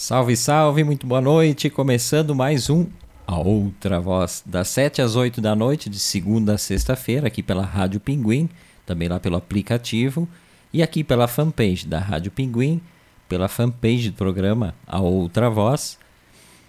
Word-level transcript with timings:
Salve, 0.00 0.36
salve, 0.36 0.84
muito 0.84 1.08
boa 1.08 1.20
noite. 1.20 1.68
Começando 1.68 2.32
mais 2.32 2.70
um 2.70 2.86
A 3.26 3.36
Outra 3.36 3.98
Voz, 3.98 4.44
das 4.46 4.68
7 4.68 5.02
às 5.02 5.16
8 5.16 5.40
da 5.40 5.56
noite, 5.56 5.90
de 5.90 5.98
segunda 5.98 6.54
a 6.54 6.56
sexta-feira, 6.56 7.26
aqui 7.26 7.42
pela 7.42 7.64
Rádio 7.64 7.98
Pinguim, 7.98 8.48
também 8.86 9.08
lá 9.08 9.18
pelo 9.18 9.34
aplicativo, 9.34 10.28
e 10.72 10.84
aqui 10.84 11.02
pela 11.02 11.26
fanpage 11.26 11.84
da 11.84 11.98
Rádio 11.98 12.30
Pinguim, 12.30 12.80
pela 13.28 13.48
fanpage 13.48 14.10
do 14.10 14.14
programa 14.14 14.72
A 14.86 15.00
Outra 15.00 15.50
Voz. 15.50 15.98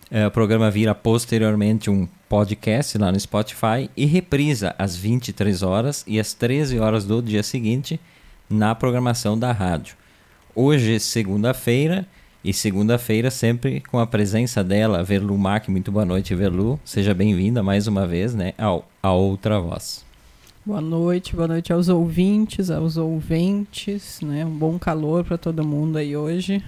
É, 0.09 0.25
o 0.25 0.32
programa 0.32 0.71
vira 0.71 0.96
posteriormente 0.96 1.88
um 1.88 2.07
podcast 2.27 2.98
lá 2.98 3.11
no 3.11 3.20
Spotify 3.20 3.91
e 3.96 4.07
reprisa 4.07 4.73
às 4.75 4.96
23 4.96 5.61
horas 5.61 6.04
e 6.07 6.20
às 6.20 6.34
13 6.34 6.80
horas 6.80 7.05
do 7.05 7.21
dia 7.21 7.43
seguinte 7.43 8.00
na 8.50 8.73
programação 8.73 9.38
da 9.38 9.52
rádio. 9.52 9.96
Hoje, 10.55 11.00
segunda-feira, 11.00 12.07
e 12.44 12.54
segunda-feira, 12.54 13.30
sempre 13.30 13.82
com 13.82 14.00
a 14.00 14.08
presença 14.08 14.64
dela, 14.64 15.04
Verlu 15.04 15.38
Mac. 15.38 15.68
Muito 15.68 15.91
boa 15.91 16.05
noite, 16.05 16.34
Verlu. 16.34 16.80
Seja 16.86 17.13
bem-vinda 17.13 17.62
mais 17.62 17.88
uma 17.88 18.08
vez 18.08 18.34
né, 18.34 18.54
ao, 18.58 18.88
a 19.04 19.12
Outra 19.12 19.59
Voz. 19.59 20.05
Boa 20.66 20.82
noite, 20.82 21.36
boa 21.36 21.48
noite 21.48 21.73
aos 21.73 21.90
ouvintes, 21.90 22.70
aos 22.70 22.96
ouventes, 22.96 24.22
né? 24.22 24.46
Um 24.46 24.58
bom 24.58 24.77
calor 24.77 25.23
para 25.23 25.38
todo 25.38 25.66
mundo 25.66 25.98
aí 25.98 26.16
hoje. 26.16 26.63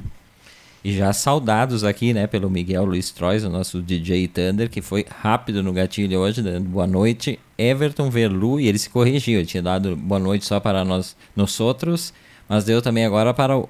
E 0.84 0.92
já 0.92 1.14
saudados 1.14 1.84
aqui, 1.84 2.12
né, 2.12 2.26
pelo 2.26 2.50
Miguel 2.50 2.84
Luiz 2.84 3.12
Trois, 3.12 3.44
o 3.44 3.50
nosso 3.50 3.82
DJ 3.82 4.28
Thunder, 4.28 4.70
que 4.70 4.82
foi 4.82 5.06
rápido 5.08 5.62
no 5.62 5.72
gatilho 5.72 6.20
hoje, 6.20 6.42
dando 6.42 6.68
boa 6.68 6.88
noite. 6.88 7.40
Everton 7.56 8.10
Verlu, 8.10 8.60
e 8.60 8.68
ele 8.68 8.80
se 8.80 8.90
corrigiu, 8.90 9.46
tinha 9.46 9.62
dado 9.62 9.96
boa 9.96 10.20
noite 10.20 10.46
só 10.46 10.60
para 10.60 10.84
nós, 10.84 11.16
nós 11.36 11.60
outros, 11.60 12.12
mas 12.50 12.64
deu 12.64 12.82
também 12.82 13.06
agora 13.06 13.32
para 13.32 13.56
o 13.56 13.70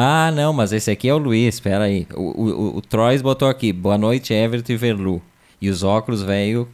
ah, 0.00 0.30
não, 0.30 0.52
mas 0.52 0.72
esse 0.72 0.92
aqui 0.92 1.08
é 1.08 1.12
o 1.12 1.18
Luiz, 1.18 1.56
espera 1.56 1.82
aí. 1.82 2.06
O, 2.14 2.76
o, 2.76 2.78
o 2.78 3.20
botou 3.20 3.48
aqui, 3.48 3.72
boa 3.72 3.98
noite, 3.98 4.32
Everton 4.32 4.72
e 4.74 4.76
Verlu. 4.76 5.20
E 5.60 5.68
os 5.68 5.82
óculos, 5.82 6.22
velho, 6.22 6.68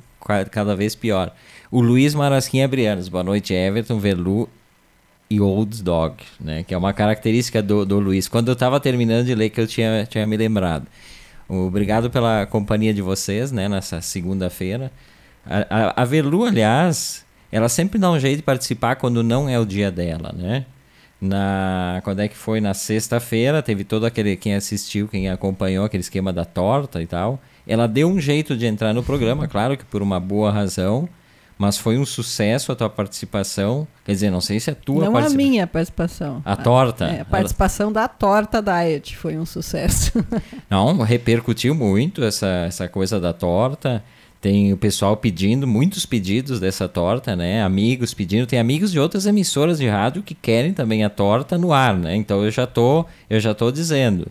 cada 0.51 0.77
vez 0.77 0.95
pior. 0.95 1.33
O 1.71 1.81
Luiz 1.81 2.15
Marasquinha 2.15 2.69
Brianos, 2.69 3.09
boa 3.09 3.25
noite, 3.25 3.55
Everton, 3.55 3.99
Verlu 3.99 4.47
e 5.31 5.41
Old 5.41 5.83
Dog, 5.83 6.17
né? 6.39 6.65
Que 6.65 6.75
é 6.75 6.77
uma 6.77 6.93
característica 6.93 7.63
do, 7.63 7.87
do 7.87 7.99
Luiz. 7.99 8.29
Quando 8.29 8.51
eu 8.51 8.57
tava 8.57 8.79
terminando 8.79 9.25
de 9.25 9.35
ler, 9.35 9.49
que 9.49 9.59
eu 9.59 9.67
tinha, 9.67 10.05
tinha 10.05 10.27
me 10.27 10.37
lembrado. 10.37 10.87
Obrigado 11.49 12.11
pela 12.11 12.45
companhia 12.45 12.93
de 12.93 13.01
vocês, 13.01 13.51
né? 13.51 13.71
Nessa 13.71 14.03
segunda-feira. 14.03 14.93
A, 15.47 15.67
a, 15.71 16.03
a 16.03 16.05
Verlu, 16.05 16.45
aliás, 16.45 17.25
ela 17.51 17.71
sempre 17.71 17.99
dá 17.99 18.11
um 18.11 18.21
jeito 18.21 18.37
de 18.37 18.43
participar 18.43 18.97
quando 18.97 19.23
não 19.23 19.49
é 19.49 19.59
o 19.59 19.65
dia 19.65 19.91
dela, 19.91 20.31
né? 20.37 20.67
Na 21.25 22.01
quando 22.05 22.21
é 22.21 22.29
que 22.29 22.37
foi? 22.37 22.61
Na 22.61 22.75
sexta-feira 22.75 23.63
teve 23.63 23.85
todo 23.85 24.07
aquele 24.07 24.37
quem 24.37 24.55
assistiu 24.55 25.09
quem 25.09 25.29
acompanhou 25.29 25.85
aquele 25.85 26.03
esquema 26.03 26.33
da 26.33 26.45
torta 26.45 27.03
e 27.03 27.07
tal. 27.07 27.41
Ela 27.67 27.89
deu 27.89 28.09
um 28.09 28.21
jeito 28.21 28.57
de 28.57 28.67
entrar 28.67 28.93
no 28.93 29.03
programa 29.03 29.49
claro 29.49 29.77
que 29.77 29.85
por 29.85 30.03
uma 30.03 30.21
boa 30.21 30.51
razão 30.51 31.09
mas 31.57 31.79
foi 31.79 31.99
um 31.99 32.05
sucesso 32.05 32.73
a 32.73 32.77
tua 32.77 32.91
participação. 32.91 33.87
Quer 34.05 34.13
dizer 34.13 34.31
não 34.31 34.41
sei 34.41 34.59
se 34.59 34.71
é 34.71 34.75
tua 34.75 35.05
não 35.05 35.17
a 35.17 35.29
minha 35.31 35.67
participação. 35.67 36.43
A, 36.45 36.53
a 36.53 36.57
torta? 36.57 37.07
É, 37.07 37.21
a 37.21 37.25
participação 37.25 37.87
ela... 37.87 37.95
da 37.95 38.09
torta 38.09 38.61
diet 38.61 39.17
foi 39.17 39.37
um 39.39 39.47
sucesso. 39.47 40.13
Não 40.69 40.99
repercutiu 40.99 41.75
muito 41.75 42.25
essa 42.25 42.47
essa 42.67 42.89
coisa 42.89 43.21
da 43.21 43.33
torta 43.33 44.03
tem 44.45 44.75
o 44.75 44.77
pessoal 44.77 45.17
pedindo, 45.17 45.67
muitos 45.67 46.05
pedidos 46.05 46.61
dessa 46.61 46.87
torta, 46.87 47.35
né? 47.35 47.63
Amigos 47.63 48.13
pedindo, 48.13 48.47
tem 48.47 48.59
amigos 48.59 48.93
de 48.93 49.01
outras 49.01 49.25
emissoras 49.25 49.79
de 49.79 49.89
rádio 49.89 50.23
que 50.23 50.35
querem 50.35 50.75
também 50.75 51.03
a 51.03 51.09
torta 51.09 51.57
no 51.57 51.73
ar, 51.73 51.97
né? 51.97 52.15
Então 52.15 52.45
eu 52.45 52.51
já 52.51 52.67
tô, 52.67 53.07
eu 53.31 53.41
já 53.41 53.55
tô 53.55 53.73
dizendo. 53.73 54.27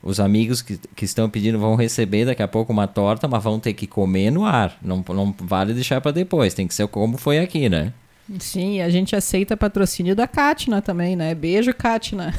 Os 0.00 0.20
amigos 0.20 0.62
que, 0.62 0.78
que 0.94 1.04
estão 1.04 1.28
pedindo 1.28 1.58
vão 1.58 1.74
receber 1.74 2.26
daqui 2.26 2.44
a 2.44 2.46
pouco 2.46 2.72
uma 2.72 2.86
torta, 2.86 3.26
mas 3.26 3.42
vão 3.42 3.58
ter 3.58 3.72
que 3.72 3.88
comer 3.88 4.30
no 4.30 4.44
ar. 4.44 4.78
Não, 4.80 5.04
não 5.08 5.34
vale 5.40 5.74
deixar 5.74 6.00
para 6.00 6.12
depois, 6.12 6.54
tem 6.54 6.68
que 6.68 6.74
ser 6.74 6.86
como 6.86 7.18
foi 7.18 7.40
aqui, 7.40 7.68
né? 7.68 7.92
Sim, 8.38 8.80
a 8.80 8.88
gente 8.88 9.16
aceita 9.16 9.56
patrocínio 9.56 10.14
da 10.14 10.28
Katna 10.28 10.80
também, 10.80 11.16
né? 11.16 11.34
Beijo, 11.34 11.74
Katna. 11.74 12.32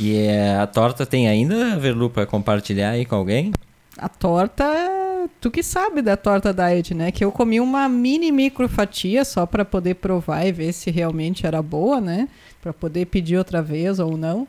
e 0.00 0.16
é, 0.16 0.56
a 0.56 0.66
torta 0.66 1.04
tem 1.04 1.28
ainda, 1.28 1.78
Verlu, 1.78 2.08
para 2.08 2.24
compartilhar 2.24 2.92
aí 2.92 3.04
com 3.04 3.16
alguém? 3.16 3.52
A 3.98 4.08
torta 4.08 4.64
tu 5.40 5.50
que 5.50 5.62
sabe 5.62 6.02
da 6.02 6.16
torta 6.16 6.52
diet, 6.52 6.94
né? 6.94 7.10
Que 7.10 7.24
eu 7.24 7.32
comi 7.32 7.60
uma 7.60 7.88
mini 7.88 8.30
micro 8.30 8.68
fatia 8.68 9.24
só 9.24 9.46
para 9.46 9.64
poder 9.64 9.96
provar 9.96 10.46
e 10.46 10.52
ver 10.52 10.72
se 10.72 10.90
realmente 10.90 11.46
era 11.46 11.60
boa, 11.60 12.00
né? 12.00 12.28
Para 12.62 12.72
poder 12.72 13.06
pedir 13.06 13.36
outra 13.36 13.60
vez 13.62 13.98
ou 13.98 14.16
não. 14.16 14.46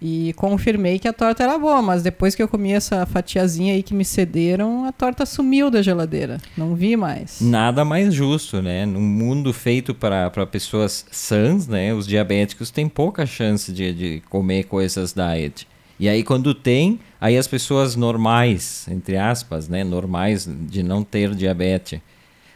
E 0.00 0.32
confirmei 0.34 0.98
que 0.98 1.08
a 1.08 1.12
torta 1.12 1.42
era 1.42 1.58
boa, 1.58 1.82
mas 1.82 2.04
depois 2.04 2.34
que 2.34 2.42
eu 2.42 2.46
comi 2.46 2.72
essa 2.72 3.04
fatiazinha 3.04 3.74
aí 3.74 3.82
que 3.82 3.92
me 3.92 4.04
cederam, 4.04 4.84
a 4.84 4.92
torta 4.92 5.26
sumiu 5.26 5.70
da 5.70 5.82
geladeira. 5.82 6.38
Não 6.56 6.76
vi 6.76 6.96
mais. 6.96 7.40
Nada 7.40 7.84
mais 7.84 8.14
justo, 8.14 8.62
né? 8.62 8.86
Num 8.86 9.00
mundo 9.00 9.52
feito 9.52 9.92
para 9.92 10.30
pessoas 10.46 11.04
sãs, 11.10 11.66
né? 11.66 11.92
Os 11.92 12.06
diabéticos 12.06 12.70
têm 12.70 12.88
pouca 12.88 13.26
chance 13.26 13.72
de, 13.72 13.92
de 13.92 14.22
comer 14.30 14.64
coisas 14.64 15.12
diet. 15.12 15.66
E 15.98 16.08
aí, 16.08 16.22
quando 16.22 16.54
tem, 16.54 17.00
aí 17.20 17.36
as 17.36 17.46
pessoas 17.46 17.96
normais, 17.96 18.86
entre 18.88 19.16
aspas, 19.16 19.68
né, 19.68 19.82
normais 19.82 20.48
de 20.48 20.82
não 20.82 21.02
ter 21.02 21.34
diabetes, 21.34 21.98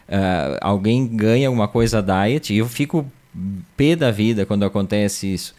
uh, 0.08 0.58
alguém 0.60 1.06
ganha 1.06 1.48
alguma 1.48 1.66
coisa 1.66 2.02
diet, 2.02 2.52
e 2.52 2.58
eu 2.58 2.68
fico 2.68 3.04
pé 3.76 3.96
da 3.96 4.10
vida 4.10 4.46
quando 4.46 4.64
acontece 4.64 5.32
isso. 5.32 5.54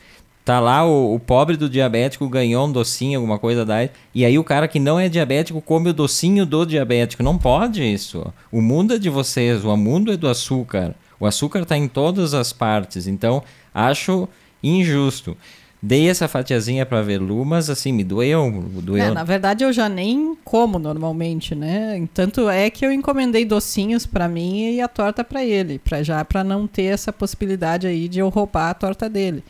Tá 0.45 0.59
lá 0.59 0.85
o, 0.85 1.15
o, 1.15 1.19
pobre 1.19 1.55
do 1.55 1.69
diabético 1.69 2.27
ganhou 2.27 2.67
um 2.67 2.71
docinho, 2.71 3.19
alguma 3.19 3.39
coisa 3.39 3.65
da 3.65 3.87
e 4.13 4.25
aí 4.25 4.37
o 4.37 4.43
cara 4.43 4.67
que 4.67 4.77
não 4.77 4.99
é 4.99 5.07
diabético 5.07 5.61
come 5.61 5.89
o 5.89 5.93
docinho 5.93 6.45
do 6.45 6.65
diabético. 6.65 7.23
Não 7.23 7.37
pode 7.37 7.81
isso. 7.81 8.25
O 8.51 8.61
mundo 8.61 8.93
é 8.93 8.97
de 8.97 9.09
vocês, 9.09 9.63
o 9.63 9.77
mundo 9.77 10.11
é 10.11 10.17
do 10.17 10.27
açúcar. 10.27 10.95
O 11.17 11.25
açúcar 11.25 11.61
está 11.61 11.77
em 11.77 11.87
todas 11.87 12.33
as 12.33 12.51
partes. 12.51 13.07
Então, 13.07 13.41
acho 13.73 14.27
injusto. 14.61 15.37
Dei 15.85 16.09
essa 16.09 16.29
fatiazinha 16.29 16.85
para 16.85 17.01
Velu, 17.01 17.43
mas 17.43 17.69
assim, 17.69 17.91
me 17.91 18.05
doeu. 18.05 18.63
doeu. 18.81 19.03
É, 19.03 19.11
na 19.11 19.25
verdade, 19.25 19.65
eu 19.65 19.73
já 19.73 19.89
nem 19.89 20.33
como 20.41 20.79
normalmente, 20.79 21.53
né? 21.53 22.07
Tanto 22.13 22.47
é 22.47 22.69
que 22.69 22.85
eu 22.85 22.91
encomendei 22.91 23.43
docinhos 23.43 24.05
para 24.05 24.29
mim 24.29 24.75
e 24.75 24.79
a 24.79 24.87
torta 24.87 25.25
para 25.25 25.43
ele, 25.43 25.79
para 25.79 26.01
já 26.01 26.23
para 26.23 26.41
não 26.41 26.65
ter 26.67 26.83
essa 26.83 27.11
possibilidade 27.11 27.85
aí 27.85 28.07
de 28.07 28.19
eu 28.19 28.29
roubar 28.29 28.69
a 28.69 28.73
torta 28.73 29.09
dele. 29.09 29.43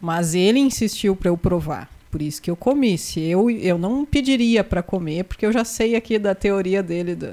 Mas 0.00 0.34
ele 0.34 0.58
insistiu 0.58 1.14
para 1.14 1.28
eu 1.28 1.36
provar. 1.36 1.88
Por 2.10 2.20
isso 2.20 2.42
que 2.42 2.50
eu 2.50 2.56
comi. 2.56 2.98
Se 2.98 3.20
eu, 3.20 3.48
eu 3.48 3.78
não 3.78 4.04
pediria 4.04 4.64
para 4.64 4.82
comer, 4.82 5.22
porque 5.22 5.46
eu 5.46 5.52
já 5.52 5.64
sei 5.64 5.94
aqui 5.94 6.18
da 6.18 6.34
teoria 6.34 6.82
dele 6.82 7.14
do, 7.14 7.32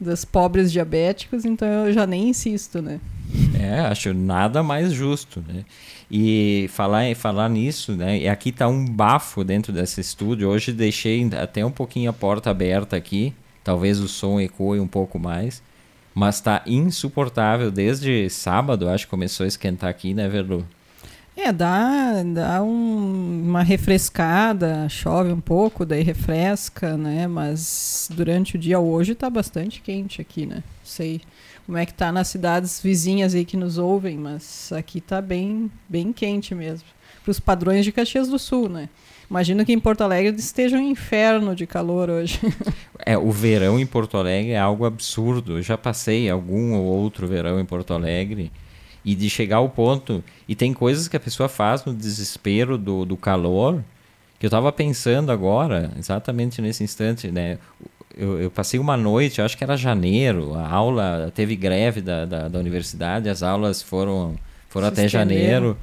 dos 0.00 0.24
pobres 0.24 0.72
diabéticos, 0.72 1.44
então 1.44 1.68
eu 1.86 1.92
já 1.92 2.04
nem 2.04 2.30
insisto, 2.30 2.82
né? 2.82 2.98
É, 3.54 3.78
acho 3.78 4.12
nada 4.12 4.60
mais 4.60 4.92
justo, 4.92 5.40
né? 5.46 5.64
E 6.14 6.68
falar, 6.68 7.16
falar 7.16 7.48
nisso, 7.48 7.96
né? 7.96 8.18
E 8.18 8.28
aqui 8.28 8.52
tá 8.52 8.68
um 8.68 8.84
bafo 8.84 9.42
dentro 9.42 9.72
desse 9.72 10.02
estúdio. 10.02 10.50
Hoje 10.50 10.70
deixei 10.70 11.26
até 11.40 11.64
um 11.64 11.70
pouquinho 11.70 12.10
a 12.10 12.12
porta 12.12 12.50
aberta 12.50 12.94
aqui. 12.94 13.32
Talvez 13.64 13.98
o 13.98 14.06
som 14.06 14.38
ecoe 14.38 14.78
um 14.78 14.86
pouco 14.86 15.18
mais. 15.18 15.62
Mas 16.14 16.38
tá 16.38 16.62
insuportável 16.66 17.70
desde 17.70 18.28
sábado, 18.28 18.90
acho 18.90 19.06
que 19.06 19.10
começou 19.10 19.44
a 19.44 19.46
esquentar 19.46 19.88
aqui, 19.88 20.12
né, 20.12 20.28
Verlu? 20.28 20.66
É, 21.34 21.50
dá, 21.50 22.22
dá 22.22 22.62
um, 22.62 23.44
uma 23.48 23.62
refrescada, 23.62 24.86
chove 24.90 25.32
um 25.32 25.40
pouco, 25.40 25.86
daí 25.86 26.02
refresca, 26.02 26.94
né? 26.98 27.26
Mas 27.26 28.10
durante 28.12 28.56
o 28.56 28.58
dia 28.58 28.78
hoje 28.78 29.14
tá 29.14 29.30
bastante 29.30 29.80
quente 29.80 30.20
aqui, 30.20 30.44
né? 30.44 30.62
Sei 30.84 31.22
como 31.66 31.78
é 31.78 31.86
que 31.86 31.94
tá 31.94 32.10
nas 32.10 32.28
cidades 32.28 32.80
vizinhas 32.80 33.34
aí 33.34 33.44
que 33.44 33.56
nos 33.56 33.78
ouvem, 33.78 34.16
mas 34.16 34.72
aqui 34.72 35.00
tá 35.00 35.20
bem, 35.20 35.70
bem 35.88 36.12
quente 36.12 36.54
mesmo. 36.54 36.86
Para 37.22 37.30
os 37.30 37.38
padrões 37.38 37.84
de 37.84 37.92
Caxias 37.92 38.28
do 38.28 38.38
Sul, 38.38 38.68
né? 38.68 38.88
Imagino 39.30 39.64
que 39.64 39.72
em 39.72 39.78
Porto 39.78 40.02
Alegre 40.02 40.34
esteja 40.36 40.76
um 40.76 40.90
inferno 40.90 41.54
de 41.54 41.66
calor 41.66 42.10
hoje. 42.10 42.38
é, 43.06 43.16
o 43.16 43.30
verão 43.30 43.78
em 43.78 43.86
Porto 43.86 44.16
Alegre 44.16 44.52
é 44.52 44.58
algo 44.58 44.84
absurdo. 44.84 45.58
Eu 45.58 45.62
já 45.62 45.78
passei 45.78 46.28
algum 46.28 46.74
ou 46.74 46.84
outro 46.84 47.26
verão 47.26 47.58
em 47.58 47.64
Porto 47.64 47.94
Alegre 47.94 48.52
e 49.04 49.14
de 49.14 49.30
chegar 49.30 49.56
ao 49.56 49.68
ponto. 49.68 50.22
E 50.46 50.54
tem 50.54 50.74
coisas 50.74 51.08
que 51.08 51.16
a 51.16 51.20
pessoa 51.20 51.48
faz 51.48 51.84
no 51.84 51.94
desespero 51.94 52.76
do, 52.76 53.04
do 53.04 53.16
calor 53.16 53.82
que 54.42 54.46
eu 54.46 54.48
estava 54.48 54.72
pensando 54.72 55.30
agora, 55.30 55.92
exatamente 55.96 56.60
nesse 56.60 56.82
instante, 56.82 57.30
né? 57.30 57.58
Eu, 58.16 58.40
eu, 58.40 58.50
passei 58.50 58.78
uma 58.78 58.96
noite, 58.96 59.40
acho 59.40 59.56
que 59.56 59.64
era 59.64 59.76
janeiro, 59.76 60.54
a 60.54 60.68
aula 60.68 61.32
teve 61.34 61.56
greve 61.56 62.00
da, 62.00 62.24
da, 62.24 62.48
da 62.48 62.58
universidade, 62.58 63.28
as 63.28 63.42
aulas 63.42 63.82
foram, 63.82 64.36
foram 64.68 64.88
até 64.88 65.08
janeiro. 65.08 65.76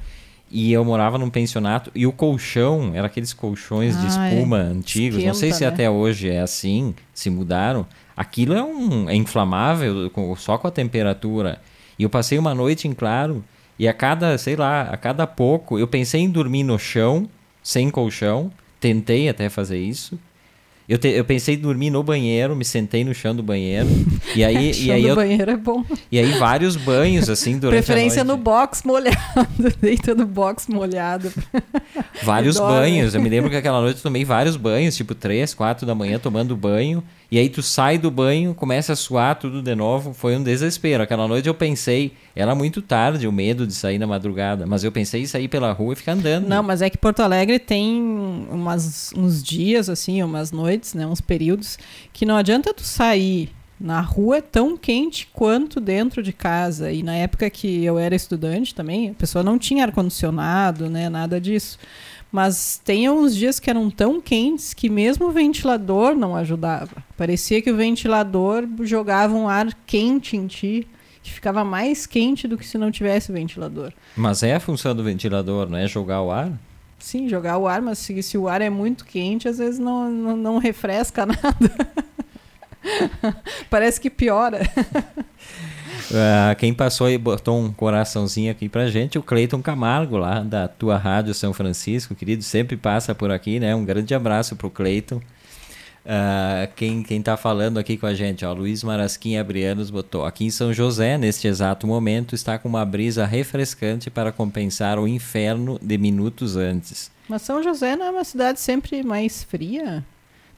E 0.52 0.72
eu 0.72 0.84
morava 0.84 1.16
num 1.16 1.30
pensionato 1.30 1.92
e 1.94 2.08
o 2.08 2.12
colchão 2.12 2.90
era 2.92 3.06
aqueles 3.06 3.32
colchões 3.32 3.96
ah, 3.96 4.00
de 4.00 4.06
espuma 4.08 4.58
é. 4.58 4.62
antigos. 4.62 5.18
Esquenta, 5.18 5.28
não 5.28 5.34
sei 5.34 5.52
se 5.52 5.60
né? 5.60 5.68
até 5.68 5.88
hoje 5.88 6.28
é 6.28 6.40
assim, 6.40 6.92
se 7.14 7.30
mudaram. 7.30 7.86
Aquilo 8.16 8.54
é 8.54 8.62
um 8.62 9.08
é 9.08 9.14
inflamável 9.14 10.10
com, 10.10 10.34
só 10.34 10.58
com 10.58 10.66
a 10.66 10.70
temperatura. 10.70 11.60
E 11.96 12.02
eu 12.02 12.10
passei 12.10 12.36
uma 12.36 12.52
noite 12.52 12.88
em 12.88 12.92
claro 12.92 13.44
e 13.78 13.86
a 13.86 13.94
cada, 13.94 14.36
sei 14.38 14.56
lá, 14.56 14.82
a 14.82 14.96
cada 14.96 15.24
pouco 15.24 15.78
eu 15.78 15.86
pensei 15.86 16.22
em 16.22 16.30
dormir 16.30 16.64
no 16.64 16.78
chão, 16.78 17.28
sem 17.62 17.88
colchão, 17.88 18.50
tentei 18.80 19.28
até 19.28 19.48
fazer 19.48 19.78
isso. 19.78 20.18
Eu, 20.90 20.98
te, 20.98 21.06
eu 21.06 21.24
pensei 21.24 21.54
em 21.54 21.58
dormir 21.58 21.88
no 21.88 22.02
banheiro, 22.02 22.56
me 22.56 22.64
sentei 22.64 23.04
no 23.04 23.14
chão 23.14 23.32
do 23.32 23.44
banheiro. 23.44 23.86
E 24.34 24.42
aí, 24.42 24.74
chão 24.74 24.86
e 24.86 24.90
aí 24.90 25.02
do 25.02 25.08
eu, 25.10 25.14
banheiro 25.14 25.48
é 25.48 25.56
bom. 25.56 25.84
e 26.10 26.18
aí 26.18 26.32
vários 26.32 26.74
banhos, 26.74 27.30
assim, 27.30 27.60
durante 27.60 27.84
Preferência 27.84 28.22
a 28.22 28.24
no 28.24 28.36
box 28.36 28.82
molhado. 28.84 29.16
Deita 29.80 30.16
no 30.16 30.26
box 30.26 30.66
molhado. 30.68 31.32
Vários 32.24 32.58
banhos. 32.58 33.14
Eu 33.14 33.22
me 33.22 33.28
lembro 33.28 33.48
que 33.48 33.56
aquela 33.56 33.80
noite 33.80 33.98
eu 33.98 34.02
tomei 34.02 34.24
vários 34.24 34.56
banhos, 34.56 34.96
tipo 34.96 35.14
três, 35.14 35.54
quatro 35.54 35.86
da 35.86 35.94
manhã 35.94 36.18
tomando 36.18 36.56
banho. 36.56 37.02
E 37.30 37.38
aí 37.38 37.48
tu 37.48 37.62
sai 37.62 37.96
do 37.96 38.10
banho, 38.10 38.52
começa 38.54 38.92
a 38.92 38.96
suar 38.96 39.36
tudo 39.36 39.62
de 39.62 39.74
novo. 39.76 40.12
Foi 40.12 40.36
um 40.36 40.42
desespero. 40.42 41.02
Aquela 41.02 41.28
noite 41.28 41.46
eu 41.46 41.54
pensei, 41.54 42.12
era 42.34 42.56
muito 42.56 42.82
tarde 42.82 43.28
o 43.28 43.32
medo 43.32 43.66
de 43.66 43.72
sair 43.72 43.98
na 43.98 44.06
madrugada. 44.06 44.66
Mas 44.66 44.82
eu 44.82 44.90
pensei 44.90 45.22
em 45.22 45.26
sair 45.26 45.46
pela 45.46 45.70
rua 45.72 45.92
e 45.92 45.96
ficar 45.96 46.12
andando. 46.12 46.48
Não, 46.48 46.62
mas 46.62 46.82
é 46.82 46.90
que 46.90 46.98
Porto 46.98 47.20
Alegre 47.20 47.60
tem 47.60 48.02
umas, 48.50 49.12
uns 49.16 49.42
dias, 49.42 49.88
assim, 49.88 50.20
umas 50.24 50.50
noites, 50.50 50.79
né? 50.94 51.06
Uns 51.06 51.20
períodos, 51.20 51.78
que 52.12 52.26
não 52.26 52.36
adianta 52.36 52.74
tu 52.74 52.82
sair 52.82 53.50
na 53.80 54.00
rua 54.00 54.42
tão 54.42 54.76
quente 54.76 55.28
quanto 55.32 55.80
dentro 55.80 56.22
de 56.22 56.32
casa. 56.32 56.92
E 56.92 57.02
na 57.02 57.14
época 57.14 57.48
que 57.48 57.82
eu 57.82 57.98
era 57.98 58.14
estudante 58.14 58.74
também, 58.74 59.10
a 59.10 59.14
pessoa 59.14 59.42
não 59.42 59.58
tinha 59.58 59.84
ar-condicionado, 59.84 60.90
né? 60.90 61.08
Nada 61.08 61.40
disso. 61.40 61.78
Mas 62.30 62.80
tem 62.84 63.08
uns 63.08 63.34
dias 63.34 63.58
que 63.58 63.70
eram 63.70 63.90
tão 63.90 64.20
quentes 64.20 64.72
que 64.72 64.88
mesmo 64.88 65.26
o 65.26 65.32
ventilador 65.32 66.14
não 66.14 66.36
ajudava. 66.36 67.02
Parecia 67.16 67.60
que 67.60 67.70
o 67.70 67.76
ventilador 67.76 68.68
jogava 68.82 69.34
um 69.34 69.48
ar 69.48 69.66
quente 69.86 70.36
em 70.36 70.46
ti, 70.46 70.86
que 71.22 71.32
ficava 71.32 71.64
mais 71.64 72.06
quente 72.06 72.46
do 72.46 72.56
que 72.56 72.66
se 72.66 72.78
não 72.78 72.90
tivesse 72.90 73.32
ventilador. 73.32 73.92
Mas 74.16 74.42
é 74.42 74.54
a 74.54 74.60
função 74.60 74.94
do 74.94 75.02
ventilador, 75.02 75.68
não 75.68 75.78
é 75.78 75.88
jogar 75.88 76.22
o 76.22 76.30
ar? 76.30 76.52
Sim, 77.00 77.28
jogar 77.28 77.58
o 77.58 77.66
ar, 77.66 77.80
mas 77.80 77.98
se, 77.98 78.22
se 78.22 78.38
o 78.38 78.46
ar 78.46 78.60
é 78.60 78.70
muito 78.70 79.04
quente, 79.04 79.48
às 79.48 79.58
vezes 79.58 79.78
não, 79.78 80.10
não, 80.10 80.36
não 80.36 80.58
refresca 80.58 81.24
nada. 81.26 81.88
Parece 83.68 84.00
que 84.00 84.08
piora. 84.08 84.60
Ah, 86.12 86.54
quem 86.56 86.74
passou 86.74 87.08
e 87.08 87.16
botou 87.16 87.58
um 87.58 87.72
coraçãozinho 87.72 88.50
aqui 88.50 88.68
pra 88.68 88.88
gente, 88.88 89.18
o 89.18 89.22
Cleiton 89.22 89.62
Camargo, 89.62 90.16
lá 90.16 90.40
da 90.40 90.66
tua 90.66 90.96
rádio 90.96 91.32
São 91.32 91.52
Francisco, 91.52 92.14
querido, 92.14 92.42
sempre 92.42 92.76
passa 92.76 93.14
por 93.14 93.30
aqui, 93.30 93.60
né? 93.60 93.74
Um 93.74 93.84
grande 93.84 94.14
abraço 94.14 94.56
pro 94.56 94.70
Cleiton. 94.70 95.20
Ah, 96.04 96.68
quem, 96.76 97.02
quem 97.02 97.20
tá 97.20 97.36
falando 97.36 97.78
aqui 97.78 97.96
com 97.96 98.06
a 98.06 98.14
gente, 98.14 98.44
ó, 98.44 98.52
Luiz 98.52 98.82
Marasquim 98.82 99.36
Abrianos 99.36 99.90
botou. 99.90 100.24
Aqui 100.24 100.44
em 100.46 100.50
São 100.50 100.72
José, 100.72 101.18
neste 101.18 101.46
exato 101.46 101.86
momento, 101.86 102.34
está 102.34 102.58
com 102.58 102.68
uma 102.68 102.84
brisa 102.84 103.26
refrescante 103.26 104.10
para 104.10 104.32
compensar 104.32 104.98
o 104.98 105.06
inferno 105.06 105.78
de 105.82 105.98
minutos 105.98 106.56
antes. 106.56 107.10
Mas 107.28 107.42
São 107.42 107.62
José 107.62 107.96
não 107.96 108.06
é 108.06 108.10
uma 108.10 108.24
cidade 108.24 108.60
sempre 108.60 109.02
mais 109.02 109.42
fria? 109.44 110.04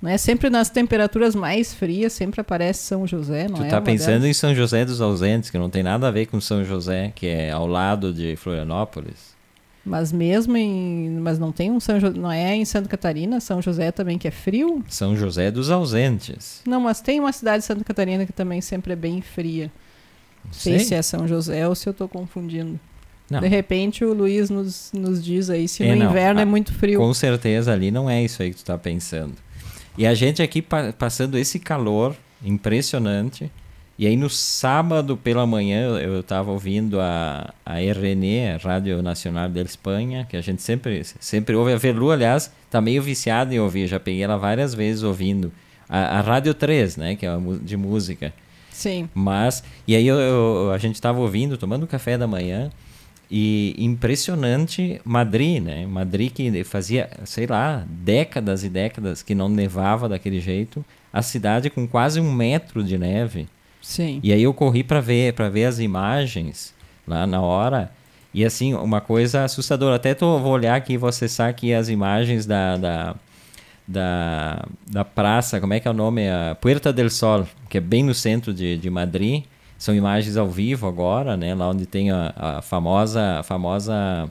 Não 0.01 0.11
é 0.11 0.19
sempre 0.19 0.51
nas 0.51 0.69
temperaturas 0.69 1.35
mais 1.35 1.73
frias, 1.73 2.13
sempre 2.13 2.41
aparece 2.41 2.83
São 2.83 3.07
José, 3.07 3.47
não 3.49 3.59
tu 3.59 3.65
é? 3.65 3.69
tá 3.69 3.77
uma 3.77 3.83
pensando 3.83 4.21
delas? 4.23 4.31
em 4.31 4.33
São 4.33 4.55
José 4.55 4.85
dos 4.85 5.01
Ausentes, 5.01 5.49
que 5.51 5.59
não 5.59 5.71
tem 5.71 5.83
nada 5.83 6.09
a 6.09 6.11
ver 6.11 6.27
com 6.27 6.41
São 6.41 6.65
José, 6.65 7.13
que 7.15 7.27
é 7.27 7.51
ao 7.53 7.67
lado 7.67 8.13
de 8.13 8.35
Florianópolis. 8.37 9.32
Mas 9.85 10.13
mesmo 10.13 10.57
em. 10.57 11.19
Mas 11.21 11.39
não 11.41 11.51
tem 11.51 11.71
um 11.71 11.81
São 11.81 11.99
José. 11.99 12.17
Não 12.19 12.31
é 12.31 12.55
em 12.55 12.65
Santa 12.65 12.89
Catarina, 12.89 13.41
São 13.41 13.61
José 13.61 13.91
também 13.91 14.17
que 14.17 14.29
é 14.29 14.31
frio? 14.31 14.85
São 14.89 15.17
José 15.17 15.51
dos 15.51 15.71
Ausentes. 15.71 16.63
Não, 16.67 16.81
mas 16.81 17.01
tem 17.01 17.19
uma 17.19 17.33
cidade 17.33 17.63
de 17.63 17.67
Santa 17.67 17.83
Catarina 17.83 18.25
que 18.25 18.33
também 18.33 18.61
sempre 18.61 18.93
é 18.93 18.97
bem 18.97 19.21
fria. 19.21 19.65
Não 20.45 20.51
Não 20.51 20.53
sei 20.53 20.79
se 20.81 20.95
é 20.95 21.03
São 21.03 21.27
José 21.27 21.67
ou 21.67 21.75
se 21.75 21.89
eu 21.89 21.95
tô 21.95 22.09
confundindo. 22.09 22.79
Não. 23.31 23.41
De 23.41 23.49
repente 23.49 24.05
o 24.05 24.13
Luiz 24.13 24.51
nos, 24.51 24.91
nos 24.93 25.25
diz 25.25 25.49
aí 25.51 25.67
se 25.67 25.83
É, 25.83 25.95
no 25.95 26.05
não. 26.05 26.11
inverno 26.11 26.39
é 26.41 26.43
Ah, 26.43 26.47
muito 26.47 26.73
frio. 26.75 27.01
Com 27.01 27.13
certeza 27.15 27.73
ali 27.73 27.91
não 27.91 28.09
é 28.09 28.23
isso 28.23 28.43
aí 28.43 28.51
que 28.51 28.57
tu 28.59 28.65
tá 28.65 28.77
pensando. 28.79 29.35
E 29.99 30.07
a 30.07 30.15
gente 30.15 30.43
aqui 30.43 30.61
pa- 30.63 30.93
passando 30.97 31.37
esse 31.39 31.59
calor 31.59 32.15
impressionante. 32.45 33.51
E 33.99 34.07
aí 34.07 34.17
no 34.17 34.29
sábado 34.29 35.17
pela 35.17 35.47
manhã 35.47 35.99
eu 35.99 36.21
estava 36.21 36.51
ouvindo 36.51 36.99
a, 37.01 37.53
a 37.65 37.81
RNE, 37.81 38.49
a 38.53 38.57
Rádio 38.57 39.03
Nacional 39.03 39.49
da 39.49 39.61
Espanha, 39.63 40.27
que 40.29 40.37
a 40.37 40.41
gente 40.41 40.63
sempre, 40.63 41.03
sempre 41.21 41.55
ouve. 41.55 41.73
A 41.73 41.77
Velu, 41.77 42.11
aliás, 42.11 42.51
tá 42.71 42.81
meio 42.81 43.03
viciada 43.03 43.55
em 43.55 43.61
ouvir, 43.61 43.87
já 43.87 44.01
peguei 44.01 44.23
ela 44.23 44.37
várias 44.37 44.75
vezes 44.75 45.03
ouvindo. 45.03 45.53
A, 45.89 46.19
a 46.19 46.21
Rádio 46.21 46.55
3, 46.55 46.97
né, 46.97 47.17
que 47.17 47.27
é 47.27 47.31
de 47.63 47.77
música. 47.77 48.33
Sim. 48.71 49.09
Mas, 49.15 49.63
e 49.87 49.95
aí 49.95 50.07
eu, 50.07 50.17
eu- 50.19 50.73
a 50.73 50.79
gente 50.79 50.95
estava 50.95 51.21
ouvindo, 51.21 51.57
tomando 51.59 51.87
café 51.87 52.17
da 52.17 52.27
manhã, 52.27 52.71
e 53.31 53.75
impressionante 53.79 55.01
Madrid, 55.05 55.63
né? 55.63 55.87
Madrid 55.87 56.31
que 56.31 56.65
fazia, 56.65 57.09
sei 57.25 57.47
lá, 57.47 57.83
décadas 57.89 58.63
e 58.63 58.69
décadas 58.69 59.23
que 59.23 59.35
não 59.35 59.49
nevava 59.49 60.07
daquele 60.07 60.39
jeito. 60.39 60.85
A 61.11 61.23
cidade 61.23 61.71
com 61.71 61.89
quase 61.89 62.21
um 62.21 62.31
metro 62.31 62.85
de 62.85 62.99
neve. 62.99 63.49
Sim. 63.83 64.21
E 64.23 64.33
aí 64.33 64.45
eu 64.45 64.55
corri 64.55 64.85
para 64.85 65.01
ver, 65.01 65.35
para 65.35 65.49
ver 65.49 65.65
as 65.65 65.81
imagens 65.81 66.73
lá 67.07 67.27
na 67.27 67.41
hora. 67.43 67.91
E 68.33 68.45
assim, 68.45 68.73
uma 68.73 69.01
coisa 69.01 69.45
assustadora. 69.45 69.97
Até 69.97 70.15
tô, 70.15 70.39
vou 70.39 70.53
olhar 70.53 70.77
aqui 70.77 70.97
vou 70.97 71.09
acessar 71.09 71.51
aqui 71.51 71.75
as 71.75 71.89
imagens 71.89 72.47
da, 72.47 72.77
da, 72.77 73.15
da, 73.87 74.65
da 74.91 75.05
praça, 75.05 75.61
como 75.61 75.75
é 75.75 75.81
que 75.81 75.89
é 75.89 75.91
o 75.91 75.95
nome? 75.95 76.31
A 76.31 76.57
Puerta 76.59 76.93
del 76.93 77.11
Sol, 77.11 77.47
que 77.69 77.79
é 77.79 77.81
bem 77.81 78.03
no 78.03 78.15
centro 78.15 78.55
de, 78.55 78.79
de 78.79 78.89
Madrid. 78.89 79.45
São 79.77 79.95
imagens 79.95 80.37
ao 80.37 80.49
vivo 80.49 80.87
agora, 80.87 81.37
né? 81.37 81.55
Lá 81.55 81.69
onde 81.69 81.85
tem 81.87 82.13
a, 82.13 82.33
a 82.37 82.63
famosa, 82.63 83.41
a 83.41 83.43
famosa 83.43 84.31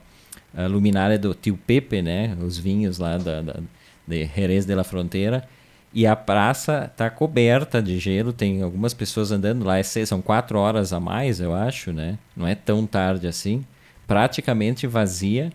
a 0.56 0.66
luminária 0.68 1.20
do 1.20 1.34
Tio 1.34 1.58
Pepe, 1.58 2.02
né? 2.02 2.36
Os 2.42 2.58
vinhos 2.58 2.98
lá 2.98 3.18
da, 3.18 3.42
da, 3.42 3.60
de 4.08 4.26
Jerez 4.26 4.66
de 4.66 4.74
la 4.74 4.84
Fronteira. 4.84 5.48
E 5.94 6.08
a 6.08 6.16
praça 6.16 6.90
está 6.92 7.10
coberta 7.10 7.82
de 7.82 8.00
gelo, 8.00 8.32
tem 8.32 8.62
algumas 8.62 8.94
pessoas 8.94 9.32
andando 9.32 9.66
lá, 9.66 9.78
é 9.78 9.84
são 9.84 10.22
quatro 10.22 10.58
horas 10.58 10.94
a 10.94 11.00
mais, 11.00 11.42
eu 11.42 11.54
acho, 11.54 11.92
né? 11.92 12.18
Não 12.36 12.48
é 12.48 12.56
tão 12.56 12.86
tarde 12.86 13.28
assim. 13.28 13.66
Praticamente 14.08 14.88
vazia, 14.88 15.52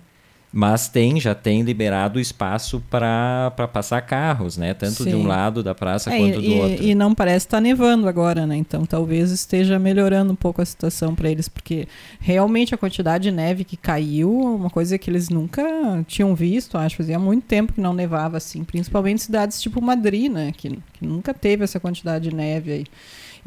mas 0.52 0.88
tem, 0.88 1.20
já 1.20 1.34
tem 1.34 1.62
liberado 1.62 2.18
espaço 2.18 2.82
para 2.88 3.50
passar 3.72 4.00
carros, 4.02 4.56
né? 4.56 4.72
Tanto 4.72 5.04
de 5.04 5.14
um 5.14 5.22
Sim. 5.22 5.26
lado 5.26 5.62
da 5.62 5.74
praça 5.74 6.12
É, 6.14 6.18
quanto 6.18 6.40
e, 6.40 6.48
do 6.48 6.54
outro. 6.56 6.84
e 6.84 6.94
não 6.94 7.14
parece 7.14 7.46
estar 7.46 7.60
nevando 7.60 8.08
agora, 8.08 8.46
né? 8.46 8.56
Então 8.56 8.86
talvez 8.86 9.30
esteja 9.30 9.78
melhorando 9.78 10.32
um 10.32 10.36
pouco 10.36 10.62
a 10.62 10.64
situação 10.64 11.14
para 11.14 11.30
eles, 11.30 11.48
porque 11.48 11.86
realmente 12.20 12.74
a 12.74 12.78
quantidade 12.78 13.24
de 13.24 13.30
neve 13.30 13.64
que 13.64 13.76
caiu 13.76 14.30
é 14.42 14.50
uma 14.50 14.70
coisa 14.70 14.96
que 14.96 15.10
eles 15.10 15.28
nunca 15.28 15.62
tinham 16.06 16.34
visto, 16.34 16.78
acho. 16.78 16.96
Fazia 16.96 17.18
muito 17.18 17.44
tempo 17.44 17.72
que 17.72 17.80
não 17.80 17.92
nevava 17.92 18.36
assim, 18.36 18.64
principalmente 18.64 19.16
em 19.16 19.24
cidades 19.24 19.60
tipo 19.60 19.82
Madrid, 19.82 20.32
né? 20.32 20.52
Que, 20.56 20.70
que 20.94 21.06
nunca 21.06 21.34
teve 21.34 21.64
essa 21.64 21.78
quantidade 21.78 22.30
de 22.30 22.34
neve 22.34 22.72
aí. 22.72 22.84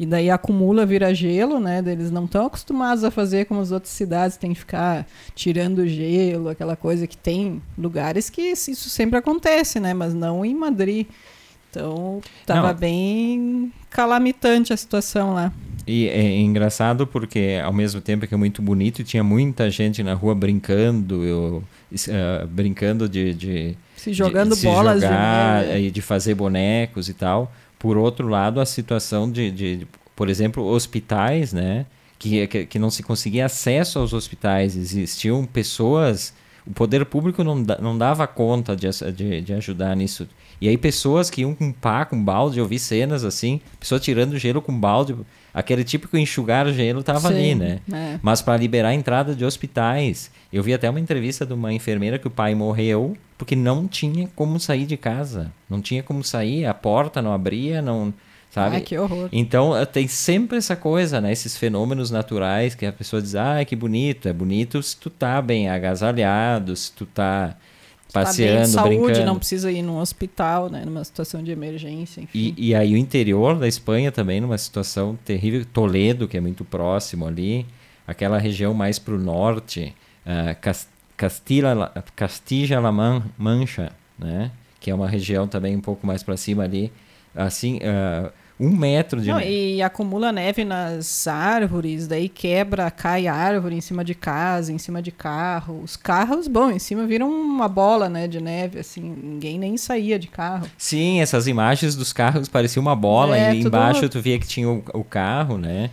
E 0.00 0.06
daí 0.06 0.30
acumula, 0.30 0.86
vira 0.86 1.14
gelo, 1.14 1.60
né? 1.60 1.84
Eles 1.86 2.10
não 2.10 2.24
estão 2.24 2.46
acostumados 2.46 3.04
a 3.04 3.10
fazer 3.10 3.44
como 3.44 3.60
as 3.60 3.70
outras 3.70 3.92
cidades, 3.92 4.38
tem 4.38 4.54
que 4.54 4.58
ficar 4.60 5.06
tirando 5.34 5.86
gelo, 5.86 6.48
aquela 6.48 6.74
coisa 6.74 7.06
que 7.06 7.18
tem 7.18 7.60
lugares 7.76 8.30
que 8.30 8.40
isso 8.40 8.88
sempre 8.88 9.18
acontece, 9.18 9.78
né? 9.78 9.92
Mas 9.92 10.14
não 10.14 10.42
em 10.42 10.54
Madrid. 10.54 11.06
Então, 11.68 12.22
tava 12.46 12.68
Não. 12.68 12.74
bem 12.74 13.70
calamitante 13.90 14.72
a 14.72 14.76
situação 14.78 15.34
lá. 15.34 15.52
E 15.86 16.08
é 16.08 16.34
engraçado 16.38 17.06
porque 17.06 17.60
ao 17.62 17.72
mesmo 17.72 18.00
tempo 18.00 18.26
que 18.26 18.32
é 18.32 18.38
muito 18.38 18.62
bonito, 18.62 19.04
tinha 19.04 19.22
muita 19.22 19.70
gente 19.70 20.02
na 20.02 20.14
rua 20.14 20.34
brincando, 20.34 21.22
eu, 21.22 21.64
eh, 22.08 22.46
brincando 22.48 23.06
de, 23.06 23.34
de 23.34 23.76
Se 23.96 24.14
jogando 24.14 24.56
de, 24.56 24.62
bolas 24.62 25.02
jogar, 25.02 25.64
de 25.66 25.78
e 25.78 25.90
de 25.90 26.00
fazer 26.00 26.34
bonecos 26.34 27.10
e 27.10 27.12
tal. 27.12 27.52
Por 27.80 27.96
outro 27.96 28.28
lado, 28.28 28.60
a 28.60 28.66
situação 28.66 29.28
de, 29.28 29.50
de, 29.50 29.76
de, 29.78 29.88
por 30.14 30.28
exemplo, 30.28 30.62
hospitais, 30.64 31.52
né? 31.52 31.86
Que, 32.18 32.46
que, 32.46 32.66
que 32.66 32.78
não 32.78 32.90
se 32.90 33.02
conseguia 33.02 33.46
acesso 33.46 33.98
aos 33.98 34.12
hospitais. 34.12 34.76
Existiam 34.76 35.46
pessoas. 35.46 36.34
O 36.66 36.72
poder 36.72 37.06
público 37.06 37.42
não, 37.42 37.56
não 37.56 37.96
dava 37.96 38.26
conta 38.26 38.76
de, 38.76 38.86
de, 39.12 39.40
de 39.40 39.52
ajudar 39.54 39.96
nisso. 39.96 40.28
E 40.60 40.68
aí, 40.68 40.76
pessoas 40.76 41.30
que 41.30 41.40
iam 41.40 41.54
com 41.54 41.72
pá, 41.72 42.04
com 42.04 42.22
balde, 42.22 42.58
eu 42.58 42.66
vi 42.66 42.78
cenas 42.78 43.24
assim, 43.24 43.60
pessoa 43.78 43.98
tirando 43.98 44.38
gelo 44.38 44.60
com 44.60 44.78
balde. 44.78 45.16
Aquele 45.54 45.82
típico 45.82 46.16
enxugar 46.16 46.70
gelo 46.72 47.02
tava 47.02 47.28
ali, 47.28 47.52
Sim, 47.52 47.54
né? 47.54 47.80
é. 47.92 48.18
Mas 48.22 48.42
para 48.42 48.56
liberar 48.56 48.90
a 48.90 48.94
entrada 48.94 49.34
de 49.34 49.44
hospitais. 49.44 50.30
Eu 50.52 50.62
vi 50.62 50.74
até 50.74 50.88
uma 50.90 51.00
entrevista 51.00 51.46
de 51.46 51.52
uma 51.52 51.72
enfermeira 51.72 52.18
que 52.18 52.26
o 52.26 52.30
pai 52.30 52.54
morreu 52.54 53.16
porque 53.38 53.56
não 53.56 53.88
tinha 53.88 54.28
como 54.36 54.60
sair 54.60 54.84
de 54.84 54.96
casa. 54.96 55.50
Não 55.68 55.80
tinha 55.80 56.02
como 56.02 56.22
sair, 56.22 56.66
a 56.66 56.74
porta 56.74 57.22
não 57.22 57.32
abria, 57.32 57.80
não. 57.80 58.12
Sabe? 58.50 58.76
Ai, 58.76 58.82
que 58.82 58.98
horror. 58.98 59.28
Então 59.32 59.76
eh, 59.76 59.86
tem 59.86 60.06
sempre 60.08 60.58
essa 60.58 60.76
coisa, 60.76 61.20
né? 61.20 61.32
Esses 61.32 61.56
fenômenos 61.56 62.10
naturais 62.10 62.74
que 62.74 62.84
a 62.84 62.92
pessoa 62.92 63.22
diz, 63.22 63.34
ah, 63.34 63.64
que 63.64 63.74
bonito. 63.74 64.28
É 64.28 64.32
bonito 64.32 64.82
se 64.82 64.96
tu 64.96 65.08
tá 65.08 65.40
bem 65.40 65.70
agasalhado, 65.70 66.76
se 66.76 66.92
tu 66.92 67.06
tá 67.06 67.56
Tá 68.12 68.20
bem 68.20 68.26
passeando, 68.26 68.62
de 68.66 68.68
saúde, 68.72 68.96
brincando. 68.98 69.26
não 69.26 69.38
precisa 69.38 69.70
ir 69.70 69.82
num 69.82 69.98
hospital, 69.98 70.68
né? 70.70 70.84
Numa 70.84 71.04
situação 71.04 71.42
de 71.42 71.50
emergência, 71.50 72.20
enfim. 72.20 72.30
E, 72.56 72.68
e 72.70 72.74
aí 72.74 72.94
o 72.94 72.96
interior 72.96 73.58
da 73.58 73.68
Espanha 73.68 74.10
também 74.10 74.40
numa 74.40 74.58
situação 74.58 75.18
terrível. 75.24 75.64
Toledo, 75.72 76.26
que 76.28 76.36
é 76.36 76.40
muito 76.40 76.64
próximo 76.64 77.26
ali. 77.26 77.66
Aquela 78.06 78.38
região 78.38 78.74
mais 78.74 78.98
para 78.98 79.14
o 79.14 79.18
norte. 79.18 79.94
ah, 80.26 80.54
Cas- 80.54 80.88
Castilla, 81.16 81.92
Castilla-La 82.16 82.90
Man- 82.90 83.22
Mancha, 83.36 83.92
né? 84.18 84.50
que 84.80 84.90
é 84.90 84.94
uma 84.94 85.06
região 85.08 85.46
também 85.46 85.76
um 85.76 85.80
pouco 85.80 86.06
mais 86.06 86.22
para 86.22 86.36
cima 86.38 86.62
ali, 86.64 86.90
assim, 87.34 87.76
uh, 87.78 88.32
um 88.62 88.76
metro 88.76 89.20
de 89.22 89.28
Não, 89.30 89.38
neve. 89.38 89.76
E 89.76 89.82
acumula 89.82 90.30
neve 90.30 90.64
nas 90.64 91.26
árvores, 91.26 92.06
daí 92.06 92.28
quebra, 92.28 92.90
cai 92.90 93.26
árvore 93.26 93.74
em 93.74 93.80
cima 93.80 94.04
de 94.04 94.14
casa, 94.14 94.70
em 94.72 94.76
cima 94.76 95.00
de 95.00 95.10
carro. 95.10 95.80
Os 95.82 95.96
carros, 95.96 96.46
bom, 96.46 96.70
em 96.70 96.78
cima 96.78 97.06
viram 97.06 97.30
uma 97.30 97.66
bola, 97.68 98.08
né, 98.08 98.28
de 98.28 98.38
neve, 98.40 98.78
assim, 98.80 99.00
ninguém 99.00 99.58
nem 99.58 99.76
saía 99.78 100.18
de 100.18 100.28
carro. 100.28 100.66
Sim, 100.76 101.20
essas 101.22 101.46
imagens 101.46 101.94
dos 101.96 102.12
carros 102.12 102.48
pareciam 102.48 102.82
uma 102.82 102.94
bola 102.94 103.38
É, 103.38 103.54
e 103.54 103.62
tudo- 103.62 103.68
embaixo 103.68 104.08
tu 104.10 104.20
via 104.20 104.38
que 104.38 104.46
tinha 104.46 104.68
o, 104.68 104.84
o 104.92 105.02
carro, 105.02 105.56
né? 105.56 105.88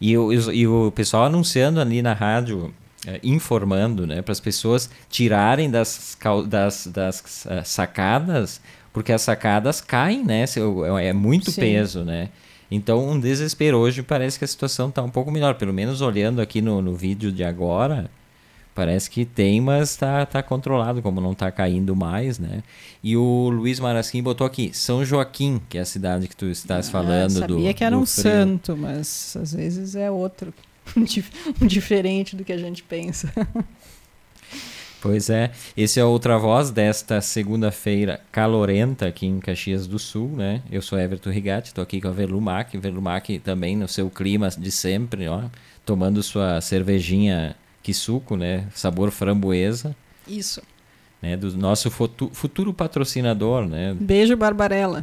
E 0.00 0.16
o, 0.18 0.32
e 0.32 0.38
o- 0.38 0.52
e 0.52 0.66
o 0.66 0.92
pessoal 0.94 1.24
anunciando 1.24 1.80
ali 1.80 2.02
na 2.02 2.12
rádio, 2.12 2.72
eh, 3.06 3.18
informando, 3.22 4.06
né, 4.06 4.20
para 4.20 4.32
as 4.32 4.40
pessoas 4.40 4.90
tirarem 5.08 5.70
das, 5.70 6.16
das, 6.48 6.86
das 6.86 7.46
eh, 7.46 7.62
sacadas, 7.64 8.60
porque 8.92 9.12
as 9.12 9.22
sacadas 9.22 9.80
caem, 9.80 10.24
né? 10.24 10.44
O- 10.58 10.98
É 10.98 11.12
muito 11.12 11.50
Sim. 11.50 11.60
peso, 11.60 12.04
né? 12.04 12.28
Então, 12.70 13.08
um 13.08 13.18
desespero. 13.18 13.78
Hoje 13.78 14.02
parece 14.02 14.38
que 14.38 14.44
a 14.44 14.48
situação 14.48 14.88
está 14.88 15.02
um 15.02 15.10
pouco 15.10 15.30
melhor. 15.30 15.54
Pelo 15.54 15.72
menos 15.72 16.00
olhando 16.00 16.40
aqui 16.40 16.60
no, 16.62 16.80
no 16.80 16.94
vídeo 16.94 17.32
de 17.32 17.42
agora, 17.42 18.08
parece 18.74 19.10
que 19.10 19.24
tem, 19.24 19.60
mas 19.60 19.96
tá, 19.96 20.24
tá 20.24 20.40
controlado, 20.42 21.02
como 21.02 21.20
não 21.20 21.34
tá 21.34 21.50
caindo 21.50 21.96
mais, 21.96 22.38
né? 22.38 22.62
E 23.02 23.16
o 23.16 23.48
Luiz 23.50 23.80
Marasquim 23.80 24.22
botou 24.22 24.46
aqui, 24.46 24.70
São 24.72 25.04
Joaquim, 25.04 25.60
que 25.68 25.78
é 25.78 25.80
a 25.80 25.84
cidade 25.84 26.28
que 26.28 26.36
tu 26.36 26.46
estás 26.46 26.88
falando 26.88 27.42
Ah, 27.42 27.46
do 27.46 27.54
sabia 27.56 27.74
que 27.74 27.82
era 27.82 27.96
do 27.96 28.02
um 28.02 28.06
frio. 28.06 28.22
santo, 28.22 28.76
mas 28.76 29.36
às 29.40 29.52
vezes 29.52 29.96
é 29.96 30.08
outro. 30.10 30.54
dif- 31.04 31.30
diferente 31.60 32.34
do 32.36 32.44
que 32.44 32.52
a 32.52 32.58
gente 32.58 32.82
pensa. 32.84 33.32
Pois 35.02 35.30
é, 35.30 35.50
esse 35.76 35.98
é 35.98 36.04
outra 36.04 36.36
voz 36.38 36.70
desta 36.70 37.22
segunda-feira 37.22 38.20
calorenta 38.30 39.06
aqui 39.06 39.24
em 39.26 39.40
Caxias 39.40 39.86
do 39.86 39.98
Sul, 39.98 40.28
né? 40.36 40.62
Eu 40.70 40.82
sou 40.82 40.98
Everton 40.98 41.30
Rigatti, 41.30 41.68
estou 41.68 41.82
aqui 41.82 42.00
com 42.02 42.08
a 42.08 42.12
Velumac, 42.12 42.76
Velumac 42.76 43.38
também 43.38 43.76
no 43.76 43.88
seu 43.88 44.10
clima 44.10 44.48
de 44.50 44.70
sempre, 44.70 45.26
ó, 45.26 45.44
tomando 45.86 46.22
sua 46.22 46.60
cervejinha 46.60 47.56
que 47.82 47.94
suco, 47.94 48.36
né? 48.36 48.66
Sabor 48.74 49.10
framboesa, 49.10 49.96
Isso. 50.28 50.60
né? 51.22 51.34
Do 51.34 51.56
nosso 51.56 51.90
futu- 51.90 52.30
futuro 52.34 52.74
patrocinador, 52.74 53.66
né? 53.66 53.96
Beijo, 53.98 54.36
Barbarella. 54.36 55.02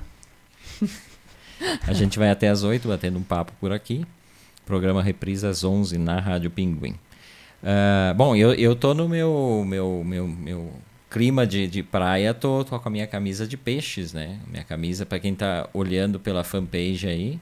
A 1.87 1.93
gente 1.93 2.19
vai 2.19 2.29
até 2.29 2.49
às 2.49 2.61
8 2.61 2.87
batendo 2.87 3.17
um 3.17 3.23
papo 3.23 3.51
por 3.59 3.71
aqui. 3.71 4.05
Programa 4.63 5.01
reprisa 5.01 5.49
às 5.49 5.63
11 5.63 5.97
na 5.97 6.19
Rádio 6.19 6.51
Pinguim. 6.51 6.93
Ah, 7.63 8.13
bom, 8.15 8.35
eu, 8.35 8.53
eu 8.53 8.75
tô 8.75 8.93
no 8.93 9.07
meu, 9.09 9.63
meu, 9.67 10.03
meu, 10.05 10.27
meu 10.27 10.71
clima 11.09 11.45
de, 11.47 11.67
de 11.67 11.83
praia, 11.83 12.33
tô, 12.33 12.63
tô 12.63 12.79
com 12.79 12.87
a 12.87 12.91
minha 12.91 13.07
camisa 13.07 13.47
de 13.47 13.57
peixes, 13.57 14.13
né? 14.13 14.39
Minha 14.49 14.63
camisa, 14.63 15.05
para 15.05 15.19
quem 15.19 15.33
tá 15.35 15.67
olhando 15.73 16.19
pela 16.19 16.43
fanpage 16.43 17.07
aí, 17.07 17.39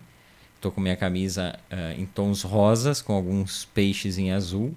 tô 0.61 0.71
com 0.71 0.81
minha 0.81 0.95
camisa 0.95 1.59
ah, 1.71 1.93
em 1.97 2.05
tons 2.05 2.41
rosas, 2.43 3.01
com 3.01 3.13
alguns 3.13 3.65
peixes 3.65 4.17
em 4.17 4.31
azul. 4.31 4.73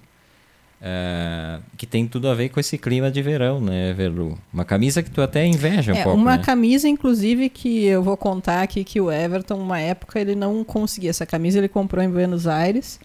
ah, 0.80 1.60
que 1.76 1.86
tem 1.86 2.06
tudo 2.06 2.28
a 2.28 2.34
ver 2.34 2.48
com 2.50 2.60
esse 2.60 2.78
clima 2.78 3.10
de 3.10 3.22
verão, 3.22 3.60
né, 3.60 3.92
Verlu? 3.94 4.38
Uma 4.52 4.64
camisa 4.64 5.02
que 5.02 5.10
tu 5.10 5.20
até 5.22 5.44
inveja 5.46 5.94
um 5.94 5.96
É, 5.96 6.02
pouco, 6.04 6.18
uma 6.20 6.36
né? 6.36 6.42
camisa, 6.44 6.88
inclusive, 6.88 7.48
que 7.48 7.84
eu 7.86 8.02
vou 8.02 8.16
contar 8.16 8.62
aqui 8.62 8.84
que 8.84 9.00
o 9.00 9.10
Everton, 9.10 9.56
uma 9.58 9.80
época, 9.80 10.20
ele 10.20 10.34
não 10.34 10.62
conseguia. 10.64 11.10
Essa 11.10 11.26
camisa 11.26 11.58
ele 11.58 11.68
comprou 11.68 12.02
em 12.02 12.10
Buenos 12.10 12.46
Aires. 12.46 13.00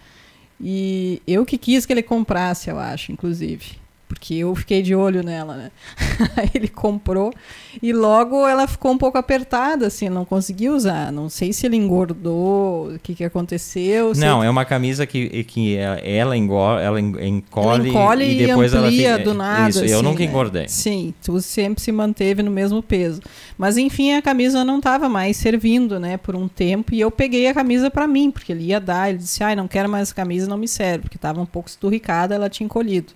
E 0.60 1.22
eu 1.28 1.46
que 1.46 1.58
quis 1.58 1.86
que 1.86 1.94
ele 1.94 2.04
comprasse, 2.04 2.70
eu 2.70 2.80
acho, 2.80 3.12
inclusive. 3.12 3.83
Porque 4.14 4.36
eu 4.36 4.54
fiquei 4.56 4.84
de 4.84 4.94
olho 4.94 5.24
nela, 5.24 5.56
né? 5.56 5.72
Aí 6.38 6.50
ele 6.54 6.68
comprou 6.68 7.34
e 7.82 7.92
logo 7.92 8.48
ela 8.48 8.68
ficou 8.68 8.92
um 8.92 8.98
pouco 8.98 9.18
apertada, 9.18 9.88
assim, 9.88 10.08
não 10.08 10.24
consegui 10.24 10.70
usar. 10.70 11.12
Não 11.12 11.30
sei 11.30 11.52
se 11.52 11.66
ele 11.66 11.76
engordou, 11.76 12.94
o 12.94 13.00
que, 13.00 13.16
que 13.16 13.24
aconteceu. 13.24 14.14
Não, 14.16 14.44
é 14.44 14.50
uma 14.50 14.66
camisa 14.66 15.06
que, 15.08 15.44
que 15.46 15.76
ela 15.76 16.38
engole, 16.38 16.84
ela 16.84 17.02
en- 17.02 17.28
encolhe, 17.28 17.80
ela 17.80 17.88
encolhe 17.88 18.32
e 18.32 18.48
depois 18.48 18.74
ela 18.74 18.92
fica... 18.92 19.18
do 19.20 19.34
nada. 19.34 19.70
Isso, 19.70 19.84
eu 19.84 19.98
assim, 19.98 20.04
nunca 20.04 20.20
né? 20.20 20.26
engordei. 20.26 20.68
Sim, 20.68 21.14
tu 21.24 21.42
sempre 21.42 21.82
se 21.82 21.92
manteve 21.92 22.44
no 22.44 22.52
mesmo 22.52 22.84
peso. 22.84 23.20
Mas 23.58 23.78
enfim, 23.78 24.14
a 24.14 24.22
camisa 24.22 24.64
não 24.64 24.78
estava 24.78 25.10
mais 25.10 25.38
servindo, 25.38 26.00
né, 26.00 26.18
por 26.18 26.36
um 26.36 26.48
tempo. 26.48 26.94
E 26.94 27.02
eu 27.02 27.10
peguei 27.10 27.48
a 27.48 27.54
camisa 27.54 27.90
para 27.90 28.08
mim, 28.08 28.30
porque 28.30 28.52
ele 28.52 28.66
ia 28.66 28.80
dar. 28.80 29.10
Ele 29.10 29.18
disse: 29.18 29.44
ai, 29.44 29.56
não 29.56 29.68
quero 29.68 29.90
mais 29.90 30.04
essa 30.04 30.16
camisa, 30.16 30.48
não 30.48 30.58
me 30.58 30.68
serve, 30.68 31.04
porque 31.04 31.18
estava 31.18 31.42
um 31.42 31.46
pouco 31.46 31.68
esturricada, 31.68 32.36
ela 32.36 32.50
tinha 32.50 32.66
encolhido. 32.66 33.12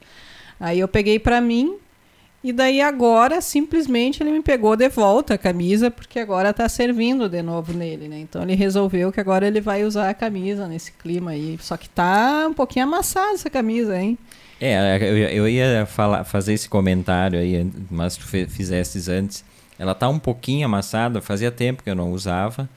Aí 0.59 0.79
eu 0.79 0.87
peguei 0.87 1.19
para 1.19 1.39
mim. 1.41 1.75
E 2.43 2.53
daí 2.53 2.79
agora, 2.81 3.41
simplesmente, 3.41 4.21
ele 4.23 4.31
me 4.31 4.41
pegou 4.41 4.75
de 4.75 4.87
volta 4.87 5.33
a 5.33 5.37
camisa, 5.37 5.89
porque 5.91 6.19
agora 6.19 6.51
está 6.51 6.69
servindo 6.69 7.27
de 7.27 7.41
novo 7.41 7.73
nele, 7.73 8.07
né? 8.07 8.19
Então 8.19 8.41
ele 8.43 8.53
resolveu 8.55 9.11
que 9.11 9.19
agora 9.19 9.47
ele 9.47 9.59
vai 9.59 9.83
usar 9.83 10.09
a 10.09 10.13
camisa 10.13 10.67
nesse 10.67 10.91
clima 10.93 11.31
aí. 11.31 11.57
Só 11.59 11.75
que 11.75 11.89
tá 11.89 12.45
um 12.47 12.53
pouquinho 12.53 12.85
amassada 12.85 13.33
essa 13.33 13.49
camisa, 13.49 13.99
hein? 13.99 14.17
É, 14.61 14.97
eu, 15.31 15.47
ia 15.49 15.85
falar, 15.87 16.23
fazer 16.23 16.53
esse 16.53 16.69
comentário 16.69 17.37
aí, 17.39 17.69
mas 17.91 18.15
tu 18.15 18.25
fizestes 18.25 19.09
antes. 19.09 19.43
Ela 19.77 19.93
tá 19.93 20.07
um 20.07 20.17
pouquinho 20.19 20.65
amassada, 20.65 21.21
fazia 21.21 21.51
tempo 21.51 21.83
que 21.83 21.89
eu 21.89 21.95
não 21.95 22.11
usava. 22.11 22.69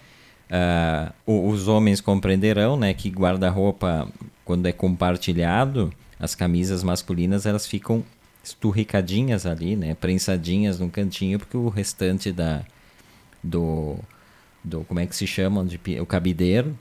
O- 1.27 1.49
os 1.49 1.69
homens 1.69 2.01
compreenderão, 2.01 2.77
né, 2.77 2.93
que 2.93 3.09
guarda-roupa, 3.09 4.09
quando 4.45 4.67
é 4.67 4.73
compartilhado, 4.73 5.93
as 6.21 6.35
camisas 6.35 6.83
masculinas, 6.83 7.47
elas 7.47 7.67
ficam 7.67 8.05
esturricadinhas 8.45 9.47
ali, 9.47 9.75
né, 9.75 9.95
prensadinhas 9.95 10.79
no 10.79 10.89
cantinho, 10.91 11.39
porque 11.39 11.57
o 11.57 11.69
restante 11.69 12.31
da, 12.31 12.63
do, 13.43 13.97
do 14.63 14.85
como 14.85 15.01
é 15.01 15.07
que 15.07 15.17
se 15.17 15.27
chama, 15.27 15.65
de, 15.65 15.79
o 16.01 16.07
cabideiro, 16.07 16.77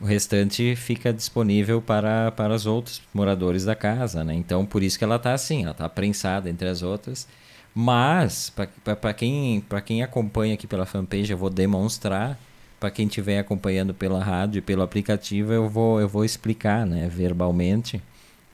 o 0.00 0.04
restante 0.04 0.76
fica 0.76 1.12
disponível 1.12 1.80
para, 1.80 2.30
para 2.32 2.54
os 2.54 2.66
outros 2.66 3.02
moradores 3.14 3.64
da 3.64 3.74
casa, 3.74 4.22
né? 4.22 4.34
Então, 4.34 4.66
por 4.66 4.82
isso 4.82 4.98
que 4.98 5.04
ela 5.04 5.16
está 5.16 5.32
assim, 5.32 5.62
ela 5.62 5.72
está 5.72 5.88
prensada 5.88 6.50
entre 6.50 6.68
as 6.68 6.82
outras. 6.82 7.26
Mas, 7.74 8.52
para 9.00 9.14
quem, 9.14 9.60
pra 9.62 9.80
quem 9.80 10.02
acompanha 10.02 10.54
aqui 10.54 10.66
pela 10.66 10.84
fanpage, 10.86 11.30
eu 11.30 11.38
vou 11.38 11.50
demonstrar. 11.50 12.38
Para 12.78 12.90
quem 12.90 13.06
estiver 13.06 13.38
acompanhando 13.38 13.94
pela 13.94 14.22
rádio 14.22 14.58
e 14.58 14.62
pelo 14.62 14.82
aplicativo, 14.82 15.52
eu 15.52 15.66
vou, 15.68 15.98
eu 15.98 16.08
vou 16.08 16.26
explicar, 16.26 16.84
né, 16.86 17.08
verbalmente. 17.08 18.02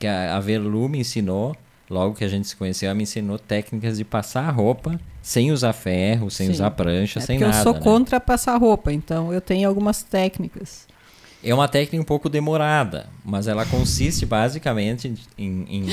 Que 0.03 0.07
a, 0.07 0.35
a 0.35 0.39
Verlu 0.41 0.89
me 0.89 0.99
ensinou, 0.99 1.55
logo 1.89 2.13
que 2.13 2.25
a 2.25 2.27
gente 2.27 2.45
se 2.45 2.57
conheceu, 2.57 2.87
ela 2.89 2.93
me 2.95 3.03
ensinou 3.03 3.39
técnicas 3.39 3.97
de 3.97 4.03
passar 4.03 4.49
a 4.49 4.51
roupa 4.51 4.99
sem 5.21 5.49
usar 5.49 5.71
ferro, 5.71 6.29
sem 6.29 6.47
Sim. 6.47 6.51
usar 6.51 6.71
prancha, 6.71 7.19
É 7.19 7.21
sem 7.21 7.39
nada. 7.39 7.57
eu 7.57 7.63
sou 7.63 7.73
né? 7.75 7.79
contra 7.79 8.19
passar 8.19 8.57
roupa, 8.57 8.91
então 8.91 9.31
eu 9.31 9.39
tenho 9.39 9.65
algumas 9.65 10.03
técnicas. 10.03 10.85
É 11.41 11.53
uma 11.53 11.69
técnica 11.69 12.01
um 12.01 12.05
pouco 12.05 12.27
demorada, 12.27 13.07
mas 13.23 13.47
ela 13.47 13.65
consiste 13.65 14.25
basicamente 14.25 15.13
em, 15.37 15.65
em, 15.69 15.85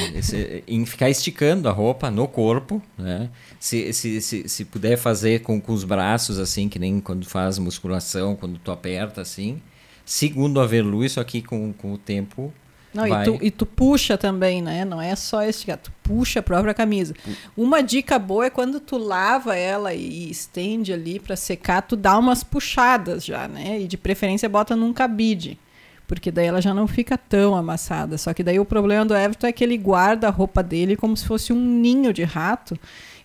em 0.67 0.85
ficar 0.87 1.09
esticando 1.09 1.69
a 1.69 1.73
roupa 1.73 2.11
no 2.11 2.27
corpo, 2.27 2.83
né? 2.99 3.31
Se, 3.61 3.93
se, 3.93 4.21
se, 4.21 4.49
se 4.49 4.65
puder 4.65 4.97
fazer 4.97 5.43
com, 5.43 5.61
com 5.61 5.73
os 5.73 5.85
braços, 5.85 6.37
assim, 6.41 6.69
que 6.69 6.81
nem 6.81 6.99
quando 6.99 7.25
faz 7.29 7.59
musculação, 7.59 8.35
quando 8.35 8.59
tu 8.59 8.73
aperta, 8.73 9.21
assim. 9.21 9.63
Segundo 10.05 10.61
a 10.61 10.67
Verlu, 10.67 11.05
isso 11.05 11.21
aqui 11.21 11.41
com, 11.41 11.73
com 11.73 11.93
o 11.93 11.99
tempo 11.99 12.53
Não, 12.93 13.07
e 13.07 13.25
tu, 13.25 13.39
e 13.41 13.51
tu 13.51 13.65
puxa 13.65 14.19
também, 14.19 14.61
né? 14.61 14.85
Não 14.85 15.01
é 15.01 15.15
só 15.15 15.43
esticar, 15.45 15.79
tu 15.79 15.93
puxa 16.03 16.41
a 16.41 16.43
própria 16.43 16.75
camisa. 16.75 17.15
Uma 17.57 17.83
dica 17.83 18.19
boa 18.19 18.47
é 18.47 18.51
quando 18.51 18.81
tu 18.81 18.99
lava 18.99 19.55
ela 19.55 19.95
e 19.95 20.31
estende 20.31 20.93
ali 20.93 21.21
para 21.21 21.37
secar, 21.37 21.83
tu 21.83 21.95
dá 21.95 22.19
umas 22.19 22.43
puxadas 22.43 23.25
já, 23.25 23.47
né? 23.47 23.81
E 23.81 23.87
de 23.87 23.97
preferência 23.97 24.49
bota 24.49 24.75
num 24.75 24.93
cabide. 24.93 25.59
Porque 26.07 26.33
daí 26.33 26.47
ela 26.47 26.61
já 26.61 26.75
não 26.75 26.89
fica 26.89 27.17
tão 27.17 27.55
amassada. 27.55 28.19
Só 28.19 28.35
que 28.35 28.43
daí 28.43 28.59
o 28.59 28.65
problema 28.65 29.05
do 29.05 29.15
Everton 29.15 29.47
é 29.47 29.53
que 29.53 29.63
ele 29.63 29.79
guarda 29.79 30.27
a 30.27 30.31
roupa 30.31 30.61
dele 30.61 30.97
como 30.97 31.17
se 31.17 31.25
fosse 31.25 31.53
um 31.53 31.61
ninho 31.61 32.13
de 32.13 32.25
rato. 32.25 32.77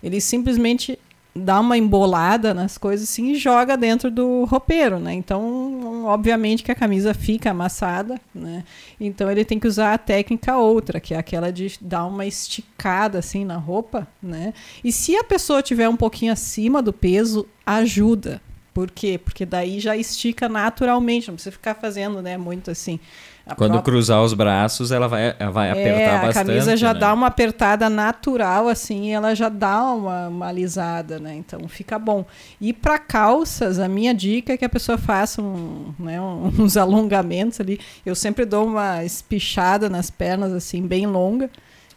Ele 0.04 0.22
simplesmente 0.22 1.00
dá 1.36 1.60
uma 1.60 1.78
embolada 1.78 2.54
nas 2.54 2.78
coisas 2.78 3.10
assim 3.10 3.32
e 3.32 3.36
joga 3.36 3.76
dentro 3.76 4.10
do 4.10 4.46
roupeiro, 4.46 5.00
né? 5.00 5.14
Então, 5.14 6.06
obviamente 6.06 6.64
que 6.64 6.72
a 6.72 6.76
camisa 6.76 7.14
fica 7.14 7.52
amassada, 7.52 8.20
né? 8.34 8.64
Então 9.00 9.30
ele 9.30 9.44
tem 9.44 9.60
que 9.60 9.68
usar 9.68 9.94
a 9.94 9.98
técnica 9.98 10.58
outra, 10.58 11.00
que 11.00 11.14
é 11.14 11.18
aquela 11.18 11.52
de 11.52 11.78
dar 11.82 12.06
uma 12.06 12.26
esticada 12.26 13.20
assim 13.20 13.44
na 13.44 13.58
roupa, 13.58 14.08
né? 14.24 14.54
E 14.82 14.92
se 14.94 15.16
a 15.18 15.24
pessoa 15.26 15.62
tiver 15.62 15.90
um 15.90 15.98
pouquinho 15.98 16.32
acima 16.32 16.82
do 16.82 16.94
peso, 16.94 17.46
ajuda. 17.66 18.42
Por 18.74 18.90
quê? 18.90 19.18
Porque 19.18 19.46
daí 19.46 19.80
já 19.80 19.96
estica 19.96 20.48
naturalmente, 20.48 21.28
não 21.28 21.36
precisa 21.36 21.52
ficar 21.52 21.76
fazendo, 21.76 22.22
né, 22.22 22.38
muito 22.38 22.72
assim. 22.72 23.00
A 23.46 23.54
Quando 23.54 23.74
própria- 23.74 23.94
cruzar 23.94 24.24
os 24.24 24.34
braços, 24.34 24.92
ela 24.92 25.08
vai, 25.08 25.36
ela 25.38 25.52
vai 25.52 25.70
apertar 25.70 26.00
é, 26.00 26.16
a 26.16 26.22
bastante. 26.26 26.48
camisa 26.48 26.76
já 26.76 26.94
né? 26.96 27.00
dá 27.00 27.14
uma 27.14 27.28
apertada 27.28 27.88
natural, 27.92 28.68
assim, 28.68 29.14
ela 29.14 29.36
já 29.36 29.50
dá 29.50 29.84
uma, 29.84 30.28
uma 30.30 30.48
alisada, 30.48 31.20
né? 31.20 31.36
Então 31.36 31.68
fica 31.68 32.00
bom. 32.00 32.26
E 32.60 32.74
para 32.74 32.98
calças, 32.98 33.78
a 33.78 33.88
minha 33.88 34.16
dica 34.16 34.54
é 34.54 34.58
que 34.58 34.66
a 34.66 34.70
pessoa 34.70 34.98
faça 34.98 35.44
um, 35.44 35.94
né, 36.00 36.20
uns 36.58 36.76
alongamentos 36.76 37.62
ali. 37.62 37.80
Eu 38.04 38.16
sempre 38.16 38.46
dou 38.46 38.66
uma 38.66 39.04
espichada 39.04 39.90
nas 39.90 40.10
pernas, 40.10 40.52
assim, 40.52 40.82
bem 40.82 41.06
longa. 41.06 41.50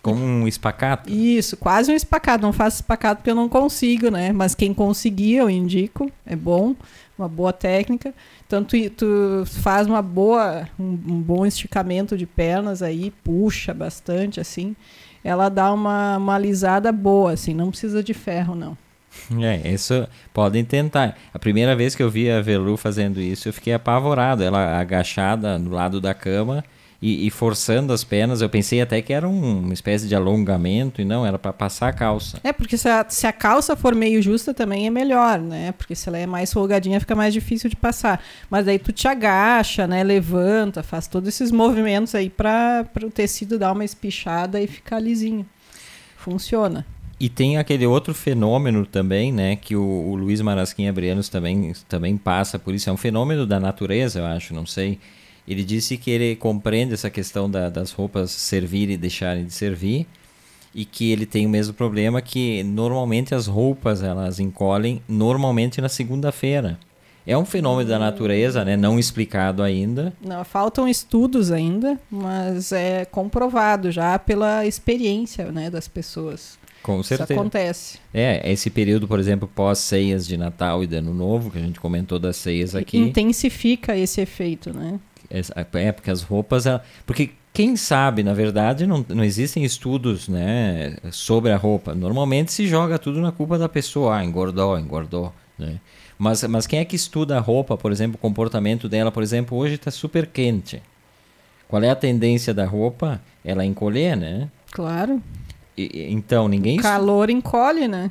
Como 0.02 0.25
um 0.25 0.47
espacato. 0.47 1.11
Isso, 1.11 1.57
quase 1.57 1.90
um 1.90 1.95
espacato. 1.95 2.43
Não 2.43 2.52
faço 2.52 2.76
espacato 2.76 3.17
porque 3.17 3.31
eu 3.31 3.35
não 3.35 3.49
consigo, 3.49 4.11
né? 4.11 4.33
Mas 4.33 4.55
quem 4.55 4.73
conseguir, 4.73 5.37
eu 5.37 5.50
indico. 5.50 6.11
É 6.25 6.37
bom, 6.37 6.75
uma 7.19 7.28
boa 7.28 7.52
técnica. 7.52 8.14
Então 8.47 8.64
tu, 8.64 8.76
tu 8.90 9.45
faz 9.47 9.87
uma 9.87 10.00
boa, 10.00 10.69
um, 10.78 10.85
um, 10.85 11.21
bom 11.21 11.45
esticamento 11.45 12.17
de 12.17 12.26
pernas 12.26 12.83
aí, 12.83 13.12
puxa 13.23 13.75
bastante, 13.75 14.40
assim. 14.40 14.75
Ela 15.23 15.49
dá 15.49 15.73
uma, 15.73 16.17
uma 16.17 16.35
alisada 16.37 16.93
boa, 16.93 17.33
assim, 17.33 17.52
não 17.52 17.71
precisa 17.71 18.02
de 18.02 18.14
ferro, 18.14 18.55
não. 18.55 18.76
É, 19.40 19.73
isso 19.73 20.07
podem 20.33 20.64
tentar. 20.64 21.17
A 21.35 21.38
primeira 21.38 21.75
vez 21.75 21.95
que 21.95 22.02
eu 22.02 22.11
vi 22.11 22.31
a 22.31 22.40
Velu 22.40 22.76
fazendo 22.76 23.21
isso, 23.21 23.49
eu 23.49 23.52
fiquei 23.52 23.73
apavorado. 23.73 24.43
Ela 24.43 24.78
agachada 24.78 25.59
no 25.59 25.71
lado 25.71 26.00
da 26.00 26.14
cama 26.14 26.64
e, 27.00 27.26
e, 27.26 27.31
forçando 27.31 27.93
as 27.93 28.02
pernas. 28.02 28.40
Eu 28.40 28.49
pensei 28.49 28.81
até 28.81 29.00
que 29.00 29.12
era 29.12 29.28
um, 29.28 29.61
uma 29.61 29.73
espécie 29.73 30.09
de 30.09 30.14
alongamento 30.14 31.00
e 31.00 31.05
não, 31.05 31.25
era 31.25 31.38
para 31.38 31.52
passar 31.52 31.88
a 31.88 31.93
calça. 31.93 32.40
É, 32.43 32.52
porque 32.52 32.76
se 32.76 32.88
a, 32.88 33.07
se 33.09 33.26
a 33.26 33.33
calça 33.33 33.76
for 33.76 33.95
meio 33.95 34.21
justa 34.21 34.52
também 34.52 34.87
é 34.87 34.90
melhor, 34.90 35.38
né? 35.38 35.73
Porque 35.73 35.95
se 35.95 36.09
ela 36.09 36.19
é 36.19 36.26
mais 36.26 36.52
folgadinha 36.52 36.99
fica 36.99 37.14
mais 37.14 37.33
difícil 37.33 37.71
de 37.71 37.76
passar. 37.76 38.23
Mas 38.50 38.67
aí 38.67 38.78
tu 38.78 38.93
te 38.93 39.07
agacha, 39.07 39.87
né? 39.87 40.02
Levanta, 40.02 40.83
faz 40.83 41.07
todos 41.07 41.28
esses 41.28 41.52
movimentos 41.52 42.14
aí 42.14 42.28
para 42.28 42.85
o 43.02 43.11
tecido 43.11 43.59
dar 43.59 43.73
uma 43.73 43.85
espichada 43.85 44.61
e 44.61 44.67
ficar 44.67 44.99
lisinho. 44.99 45.47
Funciona. 46.17 46.85
E 47.21 47.28
tem 47.28 47.59
aquele 47.59 47.85
outro 47.85 48.14
fenômeno 48.14 48.87
também, 48.87 49.33
né, 49.33 49.57
que 49.57 49.75
o, 49.75 49.83
o 49.83 50.14
Luiz 50.14 50.40
Marasquinha 50.40 50.93
Brianos 50.93 51.28
também, 51.28 51.73
também 51.88 52.17
passa 52.17 52.61
por 52.61 52.73
isso. 52.73 52.88
É 52.88 52.93
um 52.93 52.97
fenômeno 52.97 53.45
da 53.45 53.59
natureza, 53.59 54.21
eu 54.21 54.26
acho, 54.26 54.55
não 54.55 54.64
sei 54.64 55.00
ele 55.49 55.64
disse 55.64 55.97
que 55.97 56.11
ele 56.11 56.37
compreende 56.37 56.93
essa 56.93 57.09
questão 57.09 57.50
da, 57.50 57.71
das 57.71 57.90
roupas 57.90 58.31
servir 58.31 58.90
e 58.90 58.97
deixarem 58.99 59.47
de 59.47 59.52
servir 59.52 60.07
e 60.75 60.85
que 60.85 61.11
ele 61.11 61.25
tem 61.25 61.47
o 61.47 61.49
mesmo 61.49 61.73
problema 61.73 62.21
que 62.21 62.62
normalmente 62.62 63.35
as 63.35 63.47
roupas 63.47 64.02
elas 64.02 64.38
encolhem 64.38 65.02
normalmente 65.09 65.81
na 65.81 65.88
segunda-feira. 65.88 66.78
É 67.26 67.37
um 67.37 67.45
fenômeno 67.45 67.88
da 67.88 67.99
natureza, 67.99 68.64
né? 68.64 68.76
Não 68.76 68.99
explicado 68.99 69.62
ainda. 69.62 70.12
Não, 70.25 70.45
faltam 70.45 70.88
estudos 70.88 71.50
ainda, 71.50 71.99
mas 72.11 72.73
é 72.73 73.05
comprovado 73.05 73.90
já 73.90 74.19
pela 74.19 74.64
experiência, 74.67 75.50
né, 75.52 75.69
das 75.69 75.87
pessoas. 75.87 76.59
Com 76.83 77.02
certeza. 77.02 77.33
Isso 77.33 77.40
acontece. 77.40 77.99
É, 78.14 78.50
esse 78.50 78.71
período, 78.71 79.07
por 79.07 79.19
exemplo, 79.19 79.50
pós-ceias 79.55 80.26
de 80.26 80.37
Natal 80.38 80.83
e 80.83 80.87
de 80.87 80.97
Ano 80.97 81.12
Novo, 81.12 81.50
que 81.50 81.59
a 81.59 81.61
gente 81.61 81.78
comentou 81.81 82.19
das 82.19 82.37
ceias 82.37 82.75
aqui. 82.75 82.97
Intensifica 82.97 83.97
esse 83.97 84.23
efeito, 84.23 84.73
né? 84.73 84.99
É, 85.30 85.92
porque 85.92 86.11
as 86.11 86.23
roupas. 86.23 86.64
Porque 87.06 87.30
quem 87.52 87.76
sabe, 87.76 88.23
na 88.23 88.32
verdade, 88.35 88.87
não, 88.87 89.04
não 89.08 89.25
existem 89.25 89.64
estudos 89.64 90.28
né, 90.28 90.97
sobre 91.11 91.50
a 91.50 91.56
roupa. 91.56 91.94
Normalmente 91.94 92.52
se 92.52 92.66
joga 92.66 92.99
tudo 92.99 93.20
na 93.20 93.32
culpa 93.32 93.58
da 93.58 93.68
pessoa. 93.68 94.16
Ah, 94.16 94.25
engordou, 94.25 94.78
engordou. 94.78 95.32
Né? 95.58 95.80
Mas, 96.16 96.42
mas 96.44 96.66
quem 96.66 96.78
é 96.78 96.85
que 96.85 96.97
estuda 96.97 97.37
a 97.37 97.40
roupa, 97.40 97.76
por 97.76 97.92
exemplo, 97.92 98.16
o 98.16 98.18
comportamento 98.18 98.88
dela? 98.88 99.11
Por 99.11 99.23
exemplo, 99.23 99.58
hoje 99.58 99.75
está 99.75 99.90
super 99.90 100.26
quente. 100.26 100.82
Qual 101.68 101.82
é 101.82 101.90
a 101.90 101.97
tendência 101.97 102.54
da 102.54 102.64
roupa? 102.64 103.20
Ela 103.44 103.64
encolher, 103.64 104.16
né? 104.16 104.49
Claro. 104.70 105.23
E, 105.76 106.06
então, 106.11 106.49
ninguém. 106.49 106.78
O 106.78 106.82
calor 106.82 107.28
encolhe, 107.28 107.87
né? 107.87 108.11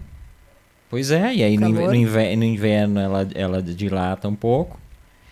Pois 0.90 1.12
é, 1.12 1.36
e 1.36 1.44
aí 1.44 1.58
no, 1.58 1.68
no, 1.68 1.94
inverno, 1.94 2.38
no 2.38 2.44
inverno 2.46 3.00
ela, 3.00 3.28
ela 3.36 3.62
dilata 3.62 4.30
um 4.30 4.36
pouco. 4.36 4.80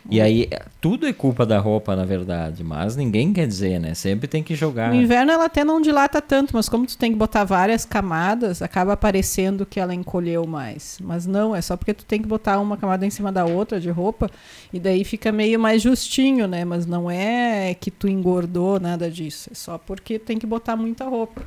E 0.10 0.22
aí, 0.22 0.48
tudo 0.80 1.08
é 1.08 1.14
culpa 1.14 1.46
da 1.46 1.60
roupa, 1.60 1.96
na 1.96 2.06
verdade, 2.06 2.64
mas 2.64 2.96
ninguém 2.96 3.34
quer 3.34 3.48
dizer, 3.48 3.80
né? 3.80 3.96
Sempre 3.96 4.28
tem 4.28 4.44
que 4.44 4.54
jogar. 4.54 4.90
No 4.90 5.02
inverno 5.02 5.32
ela 5.32 5.46
até 5.46 5.64
não 5.64 5.82
dilata 5.82 6.22
tanto, 6.22 6.52
mas 6.54 6.70
como 6.70 6.86
tu 6.86 6.96
tem 6.98 7.12
que 7.12 7.18
botar 7.18 7.44
várias 7.44 7.86
camadas, 7.86 8.62
acaba 8.62 8.96
parecendo 8.96 9.66
que 9.66 9.80
ela 9.80 9.96
encolheu 9.96 10.46
mais. 10.46 11.00
Mas 11.02 11.26
não, 11.26 11.56
é 11.56 11.62
só 11.62 11.76
porque 11.76 11.94
tu 11.94 12.06
tem 12.06 12.22
que 12.22 12.28
botar 12.28 12.60
uma 12.60 12.78
camada 12.78 13.06
em 13.06 13.10
cima 13.10 13.32
da 13.32 13.46
outra 13.46 13.80
de 13.80 13.90
roupa, 13.90 14.30
e 14.72 14.80
daí 14.80 15.04
fica 15.04 15.32
meio 15.32 15.60
mais 15.60 15.82
justinho, 15.82 16.48
né? 16.48 16.64
Mas 16.64 16.86
não 16.86 17.10
é 17.10 17.74
que 17.74 17.90
tu 17.90 18.08
engordou 18.08 18.80
nada 18.80 19.10
disso, 19.10 19.50
é 19.52 19.56
só 19.56 19.78
porque 19.78 20.20
tem 20.20 20.38
que 20.38 20.46
botar 20.46 20.76
muita 20.76 21.06
roupa. 21.06 21.42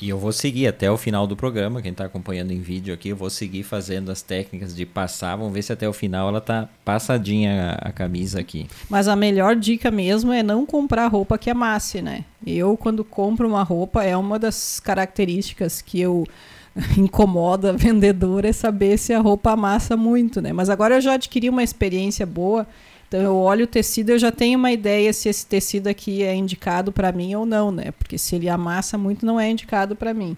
E 0.00 0.08
eu 0.08 0.16
vou 0.16 0.32
seguir 0.32 0.66
até 0.66 0.90
o 0.90 0.96
final 0.96 1.26
do 1.26 1.36
programa, 1.36 1.82
quem 1.82 1.92
está 1.92 2.06
acompanhando 2.06 2.52
em 2.52 2.60
vídeo 2.60 2.94
aqui, 2.94 3.10
eu 3.10 3.16
vou 3.16 3.28
seguir 3.28 3.62
fazendo 3.62 4.10
as 4.10 4.22
técnicas 4.22 4.74
de 4.74 4.86
passar, 4.86 5.36
vamos 5.36 5.52
ver 5.52 5.62
se 5.62 5.74
até 5.74 5.86
o 5.86 5.92
final 5.92 6.28
ela 6.28 6.40
tá 6.40 6.68
passadinha 6.82 7.76
a, 7.82 7.88
a 7.88 7.92
camisa 7.92 8.40
aqui. 8.40 8.66
Mas 8.88 9.08
a 9.08 9.14
melhor 9.14 9.54
dica 9.54 9.90
mesmo 9.90 10.32
é 10.32 10.42
não 10.42 10.64
comprar 10.64 11.06
roupa 11.08 11.36
que 11.36 11.50
amasse, 11.50 12.00
né? 12.00 12.24
Eu, 12.46 12.78
quando 12.78 13.04
compro 13.04 13.46
uma 13.46 13.62
roupa, 13.62 14.02
é 14.02 14.16
uma 14.16 14.38
das 14.38 14.80
características 14.80 15.82
que 15.82 16.00
eu 16.00 16.26
incomoda 16.96 17.70
a 17.70 17.72
vendedora 17.72 18.48
é 18.48 18.52
saber 18.52 18.96
se 18.96 19.12
a 19.12 19.20
roupa 19.20 19.52
amassa 19.52 19.96
muito, 19.96 20.40
né? 20.40 20.52
Mas 20.52 20.70
agora 20.70 20.94
eu 20.94 21.00
já 21.00 21.14
adquiri 21.14 21.48
uma 21.48 21.62
experiência 21.62 22.24
boa 22.24 22.66
então 23.10 23.20
eu 23.20 23.36
olho 23.38 23.64
o 23.64 23.66
tecido, 23.66 24.10
eu 24.10 24.18
já 24.20 24.30
tenho 24.30 24.56
uma 24.56 24.70
ideia 24.70 25.12
se 25.12 25.28
esse 25.28 25.44
tecido 25.44 25.88
aqui 25.88 26.22
é 26.22 26.32
indicado 26.32 26.92
para 26.92 27.10
mim 27.10 27.34
ou 27.34 27.44
não, 27.44 27.72
né? 27.72 27.90
Porque 27.98 28.16
se 28.16 28.36
ele 28.36 28.48
amassa 28.48 28.96
muito, 28.96 29.26
não 29.26 29.40
é 29.40 29.50
indicado 29.50 29.96
para 29.96 30.14
mim. 30.14 30.36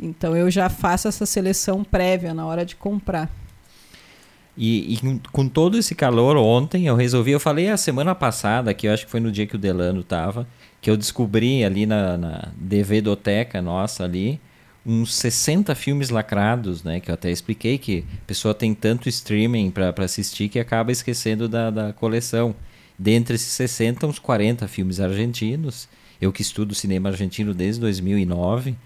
Então 0.00 0.34
eu 0.34 0.50
já 0.50 0.70
faço 0.70 1.08
essa 1.08 1.26
seleção 1.26 1.84
prévia 1.84 2.32
na 2.32 2.46
hora 2.46 2.64
de 2.64 2.74
comprar. 2.74 3.30
E, 4.56 4.94
e, 4.94 5.20
com 5.30 5.46
todo 5.46 5.76
esse 5.76 5.94
calor 5.94 6.38
ontem, 6.38 6.86
eu 6.86 6.96
resolvi, 6.96 7.32
eu 7.32 7.40
falei 7.40 7.68
a 7.68 7.76
semana 7.76 8.14
passada, 8.14 8.72
que 8.72 8.88
eu 8.88 8.94
acho 8.94 9.04
que 9.04 9.10
foi 9.10 9.20
no 9.20 9.30
dia 9.30 9.46
que 9.46 9.56
o 9.56 9.58
Delano 9.58 10.02
tava, 10.02 10.48
que 10.80 10.88
eu 10.88 10.96
descobri 10.96 11.62
ali 11.66 11.84
na, 11.84 12.16
na 12.16 12.48
DVDoteca 12.56 13.60
nossa 13.60 14.04
ali, 14.04 14.40
uns 14.86 15.14
60 15.14 15.74
filmes 15.74 16.10
lacrados, 16.10 16.84
né? 16.84 17.00
Que 17.00 17.10
eu 17.10 17.14
até 17.14 17.30
expliquei 17.30 17.76
que 17.76 18.04
a 18.22 18.26
pessoa 18.26 18.54
tem 18.54 18.72
tanto 18.72 19.08
streaming 19.08 19.70
para 19.70 19.92
assistir 19.98 20.48
que 20.48 20.60
acaba 20.60 20.92
esquecendo 20.92 21.48
da, 21.48 21.70
da 21.70 21.92
coleção. 21.92 22.54
Dentre 22.98 23.34
esses 23.34 23.52
60, 23.52 24.06
uns 24.06 24.18
40 24.18 24.68
filmes 24.68 25.00
argentinos. 25.00 25.88
Eu 26.20 26.32
que 26.32 26.40
estudo 26.40 26.74
cinema 26.74 27.10
argentino 27.10 27.52
desde 27.52 27.80
2009. 27.80 28.76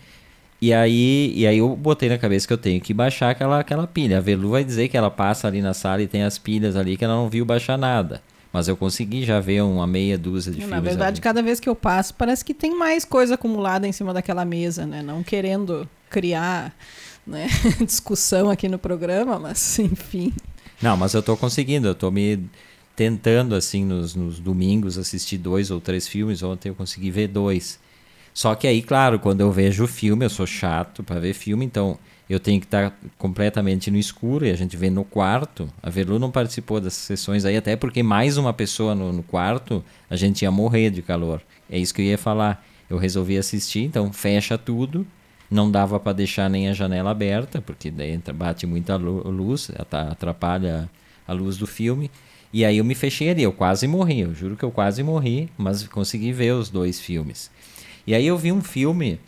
E 0.60 0.72
aí, 0.72 1.32
e 1.36 1.46
aí 1.46 1.58
eu 1.58 1.76
botei 1.76 2.08
na 2.08 2.18
cabeça 2.18 2.46
que 2.46 2.52
eu 2.52 2.58
tenho 2.58 2.80
que 2.80 2.92
baixar 2.92 3.30
aquela, 3.30 3.60
aquela 3.60 3.86
pilha. 3.86 4.18
A 4.18 4.20
Velu 4.20 4.50
vai 4.50 4.64
dizer 4.64 4.88
que 4.88 4.96
ela 4.96 5.10
passa 5.10 5.46
ali 5.46 5.62
na 5.62 5.74
sala 5.74 6.02
e 6.02 6.06
tem 6.06 6.22
as 6.22 6.38
pilhas 6.38 6.76
ali 6.76 6.96
que 6.96 7.04
ela 7.04 7.14
não 7.14 7.28
viu 7.28 7.44
baixar 7.44 7.78
nada. 7.78 8.22
Mas 8.52 8.66
eu 8.66 8.76
consegui 8.76 9.24
já 9.24 9.38
ver 9.38 9.62
uma 9.62 9.86
meia 9.86 10.18
dúzia 10.18 10.52
de 10.52 10.58
Na 10.58 10.66
filmes. 10.66 10.82
Na 10.82 10.88
verdade, 10.88 11.16
ali. 11.16 11.20
cada 11.20 11.42
vez 11.42 11.60
que 11.60 11.68
eu 11.68 11.76
passo, 11.76 12.14
parece 12.14 12.44
que 12.44 12.52
tem 12.52 12.76
mais 12.76 13.04
coisa 13.04 13.34
acumulada 13.34 13.86
em 13.86 13.92
cima 13.92 14.12
daquela 14.12 14.44
mesa, 14.44 14.86
né? 14.86 15.02
Não 15.02 15.22
querendo 15.22 15.88
criar 16.08 16.74
né, 17.26 17.46
discussão 17.86 18.50
aqui 18.50 18.68
no 18.68 18.78
programa, 18.78 19.38
mas 19.38 19.78
enfim. 19.78 20.32
Não, 20.82 20.96
mas 20.96 21.14
eu 21.14 21.20
estou 21.20 21.36
conseguindo, 21.36 21.86
eu 21.86 21.92
estou 21.92 22.10
me 22.10 22.44
tentando, 22.96 23.54
assim, 23.54 23.84
nos, 23.84 24.14
nos 24.14 24.40
domingos 24.40 24.98
assistir 24.98 25.38
dois 25.38 25.70
ou 25.70 25.80
três 25.80 26.08
filmes. 26.08 26.42
Ontem 26.42 26.70
eu 26.70 26.74
consegui 26.74 27.10
ver 27.10 27.28
dois. 27.28 27.78
Só 28.34 28.54
que 28.54 28.66
aí, 28.66 28.82
claro, 28.82 29.18
quando 29.18 29.40
eu 29.40 29.50
vejo 29.50 29.84
o 29.84 29.88
filme, 29.88 30.24
eu 30.24 30.30
sou 30.30 30.46
chato 30.46 31.02
para 31.02 31.20
ver 31.20 31.34
filme, 31.34 31.64
então 31.64 31.98
eu 32.30 32.38
tenho 32.38 32.60
que 32.60 32.66
estar 32.66 32.96
completamente 33.18 33.90
no 33.90 33.98
escuro 33.98 34.46
e 34.46 34.52
a 34.52 34.56
gente 34.56 34.76
vê 34.76 34.88
no 34.88 35.04
quarto. 35.04 35.68
A 35.82 35.90
Velu 35.90 36.16
não 36.16 36.30
participou 36.30 36.80
dessas 36.80 37.02
sessões 37.02 37.44
aí, 37.44 37.56
até 37.56 37.74
porque 37.74 38.04
mais 38.04 38.36
uma 38.36 38.52
pessoa 38.52 38.94
no, 38.94 39.12
no 39.12 39.24
quarto, 39.24 39.84
a 40.08 40.14
gente 40.14 40.42
ia 40.42 40.50
morrer 40.52 40.90
de 40.90 41.02
calor. 41.02 41.42
É 41.68 41.76
isso 41.76 41.92
que 41.92 42.00
eu 42.00 42.06
ia 42.06 42.16
falar. 42.16 42.64
Eu 42.88 42.98
resolvi 42.98 43.36
assistir, 43.36 43.80
então 43.80 44.12
fecha 44.12 44.56
tudo. 44.56 45.04
Não 45.50 45.68
dava 45.68 45.98
para 45.98 46.12
deixar 46.12 46.48
nem 46.48 46.68
a 46.68 46.72
janela 46.72 47.10
aberta, 47.10 47.60
porque 47.60 47.90
daí 47.90 48.16
bate 48.32 48.64
muita 48.64 48.94
luz, 48.94 49.68
atrapalha 49.90 50.88
a 51.26 51.32
luz 51.32 51.56
do 51.56 51.66
filme. 51.66 52.12
E 52.52 52.64
aí 52.64 52.78
eu 52.78 52.84
me 52.84 52.94
fechei 52.94 53.30
ali, 53.30 53.42
eu 53.42 53.52
quase 53.52 53.88
morri, 53.88 54.20
eu 54.20 54.32
juro 54.32 54.56
que 54.56 54.64
eu 54.64 54.70
quase 54.70 55.02
morri, 55.02 55.48
mas 55.58 55.82
consegui 55.88 56.32
ver 56.32 56.52
os 56.52 56.70
dois 56.70 57.00
filmes. 57.00 57.50
E 58.06 58.14
aí 58.14 58.24
eu 58.24 58.38
vi 58.38 58.52
um 58.52 58.62
filme 58.62 59.18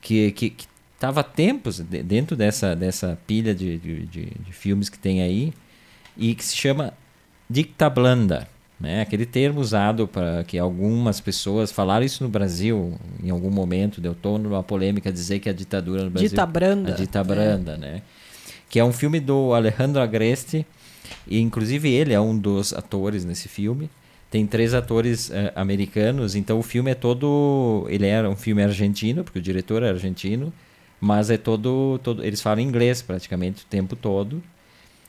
que, 0.00 0.30
que, 0.30 0.50
que 0.50 0.66
estava 1.04 1.22
tempos 1.22 1.80
dentro 1.80 2.34
dessa, 2.34 2.74
dessa 2.74 3.18
pilha 3.26 3.54
de, 3.54 3.76
de, 3.76 4.06
de, 4.06 4.24
de, 4.24 4.52
filmes 4.52 4.88
que 4.88 4.98
tem 4.98 5.20
aí 5.20 5.52
e 6.16 6.34
que 6.34 6.42
se 6.42 6.56
chama 6.56 6.94
dicta 7.48 7.90
blanda. 7.90 8.48
Né? 8.80 9.02
Aquele 9.02 9.26
termo 9.26 9.60
usado 9.60 10.08
para 10.08 10.42
que 10.44 10.58
algumas 10.58 11.20
pessoas 11.20 11.70
falaram 11.70 12.04
isso 12.04 12.24
no 12.24 12.30
Brasil 12.30 12.98
em 13.22 13.30
algum 13.30 13.50
momento, 13.50 14.00
deu 14.00 14.14
tom 14.14 14.38
numa 14.38 14.62
polêmica 14.62 15.12
dizer 15.12 15.40
que 15.40 15.48
a 15.48 15.52
ditadura 15.52 16.04
no 16.04 16.10
Brasil... 16.10 16.30
Dita 16.30 16.46
branda. 16.46 16.92
A 16.92 16.96
dita 16.96 17.22
branda, 17.22 17.72
é. 17.72 17.76
né? 17.76 18.02
Que 18.68 18.80
é 18.80 18.84
um 18.84 18.92
filme 18.92 19.20
do 19.20 19.52
Alejandro 19.52 20.00
Agreste 20.00 20.66
e 21.26 21.38
inclusive 21.38 21.90
ele 21.90 22.14
é 22.14 22.20
um 22.20 22.36
dos 22.36 22.72
atores 22.72 23.24
nesse 23.24 23.46
filme 23.48 23.90
tem 24.30 24.48
três 24.48 24.74
atores 24.74 25.28
uh, 25.28 25.52
americanos, 25.54 26.34
então 26.34 26.58
o 26.58 26.62
filme 26.62 26.90
é 26.90 26.94
todo. 26.94 27.86
Ele 27.88 28.04
era 28.04 28.28
um 28.28 28.34
filme 28.34 28.64
argentino, 28.64 29.22
porque 29.22 29.38
o 29.38 29.42
diretor 29.42 29.84
é 29.84 29.90
argentino, 29.90 30.52
mas 31.04 31.28
é 31.28 31.36
todo, 31.36 32.00
todo 32.02 32.24
eles 32.24 32.40
falam 32.40 32.60
inglês 32.60 33.02
praticamente 33.02 33.62
o 33.62 33.66
tempo 33.66 33.94
todo, 33.94 34.42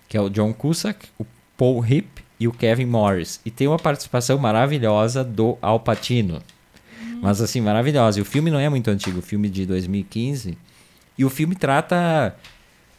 que 0.09 0.17
é 0.17 0.21
o 0.21 0.29
John 0.29 0.51
Cusack, 0.51 1.07
o 1.17 1.25
Paul 1.57 1.85
Hip 1.85 2.21
e 2.37 2.49
o 2.49 2.51
Kevin 2.51 2.85
Morris. 2.85 3.39
E 3.45 3.49
tem 3.49 3.65
uma 3.65 3.79
participação 3.79 4.37
maravilhosa 4.37 5.23
do 5.23 5.57
Al 5.61 5.79
Pacino. 5.79 6.41
Mas 7.21 7.39
assim, 7.39 7.61
maravilhosa. 7.61 8.19
E 8.19 8.21
o 8.21 8.25
filme 8.25 8.51
não 8.51 8.59
é 8.59 8.67
muito 8.67 8.89
antigo, 8.89 9.19
o 9.19 9.21
filme 9.21 9.49
de 9.49 9.65
2015. 9.65 10.57
E 11.17 11.23
o 11.23 11.29
filme 11.29 11.55
trata 11.55 12.35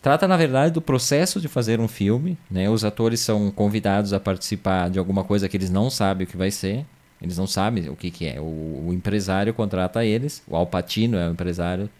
trata 0.00 0.26
na 0.26 0.38
verdade 0.38 0.72
do 0.72 0.80
processo 0.80 1.38
de 1.38 1.48
fazer 1.48 1.80
um 1.80 1.88
filme, 1.88 2.38
né? 2.50 2.70
Os 2.70 2.82
atores 2.82 3.20
são 3.20 3.50
convidados 3.50 4.14
a 4.14 4.20
participar 4.20 4.88
de 4.88 4.98
alguma 4.98 5.22
coisa 5.22 5.50
que 5.50 5.56
eles 5.58 5.68
não 5.68 5.90
sabem 5.90 6.26
o 6.26 6.30
que 6.30 6.36
vai 6.36 6.50
ser. 6.50 6.86
Eles 7.20 7.36
não 7.36 7.46
sabem 7.46 7.90
o 7.90 7.96
que, 7.96 8.10
que 8.10 8.26
é. 8.26 8.40
O, 8.40 8.86
o 8.86 8.90
empresário 8.94 9.52
contrata 9.52 10.02
eles, 10.02 10.42
o 10.48 10.56
Alpatino 10.56 11.18
é 11.18 11.28
o 11.28 11.32
empresário, 11.32 11.90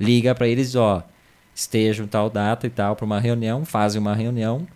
liga 0.00 0.34
para 0.34 0.48
eles, 0.48 0.74
ó, 0.74 1.02
estejam 1.54 2.06
tal 2.06 2.30
data 2.30 2.66
e 2.66 2.70
tal 2.70 2.96
para 2.96 3.04
uma 3.04 3.20
reunião, 3.20 3.64
fazem 3.64 4.00
uma 4.00 4.14
reunião 4.14 4.66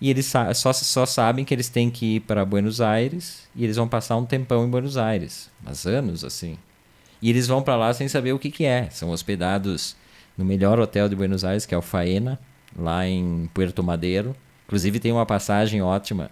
e 0.00 0.10
eles 0.10 0.26
só, 0.26 0.72
só 0.72 1.06
sabem 1.06 1.44
que 1.44 1.54
eles 1.54 1.68
têm 1.68 1.90
que 1.90 2.16
ir 2.16 2.20
para 2.20 2.44
Buenos 2.44 2.80
Aires 2.80 3.48
e 3.54 3.64
eles 3.64 3.76
vão 3.76 3.88
passar 3.88 4.16
um 4.16 4.26
tempão 4.26 4.66
em 4.66 4.70
Buenos 4.70 4.96
Aires, 4.96 5.50
mas 5.62 5.86
anos 5.86 6.22
assim. 6.22 6.58
E 7.20 7.30
eles 7.30 7.46
vão 7.46 7.62
para 7.62 7.76
lá 7.76 7.94
sem 7.94 8.06
saber 8.08 8.32
o 8.32 8.38
que, 8.38 8.50
que 8.50 8.64
é. 8.66 8.90
São 8.90 9.10
hospedados 9.10 9.96
no 10.36 10.44
melhor 10.44 10.78
hotel 10.78 11.08
de 11.08 11.16
Buenos 11.16 11.44
Aires, 11.44 11.64
que 11.64 11.74
é 11.74 11.78
o 11.78 11.82
Faena, 11.82 12.38
lá 12.78 13.06
em 13.06 13.48
Puerto 13.54 13.82
Madeiro. 13.82 14.36
Inclusive 14.66 15.00
tem 15.00 15.12
uma 15.12 15.24
passagem 15.24 15.80
ótima 15.80 16.30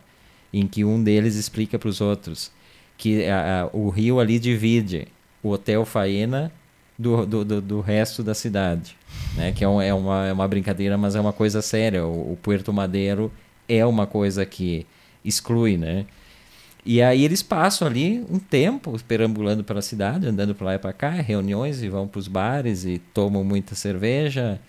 em 0.53 0.67
que 0.67 0.85
um 0.85 1.03
deles 1.03 1.35
explica 1.35 1.79
para 1.79 1.89
os 1.89 2.03
outros 2.03 2.53
que 2.99 3.25
a, 3.27 3.63
a, 3.63 3.67
o 3.73 3.89
rio 3.89 4.21
ali 4.21 4.39
divide 4.39 5.09
o 5.43 5.51
hotel 5.51 5.85
Faena 5.85 6.53
do, 6.99 7.27
do, 7.27 7.45
do, 7.45 7.61
do, 7.61 7.81
resto 7.81 8.23
da 8.23 8.35
cidade. 8.35 8.97
Né? 9.37 9.53
Que 9.53 9.65
é, 9.65 9.69
um, 9.69 9.81
é, 9.81 9.93
uma, 9.93 10.27
é 10.27 10.33
uma 10.33 10.47
brincadeira, 10.47 10.97
mas 10.97 11.15
é 11.15 11.21
uma 11.21 11.33
coisa 11.33 11.61
séria. 11.61 12.05
O, 12.07 12.33
o 12.33 12.39
Puerto 12.41 12.73
Madeiro 12.73 13.33
é 13.69 13.85
uma 13.85 14.07
coisa 14.07 14.45
que 14.47 14.87
exclui, 15.25 15.77
né? 15.77 16.07
E 16.87 17.01
aí 17.01 17.25
eles 17.25 17.43
passam 17.43 17.89
ali 17.89 18.23
um 18.29 18.39
tempo 18.39 18.95
perambulando 19.09 19.65
pela 19.65 19.81
cidade, 19.81 20.27
andando 20.27 20.55
para 20.55 20.67
lá 20.67 20.75
e 20.75 20.79
para 20.79 20.93
cá, 20.93 21.11
reuniões 21.11 21.83
e 21.83 21.89
vão 21.89 22.07
para 22.07 22.19
os 22.19 22.29
bares 22.29 22.85
e 22.85 22.99
tomam 22.99 23.43
muita 23.43 23.75
cerveja 23.75 24.61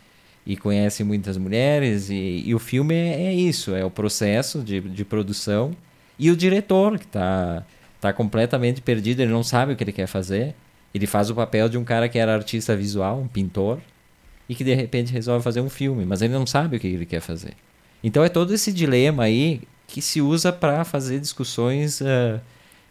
e 0.45 0.55
conhecem 0.55 1.05
muitas 1.05 1.35
mulheres. 1.37 2.09
E, 2.09 2.43
e 2.45 2.55
o 2.55 2.59
filme 2.59 2.95
é, 2.95 3.25
é, 3.25 3.33
isso, 3.33 3.75
é 3.75 3.83
o 3.83 3.91
processo 3.91 4.61
de, 4.63 4.79
de 4.79 5.03
produção 5.03 5.75
e 6.17 6.31
o 6.31 6.37
diretor 6.37 6.97
que 6.97 7.05
está 7.05 7.65
tá 7.99 8.13
completamente 8.13 8.81
perdido, 8.81 9.21
ele 9.21 9.31
não 9.31 9.43
sabe 9.43 9.73
o 9.73 9.75
que 9.75 9.83
ele 9.83 9.91
quer 9.91 10.07
fazer. 10.07 10.55
Ele 10.95 11.05
faz 11.05 11.29
o 11.29 11.35
papel 11.35 11.67
de 11.67 11.77
um 11.77 11.83
cara 11.83 12.07
que 12.07 12.17
era 12.17 12.33
artista 12.33 12.73
visual, 12.73 13.19
um 13.19 13.27
pintor, 13.27 13.79
e 14.47 14.55
que 14.55 14.63
de 14.63 14.73
repente 14.73 15.11
resolve 15.11 15.43
fazer 15.43 15.59
um 15.59 15.67
filme, 15.69 16.05
mas 16.05 16.21
ele 16.21 16.31
não 16.31 16.47
sabe 16.47 16.77
o 16.77 16.79
que 16.79 16.87
ele 16.87 17.05
quer 17.05 17.19
fazer. 17.19 17.51
Então 18.01 18.23
é 18.23 18.29
todo 18.29 18.53
esse 18.53 18.71
dilema 18.71 19.23
aí 19.23 19.61
que 19.87 20.01
se 20.01 20.21
usa 20.21 20.53
para 20.53 20.85
fazer 20.85 21.19
discussões 21.19 21.99
uh, 21.99 22.39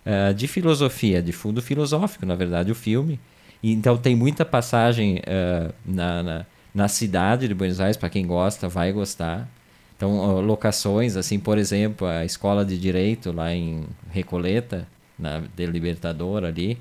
uh, 0.04 0.34
de 0.34 0.46
filosofia, 0.46 1.22
de 1.22 1.32
fundo 1.32 1.62
filosófico, 1.62 2.26
na 2.26 2.34
verdade, 2.34 2.70
o 2.70 2.74
filme. 2.74 3.18
E, 3.62 3.72
então 3.72 3.96
tem 3.96 4.14
muita 4.14 4.44
passagem 4.44 5.20
uh, 5.20 5.72
na, 5.86 6.22
na, 6.22 6.46
na, 6.74 6.88
cidade 6.88 7.48
de 7.48 7.54
Buenos 7.54 7.80
Aires, 7.80 7.96
para 7.96 8.10
quem 8.10 8.26
gosta, 8.26 8.68
vai 8.68 8.92
gostar. 8.92 9.48
Então, 9.96 10.42
locações, 10.42 11.16
assim, 11.16 11.38
por 11.38 11.56
exemplo, 11.56 12.06
a 12.06 12.22
escola 12.22 12.66
de 12.66 12.76
direito 12.76 13.32
lá 13.32 13.54
em 13.54 13.86
Recoleta, 14.10 14.86
na 15.18 15.40
de 15.56 15.64
Libertador 15.64 16.44
ali. 16.44 16.78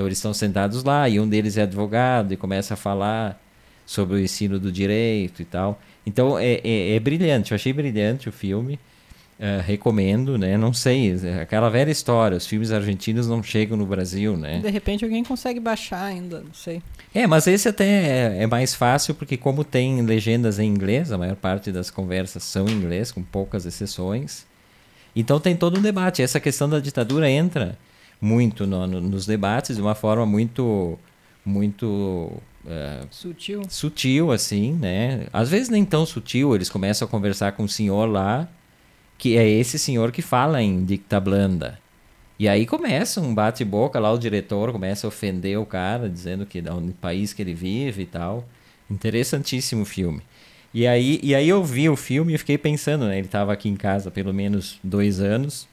Então 0.00 0.08
eles 0.08 0.16
estão 0.16 0.32
sentados 0.32 0.82
lá 0.82 1.06
e 1.10 1.20
um 1.20 1.28
deles 1.28 1.58
é 1.58 1.62
advogado 1.62 2.32
e 2.32 2.36
começa 2.36 2.72
a 2.72 2.76
falar 2.76 3.38
sobre 3.84 4.16
o 4.16 4.18
ensino 4.18 4.58
do 4.58 4.72
direito 4.72 5.42
e 5.42 5.44
tal. 5.44 5.78
Então 6.06 6.38
é, 6.38 6.58
é, 6.64 6.96
é 6.96 7.00
brilhante, 7.00 7.52
eu 7.52 7.54
achei 7.54 7.70
brilhante 7.70 8.26
o 8.26 8.32
filme. 8.32 8.80
Uh, 9.38 9.60
recomendo, 9.62 10.36
né? 10.36 10.56
Não 10.58 10.72
sei, 10.72 11.14
aquela 11.40 11.70
velha 11.70 11.90
história, 11.90 12.36
os 12.36 12.46
filmes 12.46 12.70
argentinos 12.70 13.26
não 13.26 13.42
chegam 13.42 13.74
no 13.74 13.86
Brasil, 13.86 14.36
né? 14.36 14.60
De 14.60 14.68
repente 14.68 15.02
alguém 15.02 15.24
consegue 15.24 15.58
baixar 15.58 16.04
ainda, 16.04 16.40
não 16.40 16.52
sei. 16.52 16.82
É, 17.14 17.26
mas 17.26 17.46
esse 17.46 17.66
até 17.66 17.84
é, 17.86 18.42
é, 18.42 18.46
mais 18.46 18.74
fácil 18.74 19.14
porque 19.14 19.38
como 19.38 19.64
tem 19.64 20.00
legendas 20.02 20.58
em 20.58 20.66
inglês, 20.66 21.10
a 21.10 21.18
maior 21.18 21.36
parte 21.36 21.72
das 21.72 21.90
conversas 21.90 22.42
são 22.42 22.66
em 22.68 22.72
inglês, 22.72 23.12
com 23.12 23.22
poucas 23.22 23.66
exceções. 23.66 24.46
Então 25.16 25.40
tem 25.40 25.56
todo 25.56 25.78
um 25.78 25.82
debate. 25.82 26.22
Essa 26.22 26.40
questão 26.40 26.68
da 26.68 26.80
ditadura 26.80 27.30
entra 27.30 27.78
muito 28.20 28.66
no, 28.66 28.86
no, 28.86 29.00
nos 29.00 29.26
debates 29.26 29.76
de 29.76 29.82
uma 29.82 29.94
forma 29.94 30.26
muito 30.26 30.98
muito 31.44 32.30
é, 32.66 33.02
sutil. 33.10 33.62
Sutil, 33.68 34.30
assim, 34.30 34.72
né? 34.72 35.26
Às 35.32 35.48
vezes 35.48 35.68
nem 35.68 35.84
tão 35.84 36.04
sutil, 36.04 36.54
eles 36.54 36.68
começam 36.68 37.06
a 37.06 37.10
conversar 37.10 37.52
com 37.52 37.64
um 37.64 37.68
senhor 37.68 38.06
lá, 38.06 38.48
que 39.16 39.36
é 39.36 39.48
esse 39.48 39.78
senhor 39.78 40.12
que 40.12 40.22
fala 40.22 40.62
em 40.62 40.84
dicta 40.84 41.18
blanda. 41.18 41.78
E 42.38 42.48
aí 42.48 42.64
começa 42.66 43.20
um 43.20 43.34
bate-boca 43.34 43.98
lá, 43.98 44.10
o 44.10 44.18
diretor 44.18 44.72
começa 44.72 45.06
a 45.06 45.08
ofender 45.08 45.58
o 45.58 45.66
cara, 45.66 46.08
dizendo 46.08 46.46
que 46.46 46.58
é 46.58 46.72
o 46.72 46.80
país 46.92 47.34
que 47.34 47.42
ele 47.42 47.52
vive 47.52 48.02
e 48.02 48.06
tal. 48.06 48.48
Interessantíssimo 48.90 49.84
filme. 49.84 50.22
E 50.72 50.86
aí, 50.86 51.20
e 51.22 51.34
aí 51.34 51.48
eu 51.48 51.62
vi 51.62 51.88
o 51.88 51.96
filme 51.96 52.34
e 52.34 52.38
fiquei 52.38 52.56
pensando, 52.56 53.06
né? 53.06 53.18
Ele 53.18 53.26
estava 53.26 53.52
aqui 53.52 53.68
em 53.68 53.76
casa 53.76 54.10
pelo 54.10 54.32
menos 54.32 54.78
dois 54.82 55.20
anos. 55.20 55.68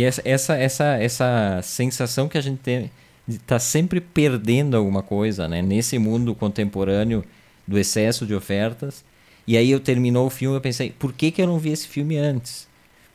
E 0.00 0.04
essa, 0.04 0.22
essa, 0.24 0.56
essa, 0.56 0.84
essa 0.96 1.60
sensação 1.62 2.26
que 2.26 2.38
a 2.38 2.40
gente 2.40 2.58
tem 2.60 2.90
está 3.28 3.58
sempre 3.58 4.00
perdendo 4.00 4.74
alguma 4.74 5.02
coisa, 5.02 5.46
né? 5.46 5.60
Nesse 5.60 5.98
mundo 5.98 6.34
contemporâneo 6.34 7.22
do 7.66 7.78
excesso 7.78 8.24
de 8.24 8.34
ofertas. 8.34 9.04
E 9.46 9.58
aí 9.58 9.70
eu 9.70 9.78
terminou 9.78 10.26
o 10.26 10.30
filme, 10.30 10.56
eu 10.56 10.60
pensei, 10.60 10.90
por 10.90 11.12
que, 11.12 11.30
que 11.30 11.42
eu 11.42 11.46
não 11.46 11.58
vi 11.58 11.70
esse 11.70 11.86
filme 11.86 12.16
antes? 12.16 12.66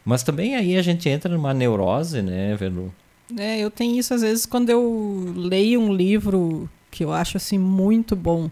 Mas 0.06 0.21
também 0.21 0.56
aí 0.56 0.78
a 0.78 0.82
gente 0.84 1.10
entra 1.10 1.34
numa 1.34 1.56
neurose, 1.56 2.21
né, 2.21 2.56
Velu? 2.56 2.93
É, 3.36 3.58
eu 3.60 3.71
tenho 3.71 3.98
isso 3.98 4.13
às 4.13 4.21
vezes 4.21 4.45
quando 4.45 4.69
eu 4.69 5.34
leio 5.36 5.82
um 5.82 5.91
livro 5.91 6.69
que 6.91 7.04
eu 7.04 7.12
acho 7.12 7.36
assim 7.36 7.58
muito 7.58 8.15
bom. 8.15 8.48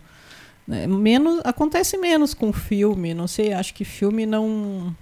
Né? 0.67 0.88
Menos, 0.88 1.39
acontece 1.43 1.98
menos 1.98 2.34
com 2.34 2.52
filme, 2.52 3.13
não 3.13 3.28
sei, 3.28 3.54
acho 3.54 3.76
que 3.76 3.86
filme 3.86 4.26
não 4.26 4.96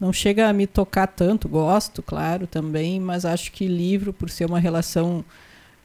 não 0.00 0.12
chega 0.12 0.48
a 0.48 0.52
me 0.52 0.66
tocar 0.66 1.06
tanto, 1.06 1.48
gosto, 1.48 2.02
claro, 2.02 2.46
também, 2.46 3.00
mas 3.00 3.24
acho 3.24 3.52
que 3.52 3.66
livro, 3.66 4.12
por 4.12 4.30
ser 4.30 4.46
uma 4.46 4.58
relação 4.58 5.24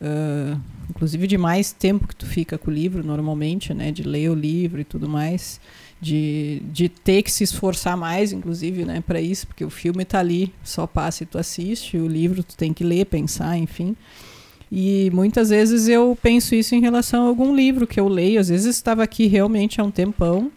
Uh, 0.01 0.57
inclusive 0.89 1.27
de 1.27 1.37
mais 1.37 1.73
tempo 1.73 2.07
que 2.07 2.15
tu 2.15 2.25
fica 2.25 2.57
com 2.57 2.71
o 2.71 2.73
livro 2.73 3.05
normalmente, 3.05 3.73
né, 3.73 3.91
de 3.91 4.01
ler 4.01 4.29
o 4.29 4.33
livro 4.33 4.79
e 4.79 4.85
tudo 4.85 5.09
mais, 5.09 5.59
de, 5.99 6.61
de 6.71 6.87
ter 6.87 7.21
que 7.21 7.29
se 7.29 7.43
esforçar 7.43 7.97
mais, 7.97 8.31
inclusive, 8.31 8.85
né, 8.85 9.03
para 9.05 9.19
isso, 9.19 9.45
porque 9.45 9.65
o 9.65 9.69
filme 9.69 10.03
está 10.03 10.19
ali, 10.19 10.53
só 10.63 10.87
passa 10.87 11.23
e 11.23 11.25
tu 11.25 11.37
assiste, 11.37 11.97
o 11.97 12.07
livro 12.07 12.41
tu 12.43 12.55
tem 12.55 12.73
que 12.73 12.83
ler, 12.83 13.05
pensar, 13.07 13.57
enfim. 13.57 13.93
E 14.71 15.09
muitas 15.13 15.49
vezes 15.49 15.89
eu 15.89 16.17
penso 16.21 16.55
isso 16.55 16.75
em 16.75 16.79
relação 16.79 17.25
a 17.25 17.27
algum 17.27 17.53
livro 17.53 17.85
que 17.85 17.99
eu 17.99 18.07
leio, 18.07 18.39
às 18.39 18.47
vezes 18.47 18.75
estava 18.75 19.03
aqui 19.03 19.27
realmente 19.27 19.81
há 19.81 19.83
um 19.83 19.91
tempão, 19.91 20.49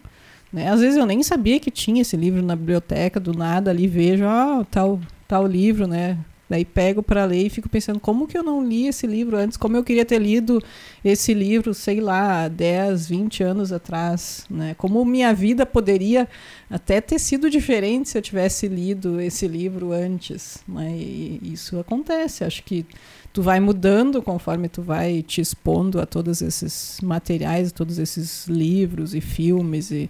né? 0.53 0.69
Às 0.69 0.79
vezes 0.81 0.97
eu 0.97 1.05
nem 1.05 1.23
sabia 1.23 1.59
que 1.59 1.71
tinha 1.71 2.03
esse 2.03 2.15
livro 2.15 2.43
na 2.43 2.55
biblioteca, 2.55 3.19
do 3.19 3.33
nada 3.33 3.71
ali 3.71 3.87
vejo, 3.87 4.25
ah, 4.25 4.65
tal 4.69 4.99
tal 5.27 5.47
livro, 5.47 5.87
né? 5.87 6.19
Daí 6.47 6.63
pego 6.63 7.01
para 7.01 7.25
ler 7.25 7.47
e 7.47 7.49
fico 7.49 7.67
pensando 7.67 7.99
como 7.99 8.27
que 8.27 8.37
eu 8.37 8.43
não 8.43 8.63
li 8.63 8.85
esse 8.85 9.07
livro 9.07 9.35
antes, 9.37 9.57
como 9.57 9.75
eu 9.75 9.83
queria 9.83 10.05
ter 10.05 10.19
lido 10.19 10.61
esse 11.03 11.33
livro, 11.33 11.73
sei 11.73 11.99
lá, 11.99 12.47
10, 12.47 13.07
20 13.07 13.43
anos 13.43 13.71
atrás, 13.71 14.45
né? 14.47 14.75
Como 14.77 15.03
minha 15.03 15.33
vida 15.33 15.65
poderia 15.65 16.27
até 16.69 17.01
ter 17.01 17.17
sido 17.17 17.49
diferente 17.49 18.09
se 18.09 18.17
eu 18.19 18.21
tivesse 18.21 18.67
lido 18.67 19.19
esse 19.19 19.47
livro 19.47 19.91
antes, 19.91 20.63
né? 20.67 20.91
E 20.95 21.39
isso 21.43 21.79
acontece, 21.79 22.43
acho 22.43 22.61
que 22.63 22.85
tu 23.31 23.41
vai 23.41 23.59
mudando 23.59 24.21
conforme 24.21 24.69
tu 24.69 24.83
vai 24.83 25.23
te 25.23 25.41
expondo 25.41 25.99
a 25.99 26.05
todos 26.05 26.41
esses 26.41 26.99
materiais, 27.01 27.71
todos 27.71 27.97
esses 27.97 28.47
livros 28.47 29.15
e 29.15 29.21
filmes 29.21 29.89
e 29.89 30.07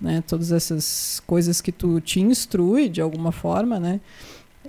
né, 0.00 0.22
todas 0.26 0.52
essas 0.52 1.22
coisas 1.26 1.60
que 1.60 1.72
tu 1.72 2.00
te 2.00 2.20
instrui 2.20 2.88
de 2.88 3.00
alguma 3.00 3.32
forma, 3.32 3.78
né? 3.80 4.00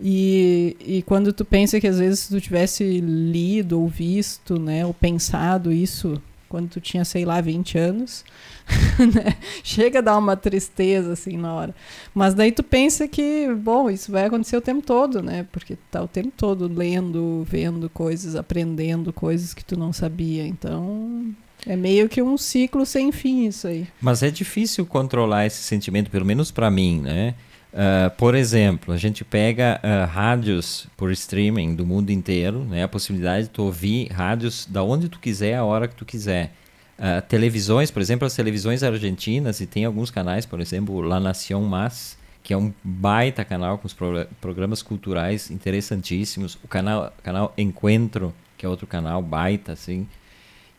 E, 0.01 0.77
e 0.79 1.01
quando 1.03 1.33
tu 1.33 1.43
pensa 1.43 1.79
que 1.79 1.87
às 1.87 1.99
vezes 1.99 2.27
tu 2.27 2.39
tivesse 2.39 3.01
lido 3.01 3.81
ou 3.81 3.87
visto, 3.87 4.59
né, 4.59 4.85
ou 4.85 4.93
pensado 4.93 5.71
isso 5.71 6.21
quando 6.47 6.69
tu 6.69 6.79
tinha, 6.79 7.03
sei 7.03 7.25
lá, 7.25 7.41
20 7.41 7.77
anos, 7.77 8.23
né? 8.99 9.35
chega 9.63 9.99
a 9.99 10.01
dar 10.01 10.17
uma 10.17 10.35
tristeza 10.35 11.13
assim 11.13 11.37
na 11.37 11.53
hora. 11.53 11.75
Mas 12.13 12.33
daí 12.33 12.51
tu 12.51 12.63
pensa 12.63 13.07
que, 13.07 13.53
bom, 13.53 13.89
isso 13.89 14.11
vai 14.11 14.25
acontecer 14.25 14.55
o 14.55 14.61
tempo 14.61 14.81
todo, 14.81 15.21
né? 15.21 15.45
Porque 15.51 15.75
tu 15.75 15.81
tá 15.91 16.01
o 16.01 16.07
tempo 16.07 16.31
todo 16.35 16.67
lendo, 16.67 17.45
vendo 17.49 17.89
coisas, 17.89 18.35
aprendendo 18.35 19.11
coisas 19.11 19.53
que 19.53 19.63
tu 19.63 19.77
não 19.77 19.91
sabia. 19.91 20.47
Então, 20.47 21.35
é 21.65 21.75
meio 21.75 22.07
que 22.07 22.21
um 22.21 22.37
ciclo 22.37 22.85
sem 22.85 23.11
fim 23.11 23.47
isso 23.47 23.67
aí. 23.67 23.87
Mas 24.01 24.23
é 24.23 24.29
difícil 24.29 24.85
controlar 24.85 25.45
esse 25.45 25.61
sentimento, 25.63 26.09
pelo 26.09 26.25
menos 26.25 26.51
para 26.51 26.69
mim, 26.69 27.01
né? 27.01 27.35
Uh, 27.73 28.09
por 28.17 28.33
exemplo, 28.33 28.93
a 28.93 28.97
gente 28.97 29.23
pega 29.23 29.79
uh, 29.83 30.09
rádios 30.09 30.87
por 30.95 31.11
streaming 31.11 31.75
do 31.75 31.85
mundo 31.85 32.09
inteiro, 32.09 32.63
né? 32.63 32.83
A 32.83 32.87
possibilidade 32.87 33.43
de 33.43 33.49
tu 33.49 33.63
ouvir 33.63 34.07
rádios 34.11 34.65
da 34.69 34.81
onde 34.83 35.09
tu 35.09 35.19
quiser, 35.19 35.55
a 35.55 35.63
hora 35.63 35.87
que 35.87 35.95
tu 35.95 36.05
quiser. 36.05 36.53
Uh, 36.97 37.21
televisões, 37.27 37.91
por 37.91 38.01
exemplo, 38.01 38.25
as 38.25 38.33
televisões 38.33 38.81
argentinas, 38.81 39.61
e 39.61 39.67
tem 39.67 39.85
alguns 39.85 40.09
canais, 40.09 40.45
por 40.45 40.59
exemplo, 40.59 41.01
La 41.01 41.19
Nación 41.19 41.63
Más, 41.65 42.17
que 42.41 42.53
é 42.53 42.57
um 42.57 42.73
baita 42.83 43.43
canal 43.43 43.77
com 43.77 43.85
os 43.85 43.93
pro 43.93 44.25
programas 44.41 44.81
culturais 44.81 45.51
interessantíssimos. 45.51 46.57
O 46.63 46.67
canal, 46.67 47.13
canal 47.21 47.53
Encuentro 47.57 48.33
que 48.57 48.65
é 48.65 48.69
outro 48.69 48.87
canal 48.87 49.21
baita, 49.21 49.73
assim. 49.73 50.07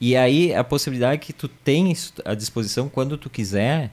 E 0.01 0.17
aí 0.17 0.55
a 0.55 0.63
possibilidade 0.63 1.21
que 1.21 1.33
tu 1.33 1.49
tens 1.49 2.13
à 2.25 2.35
disposição 2.35 2.89
quando 2.89 3.19
tu 3.19 3.29
quiser, 3.29 3.91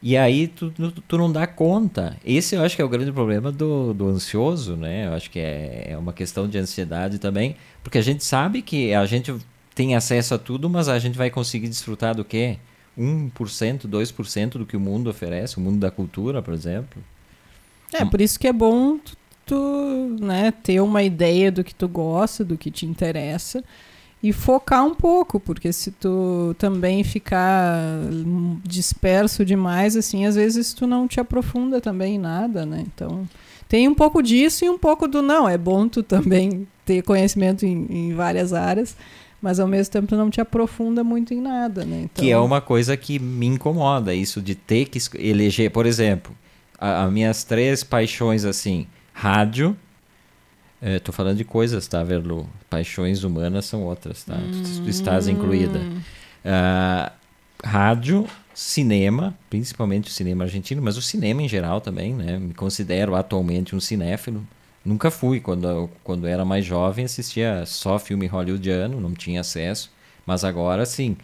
e 0.00 0.16
aí 0.16 0.46
tu, 0.46 0.72
tu, 1.08 1.18
não 1.18 1.30
dá 1.30 1.46
conta. 1.46 2.16
Esse 2.24 2.54
eu 2.54 2.62
acho 2.62 2.76
que 2.76 2.82
é 2.82 2.84
o 2.84 2.88
grande 2.88 3.10
problema 3.10 3.50
do, 3.50 3.92
do 3.92 4.08
ansioso, 4.08 4.76
né? 4.76 5.06
Eu 5.06 5.14
acho 5.14 5.28
que 5.28 5.40
é, 5.40 5.88
é 5.90 5.98
uma 5.98 6.12
questão 6.12 6.48
de 6.48 6.56
ansiedade 6.56 7.18
também, 7.18 7.56
porque 7.82 7.98
a 7.98 8.02
gente 8.02 8.22
sabe 8.22 8.62
que 8.62 8.94
a 8.94 9.04
gente 9.06 9.34
tem 9.74 9.96
acesso 9.96 10.34
a 10.34 10.38
tudo, 10.38 10.70
mas 10.70 10.88
a 10.88 10.98
gente 10.98 11.18
vai 11.18 11.30
conseguir 11.30 11.68
desfrutar 11.68 12.14
do 12.14 12.24
quê? 12.24 12.58
1%, 12.96 13.88
2% 13.88 14.50
do 14.50 14.66
que 14.66 14.76
o 14.76 14.80
mundo 14.80 15.10
oferece, 15.10 15.56
o 15.56 15.60
mundo 15.60 15.78
da 15.78 15.90
cultura, 15.90 16.40
por 16.42 16.54
exemplo. 16.54 17.02
É, 17.92 18.04
por 18.04 18.20
isso 18.20 18.38
que 18.38 18.46
é 18.46 18.52
bom 18.52 18.98
tu, 18.98 19.16
tu 19.46 20.16
né, 20.20 20.52
ter 20.52 20.80
uma 20.80 21.02
ideia 21.02 21.50
do 21.50 21.64
que 21.64 21.74
tu 21.74 21.88
gosta, 21.88 22.44
do 22.44 22.56
que 22.56 22.70
te 22.70 22.86
interessa 22.86 23.64
e 24.22 24.32
focar 24.32 24.84
um 24.84 24.94
pouco, 24.94 25.38
porque 25.38 25.72
se 25.72 25.92
tu 25.92 26.54
também 26.58 27.04
ficar 27.04 27.78
disperso 28.64 29.44
demais, 29.44 29.96
assim, 29.96 30.26
às 30.26 30.34
vezes 30.34 30.72
tu 30.72 30.86
não 30.86 31.06
te 31.06 31.20
aprofunda 31.20 31.80
também 31.80 32.16
em 32.16 32.18
nada, 32.18 32.66
né? 32.66 32.84
Então, 32.86 33.28
tem 33.68 33.86
um 33.86 33.94
pouco 33.94 34.22
disso 34.22 34.64
e 34.64 34.70
um 34.70 34.78
pouco 34.78 35.06
do 35.06 35.22
não. 35.22 35.48
É 35.48 35.56
bom 35.56 35.88
tu 35.88 36.02
também 36.02 36.66
ter 36.84 37.02
conhecimento 37.02 37.64
em, 37.64 37.86
em 37.88 38.14
várias 38.14 38.52
áreas, 38.52 38.96
mas 39.40 39.60
ao 39.60 39.68
mesmo 39.68 39.92
tempo 39.92 40.08
tu 40.08 40.16
não 40.16 40.30
te 40.30 40.40
aprofunda 40.40 41.04
muito 41.04 41.32
em 41.32 41.40
nada, 41.40 41.84
né? 41.84 42.00
Então... 42.04 42.24
Que 42.24 42.32
é 42.32 42.38
uma 42.38 42.60
coisa 42.60 42.96
que 42.96 43.20
me 43.20 43.46
incomoda, 43.46 44.12
isso 44.12 44.42
de 44.42 44.56
ter 44.56 44.86
que 44.86 44.98
eleger, 45.16 45.70
por 45.70 45.86
exemplo, 45.86 46.34
as 46.76 47.12
minhas 47.12 47.44
três 47.44 47.84
paixões, 47.84 48.44
assim, 48.44 48.86
rádio, 49.12 49.76
Estou 50.80 51.12
é, 51.12 51.16
falando 51.16 51.36
de 51.36 51.44
coisas, 51.44 51.86
tá, 51.88 52.02
Verlu? 52.04 52.48
Paixões 52.70 53.24
humanas 53.24 53.64
são 53.64 53.82
outras, 53.82 54.22
tá? 54.24 54.36
Hum. 54.36 54.82
Tu, 54.84 54.88
estás 54.88 55.26
incluída. 55.26 55.80
Uh, 56.44 57.10
rádio, 57.64 58.26
cinema, 58.54 59.36
principalmente 59.50 60.08
o 60.08 60.12
cinema 60.12 60.44
argentino, 60.44 60.80
mas 60.80 60.96
o 60.96 61.02
cinema 61.02 61.42
em 61.42 61.48
geral 61.48 61.80
também, 61.80 62.14
né? 62.14 62.38
Me 62.38 62.54
considero 62.54 63.16
atualmente 63.16 63.74
um 63.74 63.80
cinéfilo. 63.80 64.46
Nunca 64.84 65.10
fui, 65.10 65.40
quando, 65.40 65.90
quando 66.04 66.26
era 66.26 66.44
mais 66.44 66.64
jovem, 66.64 67.04
assistia 67.04 67.64
só 67.66 67.98
filme 67.98 68.26
hollywoodiano, 68.26 69.00
não 69.00 69.12
tinha 69.12 69.40
acesso, 69.40 69.90
mas 70.24 70.44
agora 70.44 70.86
sim. 70.86 71.16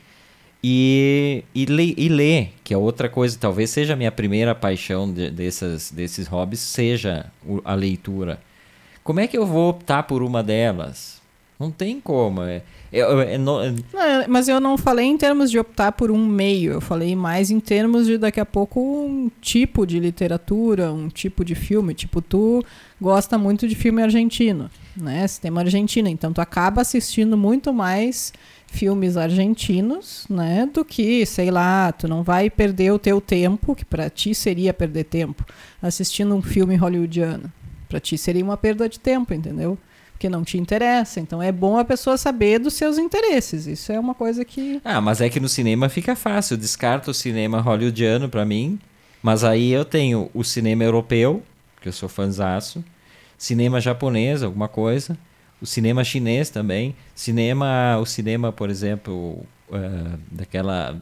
E, 0.62 1.44
e, 1.54 1.66
le, 1.66 1.94
e 1.96 2.08
ler, 2.08 2.54
que 2.64 2.74
é 2.74 2.76
outra 2.76 3.08
coisa, 3.08 3.36
talvez 3.38 3.70
seja 3.70 3.92
a 3.92 3.96
minha 3.96 4.10
primeira 4.10 4.54
paixão 4.54 5.10
de, 5.12 5.30
dessas, 5.30 5.90
desses 5.90 6.26
hobbies, 6.26 6.60
seja 6.60 7.26
a 7.64 7.74
leitura. 7.74 8.40
Como 9.04 9.20
é 9.20 9.26
que 9.26 9.36
eu 9.36 9.44
vou 9.44 9.68
optar 9.68 10.04
por 10.04 10.22
uma 10.22 10.42
delas? 10.42 11.22
Não 11.60 11.70
tem 11.70 12.00
como. 12.00 12.42
É, 12.42 12.62
é, 12.90 13.34
é, 13.34 13.38
não, 13.38 13.62
não, 13.70 13.74
mas 14.28 14.48
eu 14.48 14.58
não 14.58 14.78
falei 14.78 15.04
em 15.04 15.18
termos 15.18 15.50
de 15.50 15.58
optar 15.58 15.92
por 15.92 16.10
um 16.10 16.26
meio, 16.26 16.72
eu 16.72 16.80
falei 16.80 17.14
mais 17.14 17.50
em 17.50 17.60
termos 17.60 18.06
de 18.06 18.18
daqui 18.18 18.40
a 18.40 18.46
pouco 18.46 18.80
um 18.80 19.30
tipo 19.40 19.86
de 19.86 20.00
literatura, 20.00 20.90
um 20.90 21.08
tipo 21.08 21.44
de 21.44 21.54
filme. 21.54 21.92
Tipo, 21.92 22.22
tu 22.22 22.64
gosta 23.00 23.36
muito 23.36 23.68
de 23.68 23.74
filme 23.74 24.02
argentino, 24.02 24.70
né? 24.96 25.26
Sistema 25.28 25.60
argentino. 25.60 26.08
Então 26.08 26.32
tu 26.32 26.40
acaba 26.40 26.80
assistindo 26.80 27.36
muito 27.36 27.74
mais 27.74 28.32
filmes 28.66 29.18
argentinos, 29.18 30.24
né? 30.30 30.66
Do 30.72 30.84
que, 30.84 31.26
sei 31.26 31.50
lá, 31.50 31.92
tu 31.92 32.08
não 32.08 32.22
vai 32.22 32.48
perder 32.48 32.90
o 32.92 32.98
teu 32.98 33.20
tempo, 33.20 33.76
que 33.76 33.84
para 33.84 34.08
ti 34.08 34.34
seria 34.34 34.72
perder 34.72 35.04
tempo, 35.04 35.44
assistindo 35.82 36.34
um 36.34 36.42
filme 36.42 36.74
hollywoodiano. 36.74 37.52
Para 37.94 38.00
ti 38.00 38.18
seria 38.18 38.42
uma 38.42 38.56
perda 38.56 38.88
de 38.88 38.98
tempo, 38.98 39.32
entendeu? 39.32 39.78
Porque 40.10 40.28
não 40.28 40.42
te 40.42 40.58
interessa. 40.58 41.20
Então 41.20 41.40
é 41.40 41.52
bom 41.52 41.78
a 41.78 41.84
pessoa 41.84 42.18
saber 42.18 42.58
dos 42.58 42.74
seus 42.74 42.98
interesses. 42.98 43.68
Isso 43.68 43.92
é 43.92 44.00
uma 44.00 44.16
coisa 44.16 44.44
que. 44.44 44.80
Ah, 44.84 45.00
mas 45.00 45.20
é 45.20 45.28
que 45.28 45.38
no 45.38 45.48
cinema 45.48 45.88
fica 45.88 46.16
fácil. 46.16 46.54
Eu 46.54 46.58
descarto 46.58 47.12
o 47.12 47.14
cinema 47.14 47.60
hollywoodiano 47.60 48.28
para 48.28 48.44
mim. 48.44 48.80
Mas 49.22 49.44
aí 49.44 49.70
eu 49.70 49.84
tenho 49.84 50.28
o 50.34 50.42
cinema 50.42 50.82
europeu, 50.82 51.40
que 51.80 51.88
eu 51.88 51.92
sou 51.92 52.08
fãzaço. 52.08 52.84
Cinema 53.38 53.80
japonês, 53.80 54.42
alguma 54.42 54.66
coisa. 54.66 55.16
O 55.62 55.66
cinema 55.66 56.02
chinês 56.02 56.50
também. 56.50 56.96
Cinema, 57.14 57.96
o 58.00 58.04
cinema, 58.04 58.50
por 58.50 58.70
exemplo, 58.70 59.46
uh, 59.70 60.18
daquela. 60.32 61.00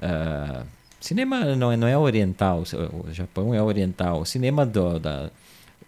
Uh, 0.00 0.66
cinema 0.98 1.54
não 1.54 1.72
é, 1.72 1.76
não 1.76 1.86
é 1.86 1.98
oriental, 1.98 2.62
o 3.06 3.12
Japão 3.12 3.52
é 3.52 3.62
oriental. 3.62 4.22
O 4.22 4.24
cinema 4.24 4.64
do, 4.64 4.98
da, 4.98 5.30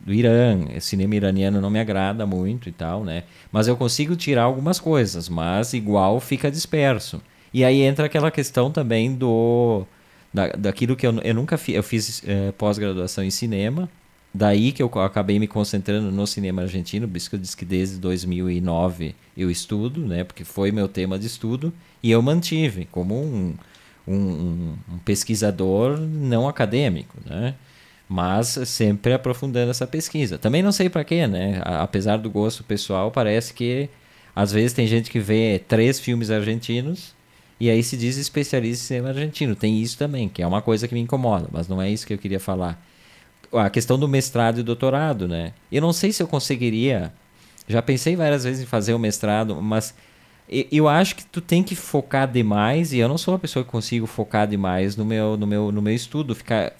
do 0.00 0.12
Irã, 0.12 0.58
cinema 0.80 1.16
iraniano 1.16 1.61
não 1.61 1.70
me 1.70 1.80
agrada 1.80 2.24
muito 2.24 2.68
e 2.68 2.72
tal, 2.72 3.04
né? 3.04 3.24
Mas 3.50 3.66
eu 3.66 3.76
consigo 3.76 4.16
tirar 4.16 4.44
algumas 4.44 4.78
coisas, 4.78 5.28
mas 5.28 5.72
igual 5.72 6.20
fica 6.20 6.50
disperso. 6.50 7.20
E 7.52 7.64
aí 7.64 7.82
entra 7.82 8.06
aquela 8.06 8.30
questão 8.30 8.70
também 8.70 9.14
do 9.14 9.87
da, 10.32 10.48
daquilo 10.48 10.94
que 10.94 11.06
eu, 11.06 11.18
eu 11.20 11.34
nunca 11.34 11.56
fiz, 11.56 11.74
eu 11.74 11.82
fiz 11.82 12.22
é, 12.26 12.52
pós-graduação 12.52 13.24
em 13.24 13.30
cinema, 13.30 13.88
daí 14.32 14.72
que 14.72 14.82
eu 14.82 14.90
acabei 15.00 15.38
me 15.38 15.46
concentrando 15.46 16.11
no 16.11 16.26
cinema 16.26 16.62
argentino, 16.62 17.08
por 17.08 17.16
isso 17.16 17.30
que 17.30 17.37
eu 17.37 17.40
disse 17.40 17.56
que 17.56 17.64
desde 17.64 17.96
2009 17.98 19.14
eu 19.37 19.50
estudo, 19.50 20.06
né? 20.06 20.24
Porque 20.24 20.44
foi 20.44 20.70
meu 20.70 20.88
tema 20.88 21.18
de 21.18 21.26
estudo 21.26 21.72
e 22.02 22.11
eu 22.11 22.20
mantive 22.22 22.87
como 22.90 23.14
um, 23.14 23.54
um, 24.06 24.74
um 24.92 24.98
pesquisador 25.04 25.98
não 25.98 26.48
acadêmico, 26.48 27.16
né? 27.24 27.54
Mas 28.09 28.59
sempre 28.64 29.12
aprofundando 29.12 29.71
essa 29.71 29.87
pesquisa. 29.87 30.38
Também 30.38 30.62
não 30.62 30.73
sei 30.73 30.88
para 30.88 31.05
quê, 31.05 31.27
né? 31.27 31.61
Apesar 31.64 32.16
do 32.16 32.31
gosto 32.31 32.64
pessoal, 32.64 33.11
parece 33.11 33.53
que 33.53 33.90
às 34.35 34.51
vezes 34.51 34.73
tem 34.73 34.87
gente 34.87 35.11
que 35.11 35.21
vê 35.21 35.61
três 35.68 36.01
filmes 36.01 36.31
argentinos 36.31 37.14
e 37.61 37.68
aí 37.68 37.83
se 37.83 37.97
diz 37.97 38.16
especialista 38.16 38.85
em 38.85 38.87
cinema 38.87 39.09
argentino. 39.11 39.55
Tem 39.55 39.81
isso 39.83 39.99
também, 39.99 40.29
que 40.29 40.42
é 40.42 40.47
uma 40.47 40.62
coisa 40.62 40.88
que 40.88 40.94
me 40.94 41.01
incomoda, 41.01 41.49
mas 41.53 41.68
não 41.68 41.83
é 41.83 41.90
isso 41.90 42.07
que 42.07 42.14
eu 42.14 42.18
queria 42.18 42.40
falar. 42.40 42.83
A 43.53 43.68
questão 43.68 43.99
do 43.99 44.09
mestrado 44.09 44.61
e 44.61 44.62
doutorado, 44.62 45.29
né? 45.29 45.53
Eu 45.71 45.83
não 45.83 45.92
sei 45.92 46.12
se 46.12 46.23
eu 46.23 46.29
conseguiria. 46.29 47.12
Já 47.66 47.83
pensei 47.83 48.16
várias 48.16 48.44
vezes 48.44 48.62
em 48.62 48.66
fazer 48.66 48.94
o 48.94 48.99
mestrado, 48.99 49.61
mas 49.61 49.94
eu 50.49 50.88
acho 50.88 51.16
que 51.16 51.27
tu 51.27 51.40
tem 51.40 51.62
que 51.62 51.75
focar 51.75 52.31
demais 52.31 52.92
e 52.92 52.99
eu 52.99 53.09
não 53.09 53.18
sou 53.18 53.35
uma 53.35 53.40
pessoa 53.40 53.64
que 53.64 53.71
consigo 53.71 54.07
focar 54.07 54.47
demais 54.47 54.97
no 54.97 55.05
meu 55.05 55.37
no 55.37 55.47
meu 55.47 55.71
no 55.71 55.83
meu 55.83 55.94
estudo, 55.94 56.35
ficar 56.35 56.73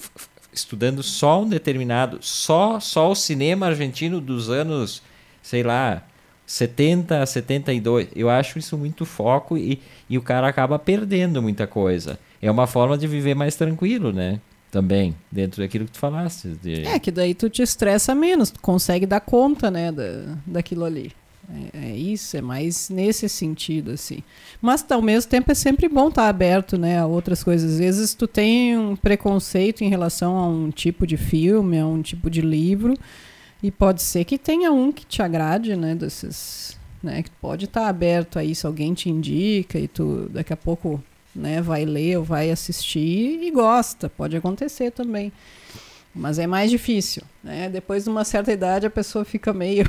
estudando 0.59 1.03
só 1.03 1.43
um 1.43 1.49
determinado, 1.49 2.19
só 2.21 2.81
só 2.81 3.11
o 3.11 3.15
cinema 3.15 3.67
argentino 3.67 4.21
dos 4.21 4.51
anos, 4.51 5.03
sei 5.43 5.63
lá, 5.63 6.03
70 6.47 7.23
a 7.23 7.27
72. 7.27 8.09
Eu 8.15 8.31
acho 8.31 8.59
isso 8.59 8.77
muito 8.77 9.05
foco 9.05 9.57
e, 9.57 9.81
e 10.09 10.17
o 10.17 10.23
cara 10.23 10.49
acaba 10.49 10.79
perdendo 10.79 11.43
muita 11.43 11.67
coisa. 11.67 12.19
É 12.41 12.51
uma 12.51 12.67
forma 12.67 12.97
de 12.97 13.07
viver 13.07 13.35
mais 13.35 13.57
tranquilo, 13.57 14.13
né? 14.13 14.41
Também, 14.71 15.15
dentro 15.31 15.63
daquilo 15.63 15.87
que 15.87 15.93
tu 15.93 15.99
falaste. 15.99 16.49
De... 16.63 16.85
É, 16.85 16.99
que 16.99 17.11
daí 17.11 17.35
tu 17.35 17.49
te 17.49 17.63
estressa 17.63 18.15
menos, 18.15 18.51
tu 18.51 18.61
consegue 18.61 19.07
dar 19.07 19.21
conta, 19.21 19.71
né, 19.71 19.91
da, 19.91 20.37
daquilo 20.47 20.85
ali. 20.85 21.13
É, 21.51 21.89
é, 21.89 21.97
isso, 21.97 22.37
é 22.37 22.43
mais 22.43 22.91
nesse 22.91 23.27
sentido, 23.29 23.93
assim. 23.93 24.23
Mas 24.61 24.85
ao 24.91 25.01
mesmo 25.01 25.31
tempo 25.31 25.51
é 25.51 25.55
sempre 25.55 25.89
bom 25.89 26.09
estar 26.09 26.23
tá 26.23 26.29
aberto 26.29 26.77
né, 26.77 26.99
a 26.99 27.07
outras 27.07 27.43
coisas. 27.43 27.73
Às 27.73 27.79
vezes 27.79 28.15
tu 28.15 28.27
tem 28.27 28.77
um 28.77 28.95
preconceito 28.95 29.83
em 29.83 29.89
relação 29.89 30.37
a 30.37 30.47
um 30.47 30.71
tipo 30.71 31.07
de 31.07 31.17
filme, 31.17 31.79
a 31.79 31.87
um 31.87 32.03
tipo 32.03 32.29
de 32.29 32.43
livro, 32.43 32.95
e 33.63 33.71
pode 33.71 34.03
ser 34.03 34.25
que 34.25 34.37
tenha 34.37 34.71
um 34.71 34.93
que 34.93 35.07
te 35.07 35.23
agrade, 35.23 35.75
né? 35.75 35.95
Desses. 35.95 36.77
Né, 37.01 37.23
que 37.23 37.31
pode 37.31 37.67
estar 37.67 37.83
tá 37.83 37.89
aberto 37.89 38.41
a 38.41 38.45
isso, 38.45 38.67
alguém 38.67 38.93
te 38.93 39.09
indica 39.09 39.79
e 39.79 39.87
tu 39.87 40.29
daqui 40.33 40.53
a 40.53 40.57
pouco 40.57 41.01
né, 41.33 41.63
vai 41.63 41.85
ler 41.85 42.19
ou 42.19 42.25
vai 42.25 42.51
assistir 42.51 43.41
e 43.41 43.51
gosta. 43.53 44.11
Pode 44.11 44.37
acontecer 44.37 44.91
também. 44.91 45.33
Mas 46.19 46.39
é 46.39 46.47
mais 46.47 46.71
difícil. 46.71 47.23
Né? 47.43 47.69
Depois 47.69 48.05
de 48.05 48.11
uma 48.11 48.25
certa 48.25 48.53
idade 48.53 48.87
a 48.87 48.91
pessoa 48.91 49.25
fica 49.25 49.53
meio 49.53 49.85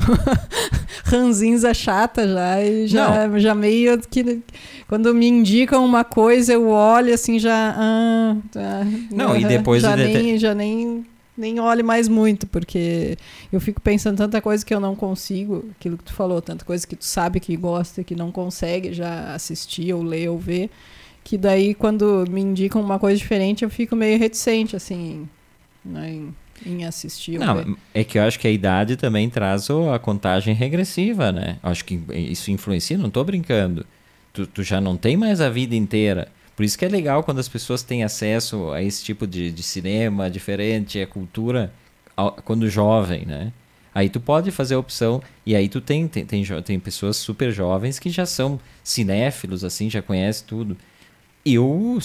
ranzinza 1.03 1.73
chata 1.73 2.27
já 2.27 2.63
e 2.63 2.87
já, 2.87 3.39
já 3.39 3.55
meio 3.55 3.99
que 3.99 4.41
quando 4.87 5.13
me 5.13 5.27
indicam 5.27 5.83
uma 5.83 6.03
coisa 6.03 6.53
eu 6.53 6.69
olho 6.69 7.13
assim 7.13 7.39
já 7.39 7.75
ah, 7.75 8.35
tá, 8.51 8.85
não 9.11 9.35
e 9.35 9.43
depois 9.43 9.81
já, 9.81 9.95
nem, 9.95 10.37
já 10.37 10.53
nem 10.53 11.03
nem 11.35 11.59
olhe 11.59 11.81
mais 11.81 12.07
muito 12.07 12.45
porque 12.45 13.17
eu 13.51 13.59
fico 13.59 13.81
pensando 13.81 14.17
tanta 14.17 14.39
coisa 14.39 14.63
que 14.63 14.73
eu 14.73 14.79
não 14.79 14.95
consigo 14.95 15.65
aquilo 15.71 15.97
que 15.97 16.03
tu 16.03 16.13
falou 16.13 16.41
tanta 16.41 16.63
coisa 16.63 16.85
que 16.85 16.95
tu 16.95 17.05
sabe 17.05 17.39
que 17.39 17.57
gosta 17.57 18.03
que 18.03 18.13
não 18.13 18.31
consegue 18.31 18.93
já 18.93 19.33
assistir 19.33 19.91
ou 19.93 20.03
ler 20.03 20.29
ou 20.29 20.37
ver 20.37 20.69
que 21.23 21.37
daí 21.37 21.73
quando 21.73 22.25
me 22.29 22.41
indicam 22.41 22.81
uma 22.81 22.99
coisa 22.99 23.17
diferente 23.17 23.63
eu 23.63 23.69
fico 23.69 23.95
meio 23.95 24.19
reticente 24.19 24.75
assim 24.75 25.27
né, 25.83 26.11
em, 26.11 26.35
em 26.65 26.85
assistir. 26.85 27.39
Não, 27.39 27.77
é 27.93 28.03
que 28.03 28.17
eu 28.17 28.23
acho 28.23 28.39
que 28.39 28.47
a 28.47 28.51
idade 28.51 28.95
também 28.95 29.29
traz 29.29 29.69
a 29.69 29.99
contagem 29.99 30.53
regressiva, 30.53 31.31
né? 31.31 31.57
Acho 31.63 31.85
que 31.85 31.99
isso 32.09 32.51
influencia, 32.51 32.97
não 32.97 33.07
estou 33.07 33.23
brincando. 33.23 33.85
Tu, 34.33 34.45
tu, 34.47 34.63
já 34.63 34.79
não 34.79 34.95
tem 34.95 35.17
mais 35.17 35.41
a 35.41 35.49
vida 35.49 35.75
inteira. 35.75 36.27
Por 36.55 36.63
isso 36.63 36.77
que 36.77 36.85
é 36.85 36.89
legal 36.89 37.23
quando 37.23 37.39
as 37.39 37.47
pessoas 37.47 37.81
têm 37.83 38.03
acesso 38.03 38.71
a 38.71 38.83
esse 38.83 39.03
tipo 39.03 39.25
de, 39.25 39.51
de 39.51 39.63
cinema 39.63 40.29
diferente, 40.29 40.99
a 41.01 41.07
cultura, 41.07 41.71
quando 42.43 42.69
jovem, 42.69 43.25
né? 43.25 43.53
Aí 43.93 44.07
tu 44.07 44.19
pode 44.19 44.51
fazer 44.51 44.75
a 44.75 44.79
opção, 44.79 45.21
e 45.45 45.55
aí 45.55 45.67
tu 45.67 45.81
tem, 45.81 46.07
tem, 46.07 46.25
tem, 46.25 46.43
tem 46.61 46.79
pessoas 46.79 47.17
super 47.17 47.51
jovens 47.51 47.97
que 47.97 48.09
já 48.09 48.25
são 48.25 48.59
cinéfilos, 48.83 49.63
assim, 49.63 49.89
já 49.89 50.01
conhecem 50.01 50.45
tudo. 50.45 50.77
Eu, 51.45 51.97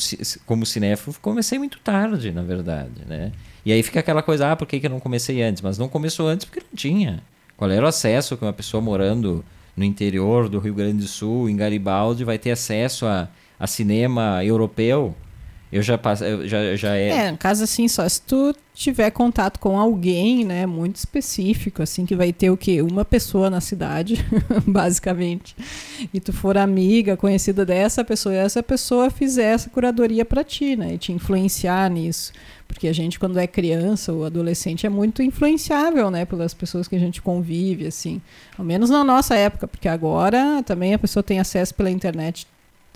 como 0.47 0.65
cinéfilo, 0.65 1.15
comecei 1.21 1.59
muito 1.59 1.79
tarde, 1.81 2.33
na 2.33 2.43
verdade, 2.43 3.05
né? 3.07 3.33
E 3.65 3.73
aí 3.73 3.83
fica 3.83 4.01
aquela 4.01 4.23
coisa, 4.23 4.53
ah, 4.53 4.57
por 4.57 4.67
que, 4.67 4.79
que 4.79 4.87
eu 4.87 4.91
não 4.91 5.01
comecei 5.01 5.43
antes? 5.43 5.63
Mas 5.63 5.79
não 5.79 5.89
começou 5.89 6.29
antes 6.29 6.45
porque 6.45 6.61
não 6.61 6.77
tinha. 6.77 7.23
Qual 7.57 7.71
era 7.71 7.85
o 7.85 7.89
acesso 7.89 8.37
que 8.37 8.45
uma 8.45 8.53
pessoa 8.53 8.81
morando 8.81 9.45
no 9.77 9.85
interior 9.85 10.49
do 10.49 10.59
Rio 10.59 10.75
Grande 10.75 10.99
do 10.99 11.09
Sul, 11.09 11.49
em 11.49 11.57
Garibaldi, 11.57 12.25
vai 12.25 12.39
ter 12.39 12.51
acesso 12.51 13.07
a, 13.07 13.29
a 13.59 13.67
cinema 13.67 14.45
europeu? 14.45 15.15
Eu 15.75 15.83
já 15.83 15.99
passei, 15.99 16.47
já, 16.47 16.77
já 16.77 16.95
é. 16.95 17.09
É, 17.09 17.33
no 17.33 17.37
caso 17.37 17.65
assim, 17.65 17.89
só 17.89 18.09
se 18.09 18.23
tu 18.23 18.55
tiver 18.73 19.11
contato 19.11 19.59
com 19.59 19.77
alguém, 19.77 20.45
né, 20.45 20.67
muito 20.67 20.95
específico, 20.95 21.83
assim, 21.83 22.07
que 22.07 22.15
vai 22.15 22.33
ter 22.33 22.49
o 22.49 22.57
quê? 22.57 22.81
Uma 22.81 23.05
pessoa 23.05 23.51
na 23.51 23.61
cidade, 23.61 24.25
basicamente. 24.65 25.57
E 26.13 26.21
tu 26.21 26.33
for 26.33 26.57
amiga, 26.57 27.17
conhecida 27.17 27.67
dessa 27.67 28.05
pessoa, 28.05 28.35
e 28.37 28.39
essa 28.39 28.63
pessoa 28.63 29.11
fizer 29.11 29.53
essa 29.53 29.69
curadoria 29.69 30.25
para 30.25 30.45
ti, 30.45 30.77
né, 30.77 30.95
e 30.95 30.99
te 30.99 31.13
influenciar 31.13 31.91
nisso. 31.91 32.33
Porque 32.67 32.89
a 32.89 32.93
gente, 32.93 33.19
quando 33.19 33.39
é 33.39 33.47
criança 33.47 34.13
ou 34.13 34.25
adolescente, 34.25 34.87
é 34.87 34.89
muito 34.89 35.23
influenciável, 35.23 36.11
né, 36.11 36.25
pelas 36.25 36.53
pessoas 36.53 36.89
que 36.89 36.97
a 36.97 36.99
gente 36.99 37.23
convive, 37.23 37.87
assim. 37.87 38.21
Ao 38.59 38.65
menos 38.65 38.91
na 38.91 39.05
nossa 39.05 39.35
época, 39.37 39.69
porque 39.69 39.89
agora 39.89 40.63
também 40.65 40.95
a 40.95 40.99
pessoa 40.99 41.23
tem 41.23 41.39
acesso 41.39 41.75
pela 41.75 41.91
internet 41.91 42.47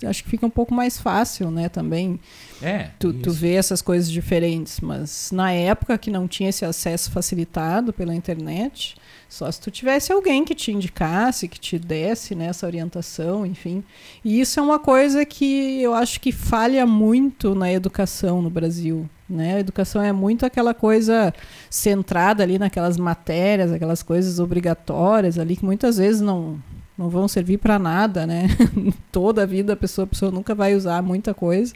acho 0.05 0.23
que 0.23 0.29
fica 0.29 0.45
um 0.45 0.49
pouco 0.49 0.73
mais 0.73 0.99
fácil, 0.99 1.51
né, 1.51 1.69
também. 1.69 2.19
É. 2.61 2.89
Tu, 2.99 3.13
tu 3.13 3.31
vê 3.31 3.55
essas 3.55 3.81
coisas 3.81 4.09
diferentes, 4.09 4.79
mas 4.79 5.29
na 5.31 5.51
época 5.51 5.97
que 5.97 6.11
não 6.11 6.27
tinha 6.27 6.49
esse 6.49 6.65
acesso 6.65 7.11
facilitado 7.11 7.91
pela 7.91 8.13
internet, 8.13 8.95
só 9.29 9.49
se 9.51 9.61
tu 9.61 9.69
tivesse 9.69 10.11
alguém 10.11 10.43
que 10.43 10.55
te 10.55 10.71
indicasse, 10.71 11.47
que 11.47 11.59
te 11.59 11.77
desse 11.77 12.33
né, 12.33 12.47
essa 12.47 12.65
orientação, 12.65 13.45
enfim. 13.45 13.83
E 14.25 14.41
isso 14.41 14.59
é 14.59 14.63
uma 14.63 14.79
coisa 14.79 15.23
que 15.25 15.81
eu 15.81 15.93
acho 15.93 16.19
que 16.19 16.31
falha 16.31 16.85
muito 16.85 17.53
na 17.53 17.71
educação 17.71 18.41
no 18.41 18.49
Brasil. 18.49 19.07
Né? 19.29 19.55
A 19.55 19.59
educação 19.59 20.01
é 20.01 20.11
muito 20.11 20.45
aquela 20.45 20.73
coisa 20.73 21.31
centrada 21.69 22.41
ali 22.41 22.57
naquelas 22.57 22.97
matérias, 22.97 23.71
aquelas 23.71 24.01
coisas 24.01 24.39
obrigatórias 24.39 25.37
ali 25.37 25.55
que 25.55 25.63
muitas 25.63 25.97
vezes 25.97 26.19
não, 26.19 26.59
não 26.99 27.07
vão 27.07 27.29
servir 27.29 27.57
para 27.59 27.79
nada, 27.79 28.27
né? 28.27 28.49
Toda 29.09 29.43
a 29.43 29.45
vida 29.45 29.71
a 29.71 29.77
pessoa, 29.77 30.03
a 30.03 30.07
pessoa 30.07 30.29
nunca 30.29 30.53
vai 30.53 30.75
usar 30.75 31.01
muita 31.01 31.33
coisa, 31.33 31.73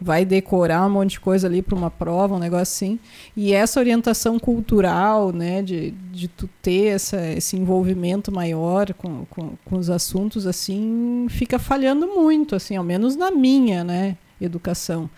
vai 0.00 0.24
decorar 0.24 0.84
um 0.84 0.90
monte 0.90 1.12
de 1.12 1.20
coisa 1.20 1.46
ali 1.46 1.62
para 1.62 1.76
uma 1.76 1.92
prova, 1.92 2.34
um 2.34 2.40
negócio 2.40 2.62
assim. 2.62 2.98
E 3.36 3.54
essa 3.54 3.78
orientação 3.78 4.36
cultural, 4.36 5.32
né, 5.32 5.62
de, 5.62 5.92
de 6.10 6.26
tu 6.26 6.50
ter 6.60 6.86
essa, 6.86 7.24
esse 7.30 7.56
envolvimento 7.56 8.32
maior 8.32 8.92
com, 8.94 9.24
com, 9.26 9.52
com 9.64 9.76
os 9.76 9.88
assuntos, 9.88 10.44
assim, 10.44 11.28
fica 11.30 11.56
falhando 11.60 12.08
muito, 12.08 12.56
assim, 12.56 12.74
ao 12.74 12.82
menos 12.82 13.14
na 13.14 13.30
minha, 13.30 13.84
né, 13.84 14.16
educação. 14.40 15.08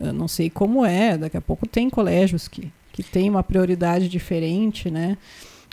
Eu 0.00 0.12
não 0.12 0.28
sei 0.28 0.48
como 0.48 0.86
é, 0.86 1.18
daqui 1.18 1.36
a 1.36 1.40
pouco 1.40 1.66
tem 1.66 1.90
colégios 1.90 2.46
que, 2.46 2.70
que 2.92 3.02
tem 3.02 3.28
uma 3.28 3.42
prioridade 3.42 4.08
diferente, 4.08 4.92
né? 4.92 5.18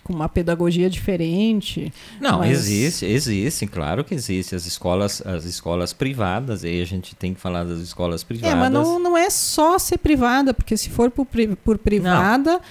Com 0.04 0.14
uma 0.14 0.28
pedagogia 0.28 0.90
diferente. 0.90 1.92
Não, 2.20 2.40
mas... 2.40 2.52
existe, 2.52 3.06
existe, 3.06 3.66
claro 3.66 4.04
que 4.04 4.14
existe. 4.14 4.56
As 4.56 4.66
escolas, 4.66 5.22
as 5.26 5.46
escolas 5.46 5.94
privadas, 5.94 6.64
aí 6.64 6.82
a 6.82 6.86
gente 6.86 7.16
tem 7.16 7.34
que 7.34 7.40
falar 7.40 7.64
das 7.64 7.80
escolas 7.80 8.24
privadas. 8.24 8.54
É, 8.54 8.56
mas 8.56 8.72
não, 8.72 9.00
não 9.00 9.18
é 9.18 9.30
só 9.30 9.80
ser 9.80 9.98
privada, 9.98 10.54
porque 10.54 10.76
se 10.76 10.90
for 10.90 11.10
por, 11.10 11.26
por 11.64 11.78
privada, 11.78 12.54
não. 12.54 12.62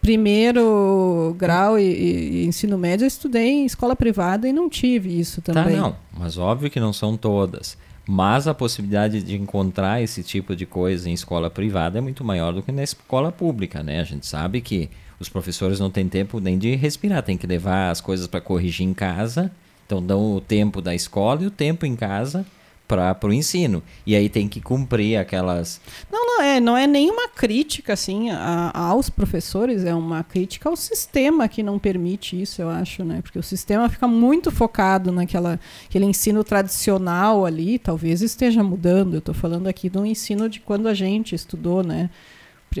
primeiro 0.00 1.34
grau 1.36 1.78
e, 1.78 1.82
e, 1.82 2.46
ensino 2.46 2.78
médio, 2.78 3.04
eu 3.04 3.08
estudei 3.08 3.50
em 3.50 3.66
escola 3.66 3.96
privada 3.96 4.48
e 4.48 4.52
não 4.52 4.68
tive 4.68 5.18
isso 5.18 5.42
tá, 5.42 5.52
também. 5.52 5.76
Tá, 5.76 5.82
não, 5.82 5.96
mas 6.16 6.38
óbvio 6.38 6.70
que 6.70 6.78
não 6.78 6.92
são 6.92 7.16
todas. 7.16 7.76
Mas 8.08 8.46
a 8.46 8.54
possibilidade 8.54 9.20
de 9.20 9.34
encontrar 9.34 10.00
esse 10.00 10.22
tipo 10.22 10.54
de 10.54 10.64
coisa 10.64 11.10
em 11.10 11.12
escola 11.12 11.50
privada 11.50 11.98
é 11.98 12.00
muito 12.00 12.22
maior 12.22 12.52
do 12.52 12.62
que 12.62 12.70
na 12.70 12.84
escola 12.84 13.32
pública, 13.32 13.82
né? 13.82 14.00
A 14.00 14.04
gente 14.04 14.24
sabe 14.24 14.60
que 14.60 14.88
os 15.18 15.28
professores 15.28 15.80
não 15.80 15.90
têm 15.90 16.08
tempo 16.08 16.40
nem 16.40 16.58
de 16.58 16.74
respirar, 16.74 17.22
tem 17.22 17.36
que 17.36 17.46
levar 17.46 17.90
as 17.90 18.00
coisas 18.00 18.26
para 18.26 18.40
corrigir 18.40 18.86
em 18.86 18.94
casa. 18.94 19.50
Então 19.86 20.02
dão 20.02 20.34
o 20.34 20.40
tempo 20.40 20.82
da 20.82 20.94
escola 20.94 21.42
e 21.42 21.46
o 21.46 21.50
tempo 21.50 21.86
em 21.86 21.94
casa 21.94 22.44
para 22.86 23.18
o 23.24 23.32
ensino. 23.32 23.82
E 24.06 24.14
aí 24.14 24.28
tem 24.28 24.48
que 24.48 24.60
cumprir 24.60 25.16
aquelas. 25.16 25.80
Não, 26.10 26.24
não 26.24 26.42
é, 26.42 26.60
não 26.60 26.76
é 26.76 26.86
nenhuma 26.86 27.28
crítica 27.28 27.92
assim 27.92 28.30
a, 28.30 28.70
aos 28.74 29.10
professores, 29.10 29.84
é 29.84 29.94
uma 29.94 30.22
crítica 30.22 30.68
ao 30.68 30.76
sistema 30.76 31.48
que 31.48 31.62
não 31.62 31.78
permite 31.78 32.40
isso, 32.40 32.62
eu 32.62 32.70
acho, 32.70 33.04
né? 33.04 33.20
Porque 33.22 33.38
o 33.38 33.42
sistema 33.42 33.88
fica 33.88 34.06
muito 34.06 34.50
focado 34.50 35.10
naquela 35.10 35.58
aquele 35.86 36.04
ensino 36.04 36.44
tradicional 36.44 37.44
ali, 37.44 37.78
talvez 37.78 38.22
esteja 38.22 38.62
mudando. 38.62 39.14
Eu 39.14 39.18
estou 39.18 39.34
falando 39.34 39.66
aqui 39.66 39.90
do 39.90 40.06
ensino 40.06 40.48
de 40.48 40.60
quando 40.60 40.86
a 40.88 40.94
gente 40.94 41.34
estudou, 41.34 41.82
né? 41.82 42.08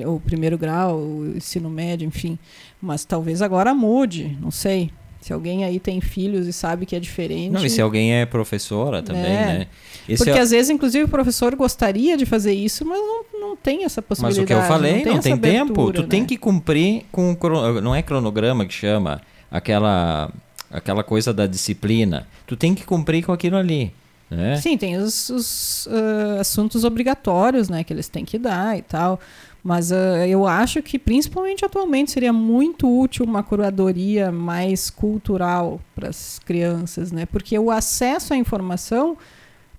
O 0.06 0.20
primeiro 0.20 0.58
grau, 0.58 0.98
o 0.98 1.36
ensino 1.36 1.70
médio, 1.70 2.06
enfim. 2.06 2.38
Mas 2.80 3.04
talvez 3.04 3.40
agora 3.42 3.74
mude, 3.74 4.36
não 4.40 4.50
sei. 4.50 4.90
Se 5.20 5.32
alguém 5.32 5.64
aí 5.64 5.80
tem 5.80 6.00
filhos 6.00 6.46
e 6.46 6.52
sabe 6.52 6.86
que 6.86 6.94
é 6.94 7.00
diferente. 7.00 7.50
Não, 7.50 7.64
e 7.64 7.68
se 7.68 7.80
alguém 7.80 8.14
é 8.14 8.24
professora 8.24 9.02
também, 9.02 9.24
é. 9.24 9.46
né? 9.46 9.66
Esse 10.08 10.22
Porque 10.22 10.38
é... 10.38 10.40
às 10.40 10.52
vezes, 10.52 10.70
inclusive, 10.70 11.04
o 11.04 11.08
professor 11.08 11.54
gostaria 11.56 12.16
de 12.16 12.24
fazer 12.24 12.52
isso, 12.52 12.84
mas 12.84 12.98
não, 12.98 13.24
não 13.40 13.56
tem 13.56 13.84
essa 13.84 14.00
possibilidade. 14.00 14.40
Mas 14.40 14.44
o 14.44 14.46
que 14.46 14.52
eu 14.52 14.68
falei, 14.68 14.96
não 14.96 15.02
tem, 15.02 15.12
não 15.14 15.20
tem 15.20 15.38
tempo. 15.38 15.92
Tu 15.92 16.02
né? 16.02 16.08
tem 16.08 16.24
que 16.24 16.36
cumprir 16.36 17.06
com. 17.10 17.36
Não 17.82 17.92
é 17.92 18.02
cronograma 18.02 18.64
que 18.66 18.72
chama, 18.72 19.20
aquela, 19.50 20.32
aquela 20.70 21.02
coisa 21.02 21.32
da 21.34 21.46
disciplina. 21.46 22.28
Tu 22.46 22.56
tem 22.56 22.72
que 22.72 22.84
cumprir 22.84 23.24
com 23.24 23.32
aquilo 23.32 23.56
ali. 23.56 23.92
Né? 24.30 24.56
Sim, 24.56 24.76
tem 24.76 24.96
os, 24.96 25.28
os 25.30 25.86
uh, 25.86 26.40
assuntos 26.40 26.84
obrigatórios 26.84 27.68
né, 27.68 27.84
que 27.84 27.92
eles 27.92 28.08
têm 28.08 28.24
que 28.24 28.38
dar 28.38 28.76
e 28.76 28.82
tal. 28.82 29.20
Mas 29.66 29.90
uh, 29.90 30.24
eu 30.28 30.46
acho 30.46 30.80
que, 30.80 30.96
principalmente 30.96 31.64
atualmente, 31.64 32.12
seria 32.12 32.32
muito 32.32 32.88
útil 32.88 33.24
uma 33.24 33.42
curadoria 33.42 34.30
mais 34.30 34.90
cultural 34.90 35.80
para 35.92 36.08
as 36.08 36.38
crianças, 36.38 37.10
né? 37.10 37.26
Porque 37.26 37.58
o 37.58 37.68
acesso 37.68 38.32
à 38.32 38.36
informação 38.36 39.16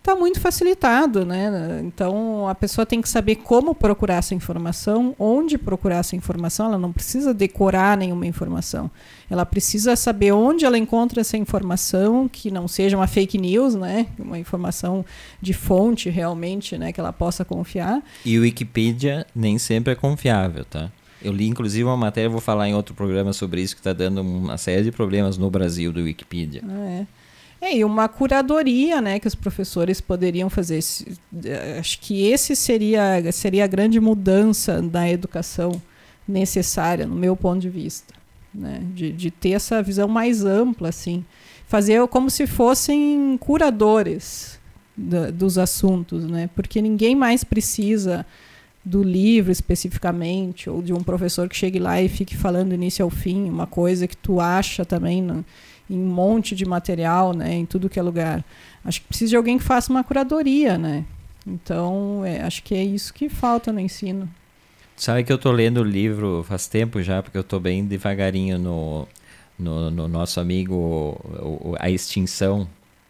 está 0.07 0.15
muito 0.15 0.39
facilitado, 0.39 1.25
né? 1.25 1.81
Então 1.83 2.47
a 2.47 2.55
pessoa 2.55 2.85
tem 2.85 3.01
que 3.01 3.09
saber 3.09 3.35
como 3.35 3.75
procurar 3.75 4.15
essa 4.15 4.33
informação, 4.33 5.13
onde 5.19 5.57
procurar 5.57 5.97
essa 5.97 6.15
informação. 6.15 6.67
Ela 6.67 6.77
não 6.77 6.93
precisa 6.93 7.33
decorar 7.33 7.97
nenhuma 7.97 8.25
informação. 8.25 8.89
Ela 9.29 9.45
precisa 9.45 9.97
saber 9.97 10.31
onde 10.31 10.63
ela 10.63 10.77
encontra 10.77 11.19
essa 11.19 11.35
informação, 11.35 12.29
que 12.29 12.49
não 12.49 12.69
seja 12.69 12.95
uma 12.95 13.07
fake 13.07 13.37
news, 13.37 13.75
né? 13.75 14.07
Uma 14.17 14.39
informação 14.39 15.05
de 15.41 15.51
fonte 15.51 16.09
realmente, 16.09 16.77
né? 16.77 16.93
Que 16.93 17.01
ela 17.01 17.11
possa 17.11 17.43
confiar. 17.43 18.01
E 18.23 18.39
o 18.39 18.43
Wikipedia 18.43 19.27
nem 19.35 19.57
sempre 19.57 19.91
é 19.91 19.95
confiável, 19.95 20.63
tá? 20.63 20.89
Eu 21.21 21.33
li 21.33 21.47
inclusive 21.47 21.83
uma 21.83 21.97
matéria, 21.97 22.29
vou 22.29 22.39
falar 22.39 22.69
em 22.69 22.75
outro 22.75 22.95
programa 22.95 23.33
sobre 23.33 23.61
isso, 23.61 23.75
que 23.75 23.81
está 23.81 23.91
dando 23.91 24.21
uma 24.21 24.57
série 24.57 24.83
de 24.83 24.91
problemas 24.91 25.37
no 25.37 25.49
Brasil 25.49 25.91
do 25.91 26.03
Wikipedia. 26.03 26.63
Ah, 26.65 26.89
é. 26.89 27.07
É, 27.59 27.77
e 27.77 27.83
uma 27.83 28.07
curadoria 28.07 29.01
né, 29.01 29.19
que 29.19 29.27
os 29.27 29.35
professores 29.35 29.99
poderiam 29.99 30.49
fazer. 30.49 30.79
Acho 31.79 31.99
que 31.99 32.27
esse 32.27 32.55
seria, 32.55 33.31
seria 33.31 33.63
a 33.63 33.67
grande 33.67 33.99
mudança 33.99 34.81
na 34.81 35.09
educação 35.09 35.81
necessária, 36.27 37.07
no 37.07 37.15
meu 37.15 37.35
ponto 37.35 37.59
de 37.59 37.69
vista. 37.69 38.13
Né? 38.53 38.81
De, 38.93 39.11
de 39.11 39.31
ter 39.31 39.51
essa 39.51 39.81
visão 39.81 40.07
mais 40.07 40.45
ampla, 40.45 40.89
assim. 40.89 41.25
Fazer 41.67 42.05
como 42.07 42.29
se 42.29 42.45
fossem 42.45 43.37
curadores 43.39 44.59
da, 44.95 45.31
dos 45.31 45.57
assuntos, 45.57 46.25
né? 46.25 46.49
porque 46.55 46.81
ninguém 46.81 47.15
mais 47.15 47.43
precisa 47.43 48.25
do 48.87 49.03
livro 49.03 49.51
especificamente, 49.51 50.69
ou 50.69 50.81
de 50.81 50.93
um 50.93 51.03
professor 51.03 51.49
que 51.49 51.55
chegue 51.57 51.77
lá 51.77 52.01
e 52.01 52.07
fique 52.07 52.37
falando 52.37 52.73
início 52.73 53.03
ao 53.03 53.09
fim, 53.09 53.49
uma 53.49 53.67
coisa 53.67 54.07
que 54.07 54.15
tu 54.15 54.39
acha 54.39 54.85
também. 54.85 55.21
Não, 55.21 55.43
em 55.89 55.97
um 55.99 56.07
monte 56.07 56.55
de 56.55 56.65
material, 56.65 57.33
né, 57.33 57.53
em 57.53 57.65
tudo 57.65 57.89
que 57.89 57.99
é 57.99 58.01
lugar. 58.01 58.43
Acho 58.83 59.01
que 59.01 59.07
precisa 59.07 59.29
de 59.31 59.35
alguém 59.35 59.57
que 59.57 59.63
faça 59.63 59.91
uma 59.91 60.03
curadoria, 60.03 60.77
né? 60.77 61.05
Então, 61.45 62.23
é, 62.25 62.41
acho 62.41 62.61
que 62.63 62.75
é 62.75 62.83
isso 62.83 63.13
que 63.13 63.29
falta 63.29 63.71
no 63.71 63.79
ensino. 63.79 64.29
Sabe 64.97 65.23
que 65.23 65.31
eu 65.31 65.35
estou 65.35 65.51
lendo 65.51 65.79
o 65.79 65.83
livro 65.83 66.43
faz 66.47 66.67
tempo 66.67 67.01
já, 67.01 67.21
porque 67.21 67.37
eu 67.37 67.41
estou 67.41 67.59
bem 67.59 67.85
devagarinho 67.85 68.57
no, 68.57 69.07
no, 69.57 69.91
no, 69.91 70.07
nosso 70.07 70.39
amigo 70.39 70.73
o, 70.75 71.75
A 71.79 71.89
Extinção 71.89 72.67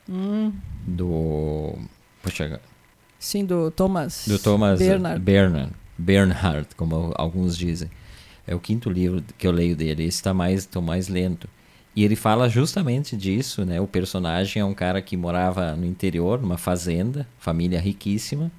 hum. 0.07 0.51
do. 0.85 1.75
Poxa, 2.21 2.59
Sim, 3.17 3.45
do 3.45 3.71
Thomas, 3.71 4.25
do 4.27 4.37
Thomas 4.37 4.79
Bernard. 4.79 5.19
Bernard, 5.19 5.73
Bernhard, 5.97 6.67
como 6.75 7.13
alguns 7.15 7.57
dizem. 7.57 7.89
É 8.45 8.53
o 8.53 8.59
quinto 8.59 8.89
livro 8.89 9.23
que 9.37 9.47
eu 9.47 9.51
leio 9.51 9.75
dele. 9.75 10.03
Esse 10.03 10.17
está 10.17 10.33
mais, 10.33 10.65
tô 10.65 10.81
mais 10.81 11.07
lento. 11.07 11.49
E 11.97 12.03
ele 12.03 12.15
fala 12.15 12.47
justamente 12.47 13.17
disso, 13.17 13.65
né? 13.65 13.81
O 13.81 13.87
personagem 13.87 14.61
é 14.61 14.63
um 14.63 14.75
cara 14.75 15.01
que 15.01 15.17
morava 15.17 15.75
no 15.75 15.83
interior, 15.83 16.39
numa 16.39 16.55
fazenda, 16.55 17.27
família 17.39 17.79
riquíssima, 17.79 18.51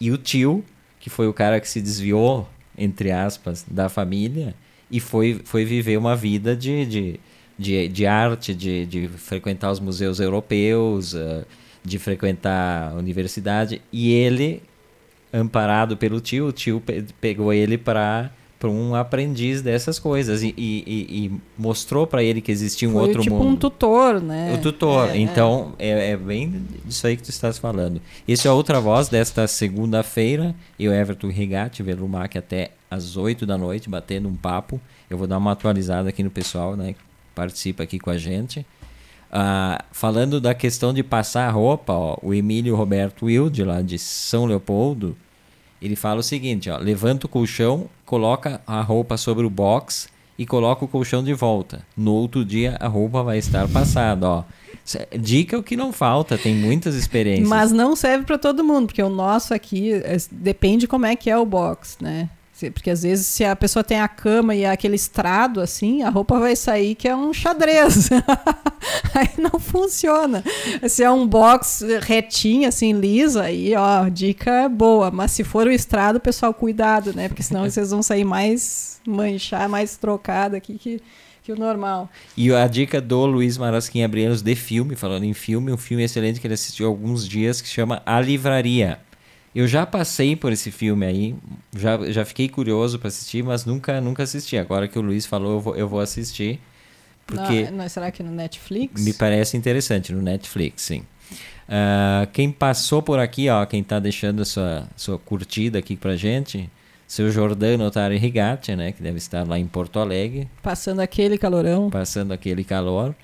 e 0.00 0.12
o 0.12 0.16
tio, 0.16 0.64
que 1.00 1.10
foi 1.10 1.26
o 1.26 1.32
cara 1.32 1.60
que 1.60 1.68
se 1.68 1.82
desviou, 1.82 2.48
entre 2.78 3.10
aspas, 3.10 3.66
da 3.68 3.88
família, 3.88 4.54
e 4.88 5.00
foi, 5.00 5.40
foi 5.44 5.64
viver 5.64 5.96
uma 5.96 6.14
vida 6.14 6.54
de, 6.54 6.86
de, 6.86 7.20
de, 7.58 7.88
de 7.88 8.06
arte, 8.06 8.54
de, 8.54 8.86
de 8.86 9.08
frequentar 9.08 9.72
os 9.72 9.80
museus 9.80 10.20
europeus, 10.20 11.12
uh, 11.12 11.44
de 11.82 11.98
frequentar 11.98 12.92
a 12.92 12.94
universidade. 12.94 13.82
E 13.92 14.12
ele, 14.12 14.62
amparado 15.32 15.96
pelo 15.96 16.20
tio, 16.20 16.46
o 16.46 16.52
tio 16.52 16.80
pe 16.80 17.04
pegou 17.20 17.52
ele 17.52 17.76
para 17.76 18.30
para 18.58 18.70
um 18.70 18.94
aprendiz 18.94 19.60
dessas 19.60 19.98
coisas 19.98 20.42
e, 20.42 20.54
e, 20.56 20.82
e 20.86 21.32
mostrou 21.58 22.06
para 22.06 22.22
ele 22.22 22.40
que 22.40 22.50
existia 22.50 22.88
um 22.88 22.92
Foi 22.92 23.02
outro 23.02 23.22
tipo 23.22 23.36
mundo. 23.36 23.48
um 23.48 23.56
tutor, 23.56 24.20
né? 24.20 24.54
O 24.54 24.62
tutor. 24.62 25.10
É, 25.10 25.18
então, 25.18 25.74
é. 25.78 26.12
É, 26.12 26.16
bem 26.16 26.64
disso 26.84 27.06
aí 27.06 27.16
que 27.16 27.22
tu 27.22 27.30
estás 27.30 27.58
falando. 27.58 28.00
Esse 28.26 28.46
é 28.46 28.50
a 28.50 28.54
outra 28.54 28.80
voz 28.80 29.08
desta 29.08 29.46
segunda-feira. 29.46 30.54
Eu, 30.78 30.92
Everton 30.92 31.28
Rigatti, 31.28 31.82
Velumac 31.82 32.38
até 32.38 32.70
às 32.90 33.16
8 33.16 33.44
da 33.44 33.58
noite, 33.58 33.90
batendo 33.90 34.28
um 34.28 34.34
papo. 34.34 34.80
Eu 35.10 35.18
vou 35.18 35.26
dar 35.26 35.36
uma 35.36 35.52
atualizada 35.52 36.08
aqui 36.08 36.22
no 36.22 36.30
pessoal, 36.30 36.76
né? 36.76 36.94
Que 36.94 37.00
participa 37.34 37.82
aqui 37.82 37.98
com 37.98 38.10
a 38.10 38.16
gente. 38.16 38.64
Ah, 39.30 39.84
falando 39.92 40.40
da 40.40 40.54
questão 40.54 40.94
de 40.94 41.02
passar 41.02 41.46
a 41.46 41.50
roupa, 41.50 41.92
ó, 41.92 42.16
o 42.22 42.32
Emílio 42.32 42.74
Roberto 42.74 43.26
Wilde, 43.26 43.64
lá 43.64 43.82
de 43.82 43.98
São 43.98 44.46
Leopoldo, 44.46 45.16
ele 45.80 45.96
fala 45.96 46.20
o 46.20 46.22
seguinte, 46.22 46.70
ó, 46.70 46.78
levanta 46.78 47.26
o 47.26 47.28
colchão, 47.28 47.86
coloca 48.04 48.60
a 48.66 48.80
roupa 48.80 49.16
sobre 49.16 49.44
o 49.44 49.50
box 49.50 50.08
e 50.38 50.44
coloca 50.44 50.84
o 50.84 50.88
colchão 50.88 51.22
de 51.22 51.32
volta. 51.32 51.84
No 51.96 52.12
outro 52.12 52.44
dia 52.44 52.76
a 52.80 52.88
roupa 52.88 53.22
vai 53.22 53.38
estar 53.38 53.68
passada, 53.68 54.28
ó. 54.28 54.44
Dica 55.18 55.58
o 55.58 55.62
que 55.62 55.76
não 55.76 55.92
falta, 55.92 56.38
tem 56.38 56.54
muitas 56.54 56.94
experiências. 56.94 57.48
Mas 57.48 57.72
não 57.72 57.96
serve 57.96 58.24
para 58.24 58.38
todo 58.38 58.62
mundo, 58.62 58.86
porque 58.86 59.02
o 59.02 59.08
nosso 59.08 59.52
aqui 59.52 59.92
é, 59.92 60.16
depende 60.30 60.86
como 60.86 61.06
é 61.06 61.16
que 61.16 61.28
é 61.28 61.36
o 61.36 61.44
box, 61.44 61.98
né? 62.00 62.28
Porque 62.72 62.90
às 62.90 63.02
vezes, 63.02 63.26
se 63.26 63.44
a 63.44 63.54
pessoa 63.54 63.84
tem 63.84 64.00
a 64.00 64.08
cama 64.08 64.54
e 64.54 64.64
aquele 64.64 64.96
estrado 64.96 65.60
assim, 65.60 66.02
a 66.02 66.08
roupa 66.08 66.38
vai 66.38 66.56
sair 66.56 66.94
que 66.94 67.06
é 67.06 67.14
um 67.14 67.32
xadrez. 67.32 68.08
aí 69.14 69.28
não 69.36 69.60
funciona. 69.60 70.42
Se 70.88 71.02
é 71.02 71.10
um 71.10 71.26
box 71.26 71.84
retinho, 72.00 72.68
assim, 72.68 72.92
liso, 72.92 73.40
aí, 73.40 73.74
ó, 73.76 74.08
dica 74.08 74.68
boa. 74.68 75.10
Mas 75.10 75.32
se 75.32 75.44
for 75.44 75.66
o 75.66 75.72
estrado, 75.72 76.18
pessoal, 76.18 76.54
cuidado, 76.54 77.12
né? 77.12 77.28
Porque 77.28 77.42
senão 77.42 77.68
vocês 77.68 77.90
vão 77.90 78.02
sair 78.02 78.24
mais 78.24 79.00
manchar, 79.06 79.68
mais 79.68 79.96
trocado 79.96 80.56
aqui 80.56 80.78
que, 80.78 81.00
que 81.42 81.52
o 81.52 81.56
normal. 81.56 82.10
E 82.36 82.52
a 82.52 82.66
dica 82.66 83.00
do 83.00 83.26
Luiz 83.26 83.58
Marasquim 83.58 84.02
Abrielos 84.02 84.42
de 84.42 84.54
filme, 84.54 84.96
falando 84.96 85.24
em 85.24 85.34
filme, 85.34 85.72
um 85.72 85.76
filme 85.76 86.02
excelente 86.02 86.40
que 86.40 86.46
ele 86.46 86.54
assistiu 86.54 86.86
há 86.86 86.88
alguns 86.88 87.28
dias 87.28 87.60
que 87.60 87.68
se 87.68 87.74
chama 87.74 88.02
A 88.06 88.20
Livraria. 88.20 88.98
Eu 89.56 89.66
já 89.66 89.86
passei 89.86 90.36
por 90.36 90.52
esse 90.52 90.70
filme 90.70 91.06
aí, 91.06 91.34
já, 91.74 91.96
já 92.10 92.26
fiquei 92.26 92.46
curioso 92.46 92.98
para 92.98 93.08
assistir, 93.08 93.42
mas 93.42 93.64
nunca 93.64 94.02
nunca 94.02 94.22
assisti. 94.22 94.58
Agora 94.58 94.86
que 94.86 94.98
o 94.98 95.00
Luiz 95.00 95.24
falou, 95.24 95.54
eu 95.54 95.60
vou, 95.60 95.76
eu 95.76 95.88
vou 95.88 95.98
assistir. 95.98 96.60
Porque 97.26 97.64
não, 97.70 97.78
não, 97.78 97.88
será 97.88 98.10
que 98.10 98.22
no 98.22 98.30
Netflix? 98.30 99.02
Me 99.02 99.14
parece 99.14 99.56
interessante, 99.56 100.12
no 100.12 100.20
Netflix, 100.20 100.82
sim. 100.82 101.04
Uh, 101.66 102.26
quem 102.34 102.52
passou 102.52 103.00
por 103.00 103.18
aqui, 103.18 103.48
ó, 103.48 103.64
quem 103.64 103.80
está 103.80 103.98
deixando 103.98 104.42
a 104.42 104.44
sua, 104.44 104.86
sua 104.94 105.18
curtida 105.18 105.78
aqui 105.78 105.96
pra 105.96 106.16
gente, 106.16 106.68
seu 107.08 107.30
Jordano 107.30 107.86
Otari 107.86 108.18
Rigatti, 108.18 108.76
né, 108.76 108.92
que 108.92 109.02
deve 109.02 109.16
estar 109.16 109.48
lá 109.48 109.58
em 109.58 109.66
Porto 109.66 109.98
Alegre. 109.98 110.46
Passando 110.62 111.00
aquele 111.00 111.38
calorão. 111.38 111.88
Passando 111.88 112.32
aquele 112.32 112.62
calor. 112.62 113.14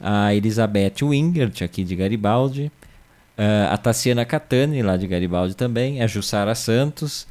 A 0.00 0.32
Elizabeth 0.32 1.02
Wingert, 1.02 1.60
aqui 1.60 1.82
de 1.82 1.96
Garibaldi. 1.96 2.70
Uh, 3.42 3.72
a 3.72 3.76
Tassiana 3.76 4.24
Catani, 4.24 4.82
lá 4.82 4.96
de 4.96 5.08
Garibaldi 5.08 5.56
também, 5.56 6.00
a 6.00 6.06
Jussara 6.06 6.54
Santos, 6.54 7.26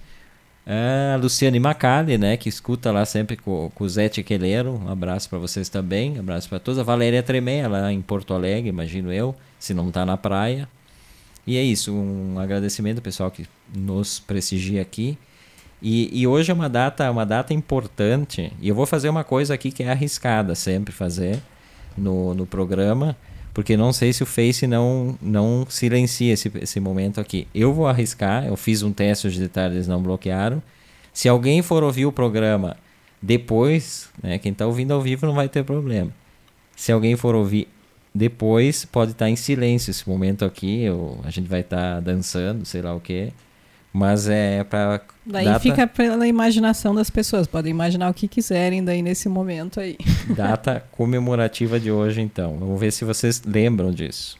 a 0.66 1.16
Luciane 1.16 1.58
Macali, 1.58 2.18
né, 2.18 2.36
que 2.36 2.50
escuta 2.50 2.92
lá 2.92 3.06
sempre 3.06 3.38
com, 3.38 3.72
com 3.74 3.84
o 3.86 3.90
Zé 3.90 4.10
Tequeleiro, 4.10 4.74
um 4.74 4.90
abraço 4.90 5.30
para 5.30 5.40
vocês 5.40 5.70
também, 5.70 6.18
um 6.18 6.20
abraço 6.20 6.50
para 6.50 6.60
todos, 6.60 6.80
a 6.80 6.84
Valéria 6.84 7.24
Tremé, 7.24 7.66
lá 7.66 7.94
em 7.94 8.02
Porto 8.02 8.34
Alegre, 8.34 8.68
imagino 8.68 9.14
eu, 9.14 9.34
se 9.58 9.74
não 9.74 9.88
está 9.88 10.06
na 10.06 10.18
praia. 10.18 10.68
E 11.48 11.56
é 11.56 11.64
isso, 11.64 11.94
um 11.94 12.38
agradecimento 12.38 12.98
ao 12.98 13.04
pessoal 13.04 13.32
que 13.32 13.48
nos 13.74 14.20
prestigia 14.20 14.82
aqui. 14.82 15.18
E, 15.82 16.22
e, 16.22 16.28
hoje 16.28 16.52
é 16.52 16.54
uma 16.54 16.68
data, 16.68 17.10
uma 17.10 17.26
data 17.26 17.54
importante, 17.54 18.52
e 18.62 18.68
eu 18.68 18.76
vou 18.76 18.86
fazer 18.86 19.08
uma 19.08 19.24
coisa 19.24 19.54
aqui 19.54 19.72
que 19.72 19.82
é 19.82 19.90
arriscada 19.90 20.56
sempre 20.56 20.92
fazer 20.92 21.40
no, 21.98 22.36
no 22.36 22.46
programa, 22.46 23.16
porque 23.54 23.76
não 23.76 23.92
sei 23.92 24.14
se 24.14 24.24
o 24.24 24.26
Face 24.26 24.66
não, 24.66 25.18
não 25.22 25.66
silencia 25.70 26.34
esse, 26.34 26.52
esse 26.56 26.80
momento 26.80 27.20
aqui. 27.20 27.48
Eu 27.54 27.74
vou 27.74 27.88
arriscar, 27.88 28.46
eu 28.46 28.56
fiz 28.56 28.82
um 28.82 28.94
teste, 28.94 29.28
os 29.28 29.38
detalhes 29.38 29.88
não 29.88 30.02
bloquearam. 30.02 30.62
Se 31.14 31.28
alguém 31.28 31.62
for 31.62 31.84
ouvir 31.84 32.06
o 32.06 32.12
programa 32.12 32.78
depois, 33.22 34.10
né, 34.22 34.38
quem 34.38 34.52
está 34.52 34.66
ouvindo 34.66 34.94
ao 34.94 35.02
vivo 35.02 35.26
não 35.26 35.34
vai 35.34 35.50
ter 35.50 35.64
problema. 35.64 36.12
Se 36.76 36.92
alguém 36.92 37.16
for 37.16 37.36
ouvir 37.36 37.68
depois, 38.14 38.86
pode 38.86 39.12
estar 39.12 39.26
tá 39.26 39.30
em 39.30 39.36
silêncio 39.36 39.92
esse 39.92 40.08
momento 40.08 40.44
aqui, 40.44 40.90
ou 40.90 41.20
a 41.24 41.30
gente 41.30 41.48
vai 41.48 41.62
estar 41.62 41.96
tá 41.96 42.00
dançando, 42.00 42.66
sei 42.66 42.82
lá 42.82 42.96
o 42.96 43.00
que. 43.00 43.32
Mas 43.94 44.30
é 44.30 44.64
para. 44.64 45.02
Daí 45.26 45.46
data... 45.46 45.60
fica 45.60 45.86
pela 45.86 46.26
imaginação 46.26 46.96
das 46.96 47.10
pessoas. 47.10 47.46
Podem 47.46 47.72
imaginar 47.72 48.10
o 48.10 48.14
que 48.14 48.28
quiserem 48.28 48.84
daí 48.84 49.02
nesse 49.02 49.28
momento 49.28 49.80
aí. 49.80 49.98
Data 50.36 50.84
comemorativa 50.92 51.80
de 51.80 51.92
hoje, 51.92 52.22
então. 52.22 52.58
Vamos 52.58 52.80
ver 52.80 52.92
se 52.92 53.04
vocês 53.04 53.42
lembram 53.46 53.92
disso. 53.92 54.38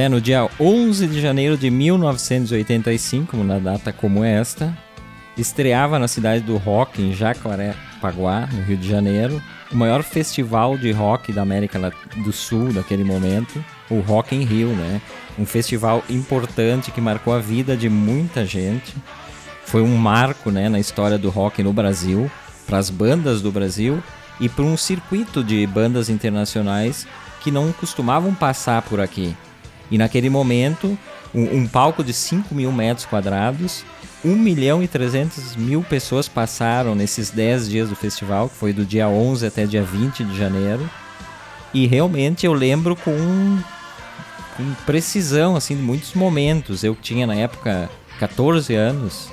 É, 0.00 0.08
no 0.08 0.18
dia 0.18 0.48
11 0.58 1.06
de 1.08 1.20
janeiro 1.20 1.58
de 1.58 1.70
1985, 1.70 3.36
na 3.44 3.58
data 3.58 3.92
como 3.92 4.24
esta, 4.24 4.74
estreava 5.36 5.98
na 5.98 6.08
cidade 6.08 6.42
do 6.42 6.56
rock, 6.56 7.02
em 7.02 7.12
Jacarepaguá, 7.12 8.48
no 8.50 8.62
Rio 8.62 8.78
de 8.78 8.88
Janeiro, 8.88 9.42
o 9.70 9.76
maior 9.76 10.02
festival 10.02 10.78
de 10.78 10.90
rock 10.90 11.34
da 11.34 11.42
América 11.42 11.92
do 12.24 12.32
Sul 12.32 12.72
daquele 12.72 13.04
momento, 13.04 13.62
o 13.90 14.00
Rock 14.00 14.34
in 14.34 14.42
Rio, 14.42 14.68
né? 14.68 15.02
Um 15.38 15.44
festival 15.44 16.02
importante 16.08 16.90
que 16.90 17.00
marcou 17.00 17.34
a 17.34 17.38
vida 17.38 17.76
de 17.76 17.90
muita 17.90 18.46
gente. 18.46 18.94
Foi 19.66 19.82
um 19.82 19.96
marco, 19.96 20.50
né, 20.50 20.70
na 20.70 20.80
história 20.80 21.18
do 21.18 21.28
rock 21.28 21.62
no 21.62 21.74
Brasil, 21.74 22.30
para 22.66 22.78
as 22.78 22.88
bandas 22.88 23.42
do 23.42 23.52
Brasil 23.52 24.02
e 24.40 24.48
para 24.48 24.64
um 24.64 24.78
circuito 24.78 25.44
de 25.44 25.66
bandas 25.66 26.08
internacionais 26.08 27.06
que 27.42 27.50
não 27.50 27.70
costumavam 27.70 28.34
passar 28.34 28.80
por 28.80 28.98
aqui. 28.98 29.36
E 29.90 29.98
naquele 29.98 30.30
momento, 30.30 30.98
um, 31.34 31.58
um 31.58 31.66
palco 31.66 32.04
de 32.04 32.12
5 32.12 32.54
mil 32.54 32.70
metros 32.70 33.06
quadrados, 33.06 33.84
1 34.24 34.34
milhão 34.36 34.82
e 34.82 34.88
300 34.88 35.56
mil 35.56 35.82
pessoas 35.82 36.28
passaram 36.28 36.94
nesses 36.94 37.30
10 37.30 37.68
dias 37.68 37.88
do 37.88 37.96
festival, 37.96 38.48
que 38.48 38.56
foi 38.56 38.72
do 38.72 38.84
dia 38.84 39.08
11 39.08 39.46
até 39.46 39.66
dia 39.66 39.82
20 39.82 40.24
de 40.24 40.36
janeiro. 40.36 40.88
E 41.72 41.86
realmente 41.86 42.44
eu 42.44 42.52
lembro 42.52 42.96
com, 42.96 43.58
com 44.56 44.74
precisão, 44.84 45.56
assim, 45.56 45.76
de 45.76 45.82
muitos 45.82 46.14
momentos. 46.14 46.84
Eu 46.84 46.94
tinha 46.94 47.26
na 47.26 47.34
época 47.34 47.88
14 48.18 48.74
anos 48.74 49.28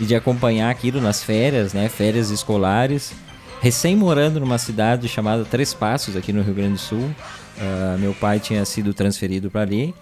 e 0.00 0.04
de 0.04 0.14
acompanhar 0.14 0.70
aquilo 0.70 1.00
nas 1.00 1.22
férias, 1.22 1.72
né? 1.72 1.88
Férias 1.88 2.30
escolares. 2.30 3.12
Recém 3.64 3.96
morando 3.96 4.38
numa 4.38 4.58
cidade 4.58 5.08
chamada 5.08 5.42
Três 5.42 5.72
Passos, 5.72 6.16
aqui 6.16 6.34
no 6.34 6.42
Rio 6.42 6.52
Grande 6.52 6.74
do 6.74 6.78
Sul. 6.78 6.98
Uh, 7.00 7.98
meu 7.98 8.12
pai 8.12 8.38
tinha 8.38 8.62
sido 8.66 8.92
transferido 8.92 9.50
para 9.50 9.62
ali. 9.62 9.94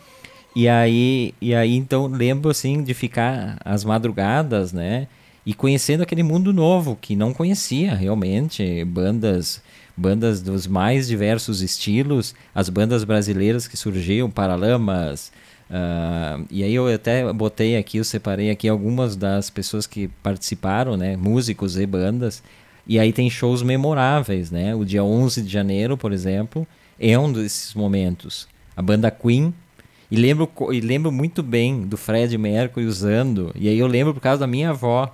E 0.52 0.68
aí, 0.68 1.32
e 1.40 1.54
aí, 1.54 1.76
então, 1.76 2.08
lembro, 2.08 2.50
assim, 2.50 2.82
de 2.82 2.92
ficar 2.92 3.56
às 3.64 3.84
madrugadas, 3.84 4.72
né? 4.72 5.06
E 5.46 5.54
conhecendo 5.54 6.02
aquele 6.02 6.24
mundo 6.24 6.52
novo, 6.52 6.98
que 7.00 7.14
não 7.14 7.32
conhecia 7.32 7.94
realmente. 7.94 8.84
Bandas 8.84 9.62
bandas 9.96 10.42
dos 10.42 10.66
mais 10.66 11.06
diversos 11.06 11.62
estilos, 11.62 12.34
as 12.52 12.68
bandas 12.68 13.04
brasileiras 13.04 13.68
que 13.68 13.76
surgiam, 13.76 14.28
Paralamas, 14.28 15.30
Uh, 15.72 16.44
e 16.50 16.62
aí 16.62 16.74
eu 16.74 16.86
até 16.86 17.32
botei 17.32 17.78
aqui, 17.78 17.96
eu 17.96 18.04
separei 18.04 18.50
aqui 18.50 18.68
algumas 18.68 19.16
das 19.16 19.48
pessoas 19.48 19.86
que 19.86 20.06
participaram, 20.22 20.98
né? 20.98 21.16
Músicos 21.16 21.78
e 21.78 21.86
bandas. 21.86 22.42
E 22.86 22.98
aí 22.98 23.12
tem 23.12 23.30
shows 23.30 23.62
memoráveis, 23.62 24.50
né? 24.50 24.74
O 24.74 24.84
dia 24.84 25.04
11 25.04 25.42
de 25.42 25.48
janeiro, 25.48 25.96
por 25.96 26.12
exemplo, 26.12 26.66
é 26.98 27.18
um 27.18 27.32
desses 27.32 27.74
momentos. 27.74 28.48
A 28.76 28.82
banda 28.82 29.10
Queen. 29.10 29.54
E 30.10 30.16
lembro, 30.16 30.50
e 30.70 30.80
lembro 30.80 31.10
muito 31.10 31.42
bem 31.42 31.82
do 31.82 31.96
Fred 31.96 32.36
Mercury 32.36 32.84
usando. 32.84 33.50
E 33.54 33.68
aí 33.68 33.78
eu 33.78 33.86
lembro 33.86 34.12
por 34.12 34.20
causa 34.20 34.40
da 34.40 34.46
minha 34.46 34.70
avó 34.70 35.10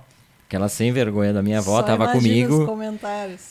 Aquela 0.49 0.67
sem 0.67 0.91
vergonha 0.91 1.31
da 1.31 1.43
minha 1.43 1.59
avó 1.59 1.77
Só 1.77 1.83
tava 1.83 2.07
comigo. 2.07 2.65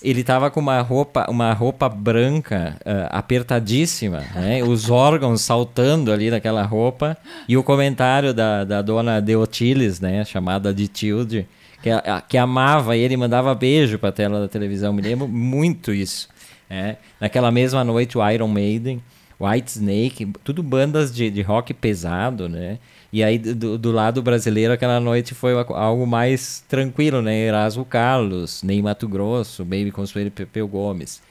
Ele 0.03 0.25
tava 0.25 0.51
com 0.51 0.59
uma 0.59 0.81
roupa, 0.81 1.27
uma 1.31 1.53
roupa 1.53 1.89
branca 1.89 2.77
uh, 2.81 3.07
apertadíssima, 3.11 4.25
né? 4.35 4.65
Os 4.65 4.91
órgãos 4.91 5.43
saltando 5.43 6.11
ali 6.11 6.29
naquela 6.29 6.65
roupa. 6.65 7.17
E 7.49 7.57
o 7.57 7.63
comentário 7.63 8.35
da, 8.35 8.65
da 8.65 8.83
dona 8.83 9.21
Deotiles, 9.21 10.01
né? 10.01 10.25
Chamada 10.25 10.75
de 10.75 10.89
Tilde, 10.89 11.47
que, 11.83 11.91
que 12.29 12.39
amava 12.39 12.97
ele, 12.97 13.17
mandava 13.17 13.55
beijo 13.55 13.99
pra 13.99 14.13
tela 14.13 14.41
da 14.41 14.49
televisão. 14.49 14.93
Me 14.93 15.03
lembro 15.03 15.29
muito 15.29 15.93
isso. 15.93 16.29
Né? 16.69 16.97
Naquela 17.21 17.51
mesma 17.51 17.83
noite, 17.85 18.19
o 18.19 18.31
Iron 18.31 18.49
Maiden, 18.49 19.03
White 19.41 19.71
Snake, 19.71 20.33
tudo 20.43 20.63
bandas 20.63 21.15
de, 21.15 21.31
de 21.31 21.43
rock 21.43 21.73
pesado, 21.73 22.49
né? 22.49 22.79
E 23.11 23.25
aí, 23.25 23.39
do, 23.39 23.79
do, 23.79 23.91
lado 23.91 24.21
brasileiro, 24.21 24.73
aquela 24.73 25.01
noite 25.01 25.35
foi 25.35 25.55
algo 25.55 26.07
mais 26.07 26.63
tranquilo, 26.69 27.23
né? 27.23 27.35
Erasmo 27.47 27.85
Carlos, 27.85 28.63
Ney 28.63 28.83
Mato 28.83 29.09
Grosso, 29.09 29.65
Baby 29.65 29.91
Consuelo 29.91 30.29
e 30.29 30.31
Pepeu 30.31 30.69
Gomes. 30.69 31.23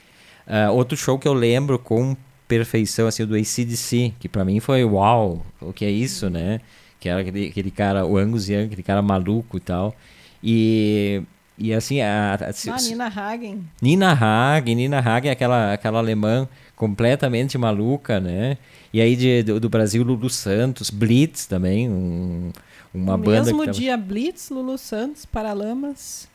Uh, 0.46 0.72
outro 0.72 0.96
show 0.96 1.18
que 1.18 1.28
eu 1.28 1.34
lembro 1.34 1.78
com 1.78 2.16
perfeição, 2.48 3.06
assim, 3.06 3.24
do 3.24 3.36
ACDC, 3.36 4.14
que 4.18 4.28
para 4.28 4.44
mim 4.44 4.58
foi 4.58 4.82
uau, 4.82 5.44
o 5.60 5.72
que 5.72 5.84
é 5.84 5.90
isso, 5.90 6.30
né? 6.30 6.60
Que 6.98 7.08
era 7.08 7.20
aquele, 7.20 7.46
aquele 7.46 7.70
cara, 7.70 8.04
o 8.04 8.16
Angus 8.16 8.48
Young, 8.48 8.64
aquele 8.64 8.82
cara 8.82 9.02
maluco 9.02 9.58
e 9.58 9.60
tal. 9.60 9.94
E, 10.42 11.22
e 11.56 11.72
assim, 11.72 12.00
a, 12.00 12.34
a, 12.34 12.48
ah, 12.50 12.80
Nina 12.82 13.06
Hagen. 13.06 13.64
Nina 13.80 14.12
Hagen, 14.12 14.74
Nina 14.76 14.98
Hagen, 15.00 15.30
aquela, 15.30 15.72
aquela 15.72 15.98
alemã 15.98 16.48
completamente 16.76 17.58
maluca, 17.58 18.20
né? 18.20 18.58
E 18.92 19.00
aí 19.00 19.16
de, 19.16 19.42
do, 19.42 19.60
do, 19.60 19.68
Brasil, 19.68 20.02
Lulu 20.02 20.30
Santos, 20.30 20.90
Blitz 20.90 21.46
também, 21.46 21.88
um, 21.88 22.52
uma 22.94 23.16
no 23.16 23.24
banda. 23.24 23.44
mesmo 23.44 23.66
dia, 23.66 23.92
tava... 23.92 24.02
Blitz, 24.04 24.50
Lulu 24.50 24.78
Santos, 24.78 25.26
Paralamas, 25.26 26.28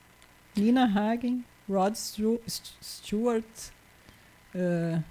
Nina 0.56 0.86
Hagen, 0.86 1.44
Rod 1.70 1.96
Stewart. 1.96 3.44
Uh, 4.54 5.02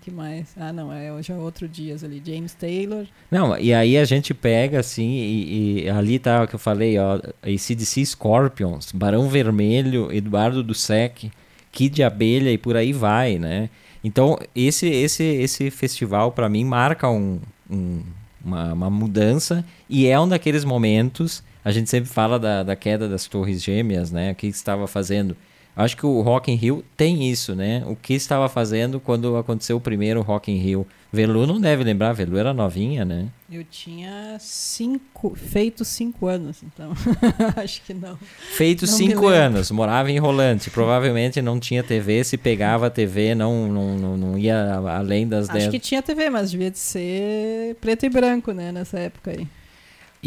que, 0.00 0.10
que 0.10 0.10
mais? 0.10 0.54
Ah, 0.56 0.72
não, 0.72 0.92
é 0.92 1.12
hoje 1.12 1.32
é 1.32 1.34
outro 1.34 1.68
dias 1.68 2.04
ali. 2.04 2.22
James 2.24 2.54
Taylor. 2.54 3.06
Não, 3.30 3.58
e 3.58 3.72
aí 3.72 3.96
a 3.96 4.04
gente 4.04 4.32
pega 4.34 4.80
assim, 4.80 5.08
e, 5.08 5.84
e 5.84 5.90
ali 5.90 6.18
tá 6.18 6.42
o 6.42 6.48
que 6.48 6.54
eu 6.54 6.58
falei, 6.58 6.98
ó, 6.98 7.20
ACDC 7.42 8.04
Scorpions, 8.06 8.92
Barão 8.92 9.28
Vermelho, 9.28 10.12
Eduardo 10.12 10.62
do 10.62 10.74
Sec, 10.74 11.30
Kid 11.72 12.02
Abelha 12.02 12.50
e 12.50 12.58
por 12.58 12.76
aí 12.76 12.92
vai, 12.92 13.38
né? 13.38 13.70
Então, 14.02 14.38
esse, 14.54 14.86
esse, 14.86 15.24
esse 15.24 15.70
festival, 15.70 16.30
para 16.32 16.48
mim, 16.48 16.64
marca 16.64 17.10
um, 17.10 17.40
um, 17.68 18.02
uma, 18.44 18.72
uma, 18.72 18.90
mudança 18.90 19.64
e 19.88 20.06
é 20.06 20.18
um 20.18 20.28
daqueles 20.28 20.64
momentos. 20.64 21.42
A 21.64 21.72
gente 21.72 21.90
sempre 21.90 22.08
fala 22.08 22.38
da, 22.38 22.62
da 22.62 22.76
queda 22.76 23.08
das 23.08 23.26
Torres 23.26 23.62
Gêmeas, 23.62 24.12
né? 24.12 24.30
O 24.30 24.34
que 24.36 24.46
estava 24.46 24.86
fazendo 24.86 25.36
Acho 25.76 25.94
que 25.94 26.06
o 26.06 26.22
Rock 26.22 26.50
in 26.50 26.54
Rio 26.54 26.82
tem 26.96 27.30
isso, 27.30 27.54
né? 27.54 27.84
O 27.86 27.94
que 27.94 28.14
estava 28.14 28.48
fazendo 28.48 28.98
quando 28.98 29.36
aconteceu 29.36 29.76
o 29.76 29.80
primeiro 29.80 30.22
Rock 30.22 30.50
in 30.50 30.56
Rio? 30.56 30.86
Velu 31.12 31.46
não 31.46 31.60
deve 31.60 31.84
lembrar, 31.84 32.14
Velu 32.14 32.38
era 32.38 32.54
novinha, 32.54 33.04
né? 33.04 33.28
Eu 33.52 33.62
tinha 33.62 34.38
cinco, 34.40 35.34
feito 35.34 35.84
cinco 35.84 36.26
anos, 36.26 36.62
então 36.62 36.92
acho 37.62 37.82
que 37.82 37.92
não. 37.92 38.18
Feito 38.56 38.86
não 38.86 38.92
cinco 38.92 39.26
anos, 39.26 39.70
morava 39.70 40.10
em 40.10 40.18
Rolante, 40.18 40.70
provavelmente 40.70 41.42
não 41.42 41.60
tinha 41.60 41.82
TV, 41.82 42.24
se 42.24 42.38
pegava 42.38 42.86
a 42.86 42.90
TV 42.90 43.34
não, 43.34 43.68
não, 43.68 43.98
não, 43.98 44.16
não 44.16 44.38
ia 44.38 44.76
além 44.76 45.28
das 45.28 45.50
Acho 45.50 45.70
que 45.70 45.78
tinha 45.78 46.02
TV, 46.02 46.30
mas 46.30 46.50
devia 46.50 46.70
de 46.70 46.78
ser 46.78 47.76
preto 47.82 48.06
e 48.06 48.08
branco, 48.08 48.52
né, 48.52 48.72
nessa 48.72 48.98
época 48.98 49.30
aí. 49.30 49.46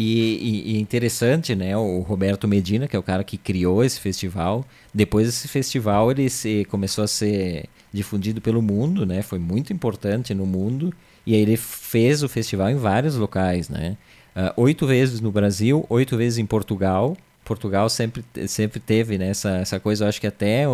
E, 0.02 0.72
e, 0.72 0.80
interessante, 0.80 1.54
né? 1.54 1.76
O 1.76 2.00
Roberto 2.00 2.48
Medina, 2.48 2.88
que 2.88 2.96
é 2.96 2.98
o 2.98 3.02
cara 3.02 3.22
que 3.22 3.36
criou 3.36 3.84
esse 3.84 4.00
festival. 4.00 4.64
Depois 4.94 5.26
desse 5.26 5.46
festival, 5.46 6.10
ele 6.10 6.30
se, 6.30 6.64
começou 6.70 7.04
a 7.04 7.06
ser 7.06 7.66
difundido 7.92 8.40
pelo 8.40 8.62
mundo, 8.62 9.04
né? 9.04 9.20
Foi 9.20 9.38
muito 9.38 9.74
importante 9.74 10.32
no 10.32 10.46
mundo. 10.46 10.90
E 11.26 11.34
aí 11.34 11.42
ele 11.42 11.54
fez 11.54 12.22
o 12.22 12.30
festival 12.30 12.70
em 12.70 12.76
vários 12.76 13.14
locais, 13.14 13.68
né? 13.68 13.98
Uh, 14.34 14.62
oito 14.62 14.86
vezes 14.86 15.20
no 15.20 15.30
Brasil, 15.30 15.84
oito 15.90 16.16
vezes 16.16 16.38
em 16.38 16.46
Portugal. 16.46 17.14
Portugal 17.44 17.90
sempre, 17.90 18.24
sempre 18.48 18.80
teve 18.80 19.18
né, 19.18 19.28
essa, 19.28 19.50
essa 19.58 19.78
coisa, 19.78 20.04
eu 20.04 20.08
acho 20.08 20.18
que 20.18 20.26
até 20.26 20.64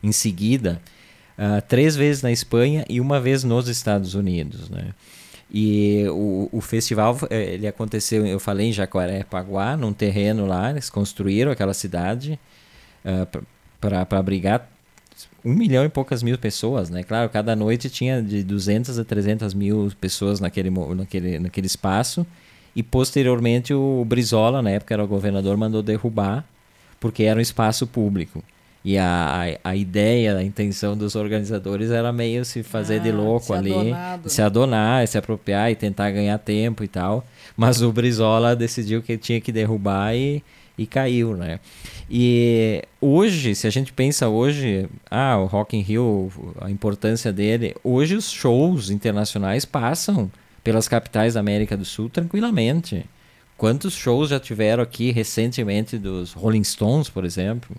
em 0.00 0.12
seguida. 0.12 0.80
Uh, 1.36 1.60
três 1.66 1.96
vezes 1.96 2.22
na 2.22 2.30
Espanha 2.30 2.84
e 2.88 3.00
uma 3.00 3.18
vez 3.18 3.42
nos 3.42 3.66
Estados 3.66 4.14
Unidos, 4.14 4.70
né? 4.70 4.94
E 5.50 6.04
o, 6.08 6.48
o 6.52 6.60
festival 6.60 7.16
eh, 7.30 7.54
ele 7.54 7.66
aconteceu, 7.66 8.26
eu 8.26 8.40
falei 8.40 8.68
em 8.68 8.72
Jacarepaguá, 8.72 9.76
num 9.76 9.92
terreno 9.92 10.44
lá, 10.46 10.70
eles 10.70 10.90
construíram 10.90 11.52
aquela 11.52 11.72
cidade 11.72 12.38
uh, 13.04 13.28
ah, 13.32 14.06
para 14.06 14.18
abrigar 14.18 14.68
um 15.44 15.54
milhão 15.54 15.84
e 15.84 15.88
poucas 15.88 16.22
mil 16.22 16.36
pessoas, 16.36 16.90
né? 16.90 17.04
Claro, 17.04 17.30
cada 17.30 17.54
noite 17.54 17.88
tinha 17.88 18.20
de 18.20 18.42
200 18.42 18.98
a 18.98 19.04
300 19.04 19.54
mil 19.54 19.92
pessoas 20.00 20.40
naquele, 20.40 20.70
naquele, 20.70 21.38
naquele 21.38 21.66
espaço. 21.66 22.26
E 22.74 22.82
posteriormente 22.82 23.72
o 23.72 24.04
Brizola, 24.04 24.60
na 24.60 24.70
época 24.70 24.92
era 24.92 25.04
o 25.04 25.06
governador, 25.06 25.56
mandou 25.56 25.82
derrubar, 25.82 26.44
porque 26.98 27.22
era 27.22 27.38
um 27.38 27.42
espaço 27.42 27.86
público. 27.86 28.42
E 28.86 28.96
a, 28.98 29.58
a, 29.64 29.70
a, 29.70 29.74
ideia, 29.74 30.36
a 30.36 30.44
intenção 30.44 30.96
dos 30.96 31.16
organizadores 31.16 31.90
era 31.90 32.12
meio 32.12 32.44
se 32.44 32.62
fazer 32.62 33.00
ah, 33.00 33.02
de 33.02 33.10
louco 33.10 33.52
ali, 33.52 33.72
adonado. 33.72 34.30
se 34.30 34.40
adonar, 34.40 35.08
se 35.08 35.18
apropriar 35.18 35.72
e 35.72 35.74
tentar 35.74 36.12
ganhar 36.12 36.38
tempo 36.38 36.84
e 36.84 36.86
tal. 36.86 37.26
Mas 37.56 37.82
o 37.82 37.90
Brizola 37.90 38.54
decidiu 38.54 39.02
que 39.02 39.18
tinha 39.18 39.40
que 39.40 39.50
derrubar 39.50 40.14
e, 40.14 40.40
e 40.78 40.86
caiu, 40.86 41.36
né? 41.36 41.58
E 42.08 42.80
hoje, 43.00 43.56
se 43.56 43.66
a 43.66 43.70
gente 43.70 43.92
pensa 43.92 44.28
hoje, 44.28 44.88
ah, 45.10 45.36
o 45.36 45.46
Rock 45.46 45.76
in 45.76 45.80
Rio, 45.80 46.30
a 46.60 46.70
importância 46.70 47.32
dele, 47.32 47.74
hoje 47.82 48.14
os 48.14 48.30
shows 48.30 48.88
internacionais 48.88 49.64
passam 49.64 50.30
pelas 50.62 50.86
capitais 50.86 51.34
da 51.34 51.40
América 51.40 51.76
do 51.76 51.84
Sul 51.84 52.08
tranquilamente. 52.08 53.04
Quantos 53.58 53.94
shows 53.94 54.30
já 54.30 54.38
tiveram 54.38 54.80
aqui 54.80 55.10
recentemente 55.10 55.98
dos 55.98 56.32
Rolling 56.34 56.62
Stones, 56.62 57.08
por 57.08 57.24
exemplo? 57.24 57.74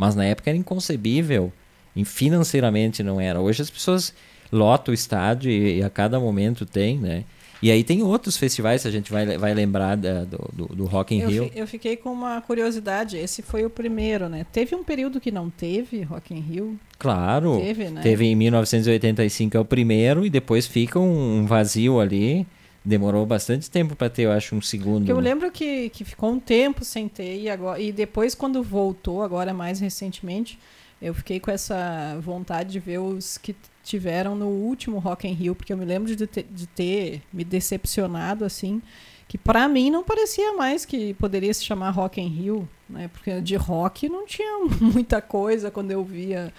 Mas 0.00 0.16
na 0.16 0.24
época 0.24 0.48
era 0.48 0.56
inconcebível. 0.56 1.52
E 1.94 2.06
financeiramente 2.06 3.02
não 3.02 3.20
era. 3.20 3.38
Hoje 3.38 3.60
as 3.60 3.68
pessoas 3.68 4.14
lotam 4.50 4.92
o 4.92 4.94
estádio 4.94 5.50
e, 5.50 5.76
e, 5.76 5.82
a 5.82 5.90
cada 5.90 6.18
momento 6.18 6.64
tem, 6.64 6.98
né? 6.98 7.24
E 7.62 7.70
aí 7.70 7.84
tem 7.84 8.02
outros 8.02 8.38
festivais, 8.38 8.86
a 8.86 8.90
gente 8.90 9.12
vai, 9.12 9.36
vai 9.36 9.52
lembrar 9.52 9.98
da, 9.98 10.24
do, 10.24 10.50
do, 10.54 10.66
do, 10.74 10.84
Rock 10.86 11.14
in 11.14 11.20
eu 11.20 11.28
Rio. 11.28 11.50
eu 11.54 11.66
fiquei 11.66 11.94
com 11.94 12.10
uma 12.10 12.40
curiosidade, 12.40 13.18
esse 13.18 13.42
foi 13.42 13.66
o 13.66 13.68
primeiro, 13.68 14.30
né? 14.30 14.46
Teve 14.50 14.74
um 14.74 14.82
período 14.82 15.20
que 15.20 15.30
não 15.30 15.50
teve 15.50 16.00
Rock 16.00 16.32
in 16.32 16.40
Rio? 16.40 16.80
Claro. 16.98 17.58
Teve, 17.60 17.90
né? 17.90 18.00
Teve 18.00 18.24
em 18.24 18.34
1985 18.34 19.54
é 19.54 19.60
o 19.60 19.64
primeiro 19.66 20.24
e 20.24 20.30
depois 20.30 20.66
fica 20.66 20.98
um 20.98 21.44
vazio 21.44 22.00
ali 22.00 22.46
demorou 22.84 23.26
bastante 23.26 23.70
tempo 23.70 23.94
para 23.94 24.08
ter, 24.08 24.22
eu 24.22 24.32
acho, 24.32 24.54
um 24.54 24.62
segundo. 24.62 25.00
Porque 25.00 25.12
eu 25.12 25.20
lembro 25.20 25.50
que, 25.50 25.90
que 25.90 26.04
ficou 26.04 26.32
um 26.32 26.40
tempo 26.40 26.84
sem 26.84 27.08
ter 27.08 27.40
e, 27.40 27.50
agora, 27.50 27.80
e 27.80 27.92
depois 27.92 28.34
quando 28.34 28.62
voltou, 28.62 29.22
agora 29.22 29.52
mais 29.52 29.80
recentemente, 29.80 30.58
eu 31.00 31.14
fiquei 31.14 31.40
com 31.40 31.50
essa 31.50 32.18
vontade 32.20 32.70
de 32.70 32.80
ver 32.80 32.98
os 32.98 33.38
que 33.38 33.54
tiveram 33.82 34.34
no 34.34 34.48
último 34.48 34.98
Rock 34.98 35.26
in 35.26 35.32
Rio, 35.32 35.54
porque 35.54 35.72
eu 35.72 35.76
me 35.76 35.84
lembro 35.84 36.14
de 36.14 36.26
ter, 36.26 36.46
de 36.50 36.66
ter 36.66 37.22
me 37.32 37.44
decepcionado 37.44 38.44
assim 38.44 38.82
que 39.30 39.38
para 39.38 39.68
mim 39.68 39.92
não 39.92 40.02
parecia 40.02 40.54
mais 40.54 40.84
que 40.84 41.14
poderia 41.14 41.54
se 41.54 41.64
chamar 41.64 41.90
Rock 41.90 42.20
in 42.20 42.26
Rio, 42.26 42.68
né? 42.88 43.08
Porque 43.12 43.40
de 43.40 43.54
rock 43.54 44.08
não 44.08 44.26
tinha 44.26 44.66
muita 44.82 45.22
coisa 45.22 45.70
quando 45.70 45.92
eu 45.92 46.02
via 46.02 46.52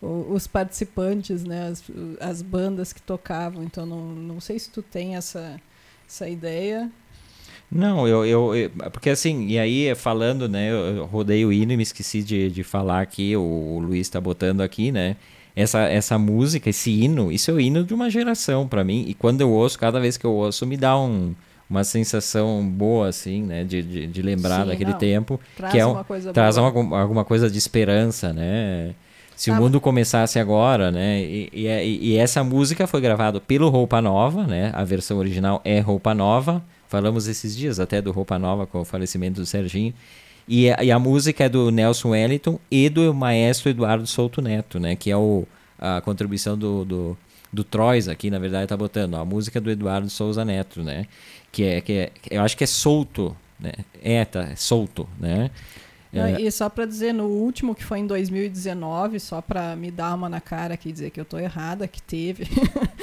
os 0.00 0.46
participantes, 0.46 1.44
né? 1.44 1.68
As, 1.68 1.82
as 2.20 2.42
bandas 2.42 2.92
que 2.92 3.02
tocavam. 3.02 3.62
Então 3.62 3.86
não, 3.86 4.08
não 4.08 4.40
sei 4.40 4.58
se 4.58 4.70
tu 4.70 4.82
tem 4.82 5.16
essa, 5.16 5.60
essa 6.08 6.28
ideia. 6.28 6.90
Não, 7.70 8.06
eu, 8.06 8.24
eu, 8.24 8.54
eu, 8.54 8.70
Porque 8.92 9.10
assim, 9.10 9.46
e 9.46 9.58
aí 9.58 9.94
falando, 9.94 10.48
né? 10.48 10.70
Eu 10.70 11.04
rodei 11.06 11.44
o 11.44 11.52
hino 11.52 11.72
e 11.72 11.76
me 11.76 11.82
esqueci 11.82 12.22
de, 12.22 12.50
de 12.50 12.62
falar 12.62 13.00
aqui, 13.00 13.36
o, 13.36 13.40
o 13.40 13.78
Luiz 13.80 14.06
está 14.06 14.20
botando 14.20 14.60
aqui, 14.60 14.92
né? 14.92 15.16
Essa, 15.54 15.80
essa 15.84 16.18
música, 16.18 16.68
esse 16.68 16.90
hino, 16.90 17.32
isso 17.32 17.50
é 17.50 17.54
o 17.54 17.60
hino 17.60 17.82
de 17.82 17.94
uma 17.94 18.10
geração 18.10 18.68
para 18.68 18.84
mim. 18.84 19.06
E 19.08 19.14
quando 19.14 19.40
eu 19.40 19.50
ouço, 19.50 19.78
cada 19.78 19.98
vez 19.98 20.16
que 20.16 20.26
eu 20.26 20.32
ouço, 20.32 20.66
me 20.66 20.76
dá 20.76 20.98
um, 20.98 21.34
uma 21.68 21.82
sensação 21.82 22.66
boa, 22.68 23.08
assim, 23.08 23.42
né? 23.42 23.64
De, 23.64 23.82
de, 23.82 24.06
de 24.06 24.22
lembrar 24.22 24.62
Sim, 24.62 24.68
daquele 24.68 24.90
não. 24.92 24.98
tempo. 24.98 25.40
Traz 25.56 25.72
que 25.72 25.78
é 25.80 25.86
um, 25.86 25.92
uma 25.92 26.04
coisa 26.04 26.32
traz 26.32 26.56
uma, 26.56 26.98
alguma 27.00 27.24
coisa 27.24 27.50
de 27.50 27.58
esperança, 27.58 28.32
né? 28.32 28.94
Se 29.36 29.50
tá. 29.50 29.56
o 29.56 29.60
mundo 29.60 29.80
começasse 29.80 30.38
agora, 30.38 30.90
né? 30.90 31.20
E, 31.20 31.50
e, 31.52 31.66
é, 31.66 31.86
e, 31.86 32.16
essa 32.16 32.42
música 32.42 32.86
foi 32.86 33.00
gravada 33.00 33.40
pelo 33.40 33.68
Roupa 33.68 34.00
Nova, 34.00 34.44
né? 34.44 34.70
A 34.74 34.82
versão 34.82 35.18
original 35.18 35.60
é 35.64 35.78
Roupa 35.78 36.14
Nova. 36.14 36.64
Falamos 36.88 37.28
esses 37.28 37.54
dias 37.54 37.78
até 37.78 38.00
do 38.00 38.12
Roupa 38.12 38.38
Nova 38.38 38.66
com 38.66 38.80
o 38.80 38.84
falecimento 38.84 39.40
do 39.40 39.46
Serginho. 39.46 39.92
E 40.48 40.70
a, 40.70 40.82
e 40.82 40.90
a 40.90 40.98
música 40.98 41.44
é 41.44 41.48
do 41.48 41.70
Nelson 41.70 42.10
Wellington 42.10 42.58
e 42.70 42.88
do 42.88 43.12
maestro 43.12 43.68
Eduardo 43.68 44.06
Souto 44.06 44.40
Neto, 44.40 44.80
né? 44.80 44.96
Que 44.96 45.10
é 45.10 45.16
o, 45.16 45.44
a 45.78 46.00
contribuição 46.00 46.56
do, 46.56 46.84
do, 46.84 47.18
do 47.52 47.62
Trois 47.62 48.08
aqui, 48.08 48.30
na 48.30 48.38
verdade, 48.38 48.68
tá 48.68 48.76
botando. 48.76 49.16
A 49.16 49.24
música 49.24 49.60
do 49.60 49.70
Eduardo 49.70 50.08
Souza 50.08 50.44
Neto, 50.44 50.82
né? 50.82 51.06
que 51.56 51.64
é, 51.64 51.80
que 51.80 51.92
é 51.92 52.12
eu 52.30 52.42
acho 52.42 52.54
que 52.54 52.64
é 52.64 52.66
solto, 52.66 53.34
né? 53.58 53.72
É, 54.02 54.24
tá, 54.26 54.42
é 54.42 54.56
solto, 54.56 55.08
né? 55.18 55.50
É. 56.12 56.40
E 56.40 56.50
só 56.50 56.68
para 56.68 56.86
dizer, 56.86 57.12
no 57.12 57.26
último, 57.26 57.74
que 57.74 57.84
foi 57.84 57.98
em 57.98 58.06
2019, 58.06 59.20
só 59.20 59.40
para 59.40 59.76
me 59.76 59.90
dar 59.90 60.14
uma 60.14 60.28
na 60.28 60.40
cara 60.40 60.74
aqui 60.74 60.88
e 60.88 60.92
dizer 60.92 61.10
que 61.10 61.20
eu 61.20 61.24
tô 61.24 61.38
errada, 61.38 61.86
que 61.86 62.00
teve 62.00 62.46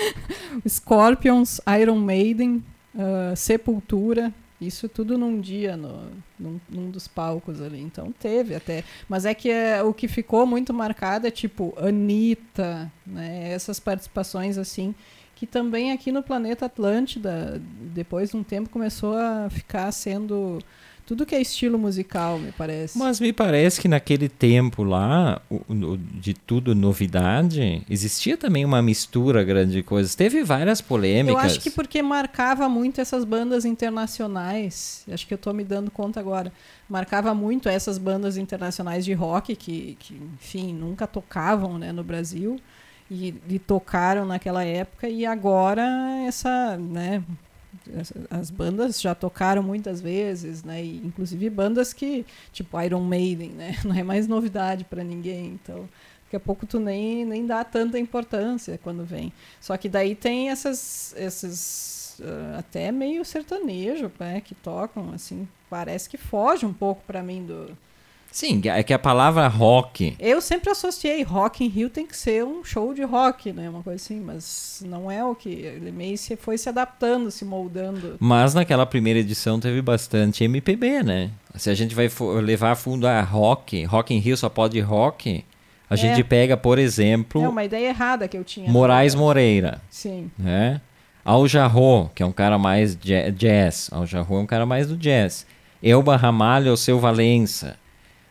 Scorpions, 0.68 1.62
Iron 1.80 1.98
Maiden, 1.98 2.64
uh, 2.96 3.36
Sepultura, 3.36 4.34
isso 4.60 4.88
tudo 4.88 5.18
num 5.18 5.42
dia, 5.42 5.76
no, 5.76 6.10
num, 6.40 6.60
num, 6.70 6.90
dos 6.90 7.08
palcos 7.08 7.62
ali. 7.62 7.82
Então 7.82 8.14
teve 8.18 8.56
até. 8.56 8.84
Mas 9.10 9.26
é 9.26 9.34
que 9.34 9.50
é, 9.50 9.84
o 9.84 9.94
que 9.94 10.08
ficou 10.08 10.46
muito 10.46 10.74
marcado 10.74 11.28
é 11.28 11.32
tipo 11.32 11.74
Anitta, 11.78 12.92
né? 13.06 13.52
Essas 13.52 13.80
participações 13.80 14.58
assim 14.58 14.96
que 15.36 15.48
também 15.48 15.92
aqui 15.92 16.12
no 16.12 16.24
planeta 16.24 16.68
Atlântida, 16.68 17.62
depois 17.94 18.30
de 18.30 18.38
um 18.38 18.44
tempo, 18.44 18.70
começou 18.70 19.18
a 19.18 19.50
ficar 19.50 19.92
sendo 19.92 20.60
tudo 21.06 21.26
que 21.26 21.36
é 21.36 21.42
estilo 21.42 21.78
musical, 21.78 22.40
me 22.40 22.52
parece. 22.52 22.98
Mas 22.98 23.20
me 23.20 23.34
parece 23.34 23.82
que 23.82 23.88
naquele 23.88 24.30
tempo 24.30 24.84
lá, 24.84 25.42
de 26.14 26.34
tudo 26.34 26.74
novidade, 26.74 27.84
existia 27.90 28.38
também 28.38 28.64
uma 28.64 28.82
mistura 28.82 29.44
grande 29.44 29.74
de 29.74 29.84
coisas. 29.84 30.16
Teve 30.16 30.44
várias 30.44 30.82
polêmicas. 30.82 31.42
Eu 31.42 31.46
acho 31.46 31.60
que 31.60 31.70
porque 31.70 32.02
marcava 32.02 32.70
muito 32.70 33.02
essas 33.02 33.26
bandas 33.26 33.66
internacionais. 33.66 35.04
Acho 35.12 35.28
que 35.28 35.34
eu 35.34 35.38
estou 35.38 35.54
me 35.54 35.64
dando 35.64 35.92
conta 35.92 36.20
agora. 36.20 36.52
Marcava 36.88 37.34
muito 37.34 37.68
essas 37.68 37.98
bandas 37.98 38.38
internacionais 38.38 39.04
de 39.04 39.14
rock 39.14 39.56
que, 39.56 39.98
que 40.00 40.14
enfim, 40.36 40.74
nunca 40.74 41.06
tocavam 41.06 41.78
né, 41.78 41.92
no 41.92 42.04
Brasil 42.04 42.60
e, 43.10 43.36
e 43.50 43.60
tocaram 43.60 44.26
naquela 44.26 44.64
época 44.64 45.08
e 45.10 45.26
agora 45.26 45.84
essa, 46.26 46.78
né, 46.78 47.24
as 48.30 48.50
bandas 48.50 49.02
já 49.02 49.14
tocaram 49.14 49.62
muitas 49.62 50.00
vezes, 50.00 50.64
né? 50.64 50.84
E, 50.84 50.98
inclusive 50.98 51.50
bandas 51.50 51.94
que, 51.94 52.26
tipo 52.52 52.80
Iron 52.82 53.02
Maiden, 53.02 53.50
né? 53.52 53.76
Não 53.84 53.96
é 53.96 54.04
mais 54.04 54.28
novidade 54.28 54.84
para 54.84 55.04
ninguém. 55.04 55.60
Então, 55.62 55.88
daqui 56.26 56.36
a 56.36 56.40
pouco 56.40 56.66
tu 56.66 56.80
nem, 56.80 57.26
nem 57.26 57.46
dá 57.46 57.64
tanta 57.64 58.00
importância 58.00 58.80
quando 58.82 59.04
vem. 59.04 59.32
Só 59.60 59.76
que 59.78 59.90
daí 59.90 60.16
tem 60.16 60.50
essas, 60.50 61.14
esses 61.18 62.18
uh, 62.20 62.60
até 62.60 62.92
meio 62.92 63.26
sertanejo, 63.26 64.12
né? 64.20 64.42
Que 64.42 64.56
tocam, 64.56 65.12
assim, 65.14 65.48
parece 65.70 66.10
que 66.10 66.18
foge 66.18 66.66
um 66.66 66.74
pouco 66.74 67.04
para 67.06 67.22
mim 67.22 67.46
do 67.46 67.78
Sim, 68.34 68.60
é 68.66 68.82
que 68.82 68.92
a 68.92 68.98
palavra 68.98 69.48
rock. 69.48 70.16
Eu 70.20 70.42
sempre 70.42 70.72
associei 70.72 71.22
rock 71.22 71.64
em 71.64 71.68
Rio 71.68 71.88
tem 71.88 72.08
que 72.08 72.18
ser 72.18 72.44
um 72.44 72.64
show 72.64 72.92
de 72.92 73.04
rock, 73.04 73.54
né? 73.54 73.70
Uma 73.70 73.84
coisa 73.84 74.04
assim, 74.04 74.20
mas 74.20 74.84
não 74.84 75.10
é 75.10 75.24
o 75.24 75.36
que. 75.36 75.50
Ele 75.50 75.92
meio 75.92 76.18
se 76.18 76.36
foi 76.36 76.58
se 76.58 76.68
adaptando, 76.68 77.30
se 77.30 77.46
moldando. 77.46 78.18
Mas 78.20 78.56
naquela 78.56 78.88
primeira 78.88 79.20
edição 79.20 79.60
teve 79.60 79.84
bastante 79.84 80.44
MPB, 80.44 81.04
né? 81.04 81.30
Se 81.54 81.70
a 81.70 81.76
gente 81.76 81.94
vai 81.94 82.10
levar 82.42 82.72
a 82.72 82.76
fundo 82.76 83.06
a 83.06 83.22
rock, 83.22 83.84
rock 83.84 84.16
em 84.16 84.18
Rio 84.18 84.36
só 84.36 84.50
pode 84.50 84.80
rock. 84.80 85.46
A 85.88 85.94
é. 85.94 85.98
gente 85.98 86.24
pega, 86.24 86.58
por 86.58 86.80
exemplo. 86.80 87.40
É 87.40 87.48
uma 87.48 87.64
ideia 87.64 87.90
errada 87.90 88.28
que 88.28 88.36
eu 88.36 88.44
tinha. 88.44 88.68
Moraes 88.68 89.14
Moreira. 89.14 89.80
Sim. 89.92 90.32
Né? 90.40 90.82
Al 91.24 91.48
Jarro, 91.48 92.10
que 92.16 92.24
é 92.24 92.26
um 92.26 92.32
cara 92.32 92.58
mais 92.58 92.98
jazz. 92.98 93.92
Al 93.92 94.08
Jarro 94.08 94.38
é 94.38 94.40
um 94.40 94.48
cara 94.48 94.66
mais 94.66 94.88
do 94.88 94.98
jazz. 94.98 95.46
Elba 95.84 96.16
Ramalho 96.16 96.70
é 96.70 96.72
o 96.72 96.78
seu 96.78 97.00
Valença. 97.00 97.78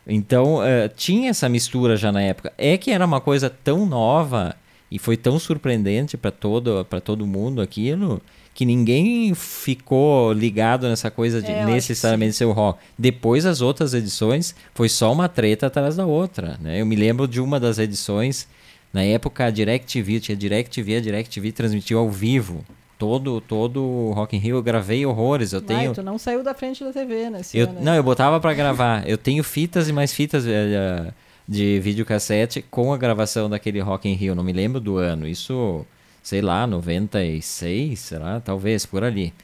Então, 0.07 0.57
uh, 0.57 0.89
tinha 0.97 1.31
essa 1.31 1.49
mistura 1.49 1.97
já 1.97 2.11
na 2.11 2.23
época. 2.23 2.53
É 2.59 2.77
que 2.77 2.91
era 2.91 3.05
uma 3.05 3.21
coisa 3.21 3.49
tão 3.49 3.87
nova 3.87 4.57
e 4.91 4.99
foi 4.99 5.17
tão 5.17 5.39
surpreendente 5.39 6.17
para 6.17 6.31
todo, 6.31 6.85
todo 7.05 7.27
mundo 7.27 7.63
aquilo 7.63 8.21
que 8.55 8.67
ninguém 8.67 9.35
ficou 9.35 10.33
ligado 10.33 10.87
nessa 10.87 11.11
coisa 11.11 11.41
de 11.41 11.51
é, 11.51 11.65
necessariamente 11.65 12.37
ser 12.37 12.45
o 12.45 12.53
rock. 12.53 12.79
Depois, 12.99 13.47
as 13.47 13.63
outras 13.63 13.95
edições, 13.95 14.55
foi 14.75 14.89
só 14.89 15.11
uma 15.11 15.29
treta 15.29 15.69
atrás 15.69 15.97
da 15.97 16.05
outra. 16.05 16.59
Né? 16.61 16.81
Eu 16.81 16.85
me 16.85 16.95
lembro 16.95 17.27
de 17.27 17.41
uma 17.41 17.59
das 17.59 17.79
edições, 17.79 18.47
na 18.93 19.03
época 19.03 19.47
a 19.47 19.51
DirecTV, 19.51 20.21
tinha 20.21 20.37
DirecTV, 20.37 20.97
a 20.97 21.01
DirecTV 21.01 21.53
transmitiu 21.53 21.99
ao 21.99 22.11
vivo 22.11 22.63
todo 23.03 23.41
todo 23.41 24.13
Rock 24.13 24.37
in 24.37 24.39
Rio 24.39 24.57
eu 24.59 24.63
gravei 24.63 25.05
horrores. 25.05 25.53
Eu 25.53 25.61
tenho. 25.61 25.89
Ai, 25.89 25.93
tu 25.93 26.05
não 26.05 26.19
saiu 26.19 26.45
da 26.45 26.55
frente 26.55 26.85
da 26.85 26.93
TV, 26.93 27.31
né? 27.31 27.41
Eu, 27.53 27.67
não, 27.81 27.97
eu 27.97 28.03
botava 28.03 28.39
para 28.39 28.55
gravar. 28.55 29.09
Eu 29.09 29.19
tenho 29.19 29.43
fitas 29.43 29.89
e 29.89 29.93
mais 29.93 30.13
fitas 30.13 30.45
uh, 30.45 31.13
de 31.49 31.81
videocassete 31.81 32.63
com 32.63 32.93
a 32.93 32.97
gravação 32.97 33.51
daquele 33.51 33.81
Rock 33.81 34.09
in 34.09 34.15
Rio. 34.15 34.37
Não 34.37 34.45
me 34.45 34.53
lembro 34.53 34.79
do 34.79 34.99
ano. 34.99 35.27
Isso, 35.27 35.85
sei 36.23 36.41
lá, 36.41 36.65
96, 36.65 37.99
será? 37.99 38.39
Talvez 38.39 38.87
por 38.87 39.03
ali. 39.03 39.35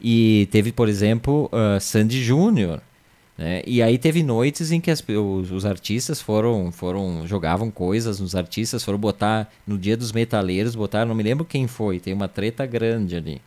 E 0.00 0.48
teve, 0.50 0.72
por 0.72 0.88
exemplo, 0.88 1.48
uh, 1.52 1.80
Sandy 1.80 2.20
Júnior 2.20 2.80
né? 3.36 3.62
E 3.66 3.82
aí 3.82 3.98
teve 3.98 4.22
noites 4.22 4.70
em 4.70 4.80
que 4.80 4.90
as, 4.90 5.02
os, 5.08 5.50
os, 5.50 5.66
artistas 5.66 6.20
foram, 6.20 6.70
foram 6.70 7.26
jogavam 7.26 7.70
coisas 7.70 8.20
nos 8.20 8.36
artistas, 8.36 8.84
foram 8.84 8.98
botar 8.98 9.50
no 9.66 9.76
dia 9.76 9.96
dos 9.96 10.12
metaleiros, 10.12 10.76
botaram, 10.76 11.08
não 11.08 11.14
me 11.14 11.22
lembro 11.22 11.44
quem 11.44 11.66
foi, 11.66 11.98
tem 11.98 12.14
uma 12.14 12.28
treta 12.28 12.64
grande 12.64 13.16
ali. 13.16 13.42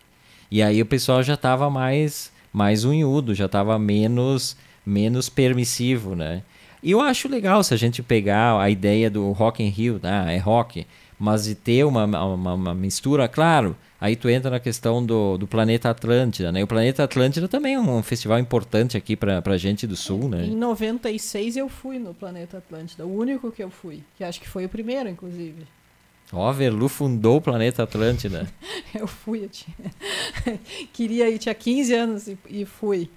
E 0.52 0.62
aí 0.62 0.82
o 0.82 0.86
pessoal 0.86 1.24
já 1.24 1.36
estava 1.36 1.70
mais 1.70 2.32
mais 2.52 2.84
unhudo, 2.84 3.36
já 3.36 3.46
estava 3.46 3.78
menos 3.80 4.58
menos 4.86 5.30
permissivo, 5.30 6.16
né? 6.16 6.44
E 6.82 6.92
eu 6.92 7.02
acho 7.02 7.28
legal 7.28 7.64
se 7.64 7.74
a 7.74 7.78
gente 7.78 8.04
pegar 8.04 8.60
a 8.60 8.70
ideia 8.70 9.10
do 9.10 9.32
Rock 9.32 9.64
in 9.64 9.70
Rio, 9.70 10.00
ah, 10.04 10.32
é 10.32 10.38
rock, 10.38 10.86
mas 11.20 11.46
de 11.46 11.56
ter 11.56 11.86
uma, 11.86 12.06
uma, 12.06 12.54
uma 12.54 12.74
mistura, 12.74 13.28
claro, 13.28 13.76
Aí 14.00 14.16
tu 14.16 14.30
entra 14.30 14.52
na 14.52 14.60
questão 14.60 15.04
do, 15.04 15.40
do 15.40 15.48
Planeta 15.48 15.90
Atlântida, 15.90 16.52
né? 16.52 16.64
O 16.64 16.68
Planeta 16.68 17.04
Atlântida 17.04 17.48
também 17.48 17.74
é 17.74 17.80
um 17.80 18.04
festival 18.04 18.38
importante 18.38 18.96
aqui 18.96 19.16
pra, 19.16 19.42
pra 19.42 19.58
gente 19.58 19.88
do 19.88 19.96
Sul, 19.96 20.30
né? 20.30 20.46
Em 20.46 20.56
96 20.56 21.58
eu 21.58 21.68
fui 21.68 21.98
no 21.98 22.14
Planeta 22.14 22.60
Atlântida, 22.60 23.06
o 23.06 23.18
único 23.18 23.52
que 23.52 23.64
eu 23.64 23.72
fui, 23.72 24.04
que 24.16 24.24
acho 24.24 24.40
que 24.40 24.48
foi 24.48 24.66
o 24.66 24.70
primeiro, 24.70 25.10
inclusive. 25.10 25.66
Ó, 26.32 26.52
Verlu 26.52 26.88
fundou 26.88 27.38
o 27.38 27.42
Planeta 27.42 27.84
Atlântida. 27.84 28.48
eu 28.94 29.08
fui, 29.08 29.46
eu 29.46 29.50
tinha... 29.50 29.76
queria 30.94 31.30
ir, 31.30 31.40
tinha 31.40 31.56
15 31.56 31.94
anos 31.96 32.28
e, 32.28 32.38
e 32.50 32.66
fui. 32.66 33.10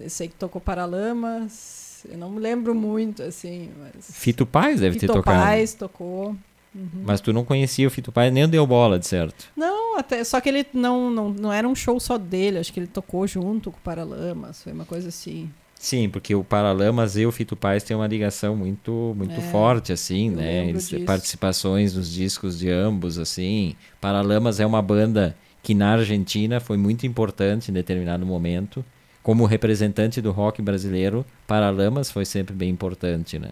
Eu 0.00 0.08
sei 0.08 0.28
que 0.28 0.34
tocou 0.36 0.60
Paralamas, 0.60 2.06
eu 2.08 2.16
não 2.16 2.30
me 2.30 2.40
lembro 2.40 2.74
muito, 2.74 3.22
assim, 3.22 3.70
mas... 3.78 4.10
Fito 4.10 4.46
Paz 4.46 4.80
deve 4.80 4.98
Fito 4.98 5.12
ter 5.12 5.18
tocado. 5.18 5.36
Fito 5.36 5.48
Paz 5.50 5.74
tocou. 5.74 6.34
Uhum. 6.74 7.02
Mas 7.04 7.20
tu 7.20 7.32
não 7.32 7.44
conhecia 7.44 7.86
o 7.86 7.90
Fito 7.90 8.10
Pai, 8.10 8.30
nem 8.30 8.48
deu 8.48 8.66
bola, 8.66 8.98
de 8.98 9.06
certo. 9.06 9.46
Não, 9.56 9.98
até, 9.98 10.24
só 10.24 10.40
que 10.40 10.48
ele 10.48 10.66
não, 10.72 11.10
não, 11.10 11.28
não 11.30 11.52
era 11.52 11.68
um 11.68 11.74
show 11.74 11.98
só 12.00 12.16
dele, 12.16 12.58
acho 12.58 12.72
que 12.72 12.80
ele 12.80 12.86
tocou 12.86 13.26
junto 13.26 13.70
com 13.70 13.78
o 13.78 13.82
Paralamas, 13.82 14.62
foi 14.62 14.72
uma 14.72 14.84
coisa 14.84 15.08
assim. 15.08 15.50
Sim, 15.82 16.08
porque 16.08 16.32
o 16.32 16.44
Paralamas 16.44 17.16
e 17.16 17.26
o 17.26 17.32
Fito 17.32 17.56
Paz 17.56 17.82
têm 17.82 17.96
uma 17.96 18.06
ligação 18.06 18.54
muito 18.54 19.14
muito 19.16 19.34
é, 19.34 19.40
forte, 19.50 19.92
assim, 19.92 20.30
né? 20.30 20.68
Eles, 20.68 20.88
participações 21.04 21.96
nos 21.96 22.08
discos 22.08 22.56
de 22.56 22.70
ambos, 22.70 23.18
assim. 23.18 23.74
Paralamas 24.00 24.60
é 24.60 24.64
uma 24.64 24.80
banda 24.80 25.36
que 25.60 25.74
na 25.74 25.94
Argentina 25.94 26.60
foi 26.60 26.76
muito 26.76 27.04
importante 27.04 27.70
em 27.70 27.74
determinado 27.74 28.24
momento. 28.24 28.84
Como 29.24 29.44
representante 29.44 30.20
do 30.20 30.30
rock 30.30 30.62
brasileiro, 30.62 31.26
Paralamas 31.48 32.12
foi 32.12 32.24
sempre 32.24 32.54
bem 32.54 32.70
importante, 32.70 33.36
né? 33.36 33.50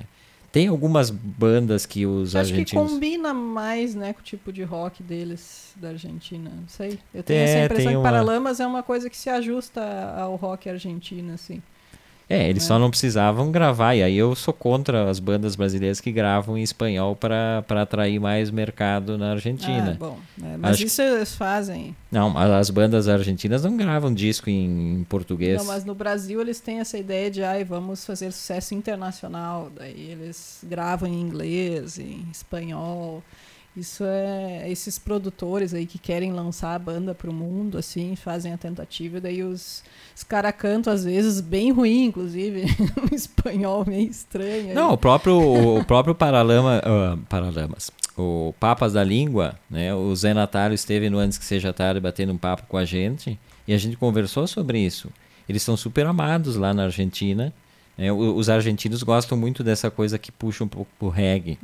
Tem 0.53 0.67
algumas 0.67 1.11
bandas 1.11 1.87
que 1.87 2.05
os 2.07 2.35
Acho 2.35 2.51
argentinos. 2.53 2.85
que 2.89 2.93
combina 2.95 3.33
mais, 3.33 3.95
né, 3.95 4.13
com 4.13 4.19
o 4.21 4.23
tipo 4.23 4.53
de 4.53 4.63
rock 4.65 5.01
deles 5.03 5.73
da 5.77 5.91
Argentina. 5.91 6.51
Não 6.51 6.67
sei. 6.69 6.99
Eu 7.15 7.23
tenho 7.23 7.39
É, 7.39 7.43
essa 7.45 7.65
impressão 7.67 7.93
que 7.93 7.97
uma- 7.99 8.03
Paralamas 8.03 8.59
é 8.59 8.67
uma 8.67 8.83
coisa 8.83 9.09
que 9.09 9.17
se 9.17 9.31
ajusta 9.31 9.81
ao 10.19 10.35
rock 10.35 10.69
argentino, 10.69 11.35
assim. 11.35 11.63
É, 12.31 12.49
eles 12.49 12.63
É. 12.63 12.67
só 12.69 12.79
não 12.79 12.89
precisavam 12.91 13.51
gravar. 13.51 13.97
E 13.97 14.05
aí 14.05 14.17
eu 14.17 14.37
sou 14.37 14.55
contra 14.55 15.11
as 15.11 15.19
bandas 15.19 15.57
brasileiras 15.57 16.01
que 16.01 16.13
gravam 16.13 16.57
em 16.57 16.63
espanhol 16.63 17.17
para 17.17 17.65
atrair 17.83 18.21
mais 18.21 18.53
mercado 18.53 19.19
na 19.19 19.33
Argentina. 19.33 19.95
Ah, 19.97 19.99
bom. 19.99 20.17
né, 20.39 20.57
Mas 20.57 20.77
Acho 20.77 20.85
isso 20.85 21.03
eles 21.03 21.35
fazem. 21.35 21.97
Não, 22.11 22.39
as 22.39 22.71
bandas 22.71 23.09
argentinas 23.09 23.65
não 23.65 23.77
gravam 23.77 24.15
disco 24.15 24.49
em, 24.49 25.01
em 25.01 25.05
português. 25.05 25.59
Não, 25.59 25.65
mas 25.67 25.85
no 25.85 25.95
Brasil 25.95 26.41
eles 26.41 26.61
têm 26.61 26.79
essa 26.79 26.97
ideia 26.97 27.31
de, 27.33 27.43
ai, 27.43 27.65
vamos 27.65 28.07
fazer 28.07 28.31
sucesso 28.31 28.75
internacional. 28.75 29.69
Daí 29.77 30.11
eles 30.13 30.61
gravam 30.63 31.09
em 31.09 31.21
inglês, 31.21 31.99
em 31.99 32.25
espanhol. 32.31 33.25
Isso 33.77 34.03
é 34.05 34.69
esses 34.69 34.99
produtores 34.99 35.73
aí 35.73 35.87
que 35.87 35.99
querem 35.99 36.33
lançar 36.33 36.75
a 36.75 36.79
banda 36.79 37.15
pro 37.15 37.33
mundo, 37.33 37.79
assim, 37.79 38.17
fazem 38.17 38.53
a 38.53 38.59
tentativa, 38.59 39.21
daí 39.21 39.45
os, 39.45 39.85
os 40.15 40.25
caras 40.25 40.53
cantam 40.59 40.93
às 40.93 41.05
vezes 41.05 41.41
bem 41.41 41.71
ruim, 41.71 42.07
inclusive, 42.07 42.65
um 43.11 43.15
espanhol 43.15 43.85
meio 43.87 44.11
estranho. 44.11 44.71
aí. 44.71 44.75
Não, 44.75 44.93
o 44.93 44.99
próprio, 44.99 45.79
o 45.79 45.85
próprio 45.85 46.17
Paralama, 46.17 46.83
ah, 46.85 47.17
Paralamas, 47.29 47.93
o 48.17 48.53
Papas 48.59 48.93
da 48.93 49.05
Língua, 49.05 49.55
né? 49.71 49.95
O 49.95 50.15
Zé 50.17 50.35
Natário 50.35 50.75
esteve 50.75 51.09
no 51.09 51.19
Antes 51.19 51.39
que 51.39 51.45
Seja 51.45 51.73
Tarde 51.73 52.01
batendo 52.01 52.33
um 52.33 52.39
papo 52.39 52.65
com 52.67 52.77
a 52.77 52.85
gente 52.85 53.39
e 53.69 53.73
a 53.73 53.79
gente 53.79 53.97
conversou 53.97 54.49
sobre 54.49 54.81
isso. 54.81 55.11
Eles 55.49 55.63
são 55.63 55.77
super 55.77 56.07
amados 56.07 56.57
lá 56.57 56.75
na 56.75 56.85
Argentina. 56.85 57.53
O- 58.09 58.37
os 58.37 58.49
argentinos 58.49 59.03
gostam 59.03 59.37
muito 59.37 59.65
dessa 59.65 59.91
coisa 59.91 60.17
que 60.17 60.31
puxa 60.31 60.63
um 60.63 60.69
pouco 60.69 60.91
pro 60.97 61.09
reggae. 61.09 61.59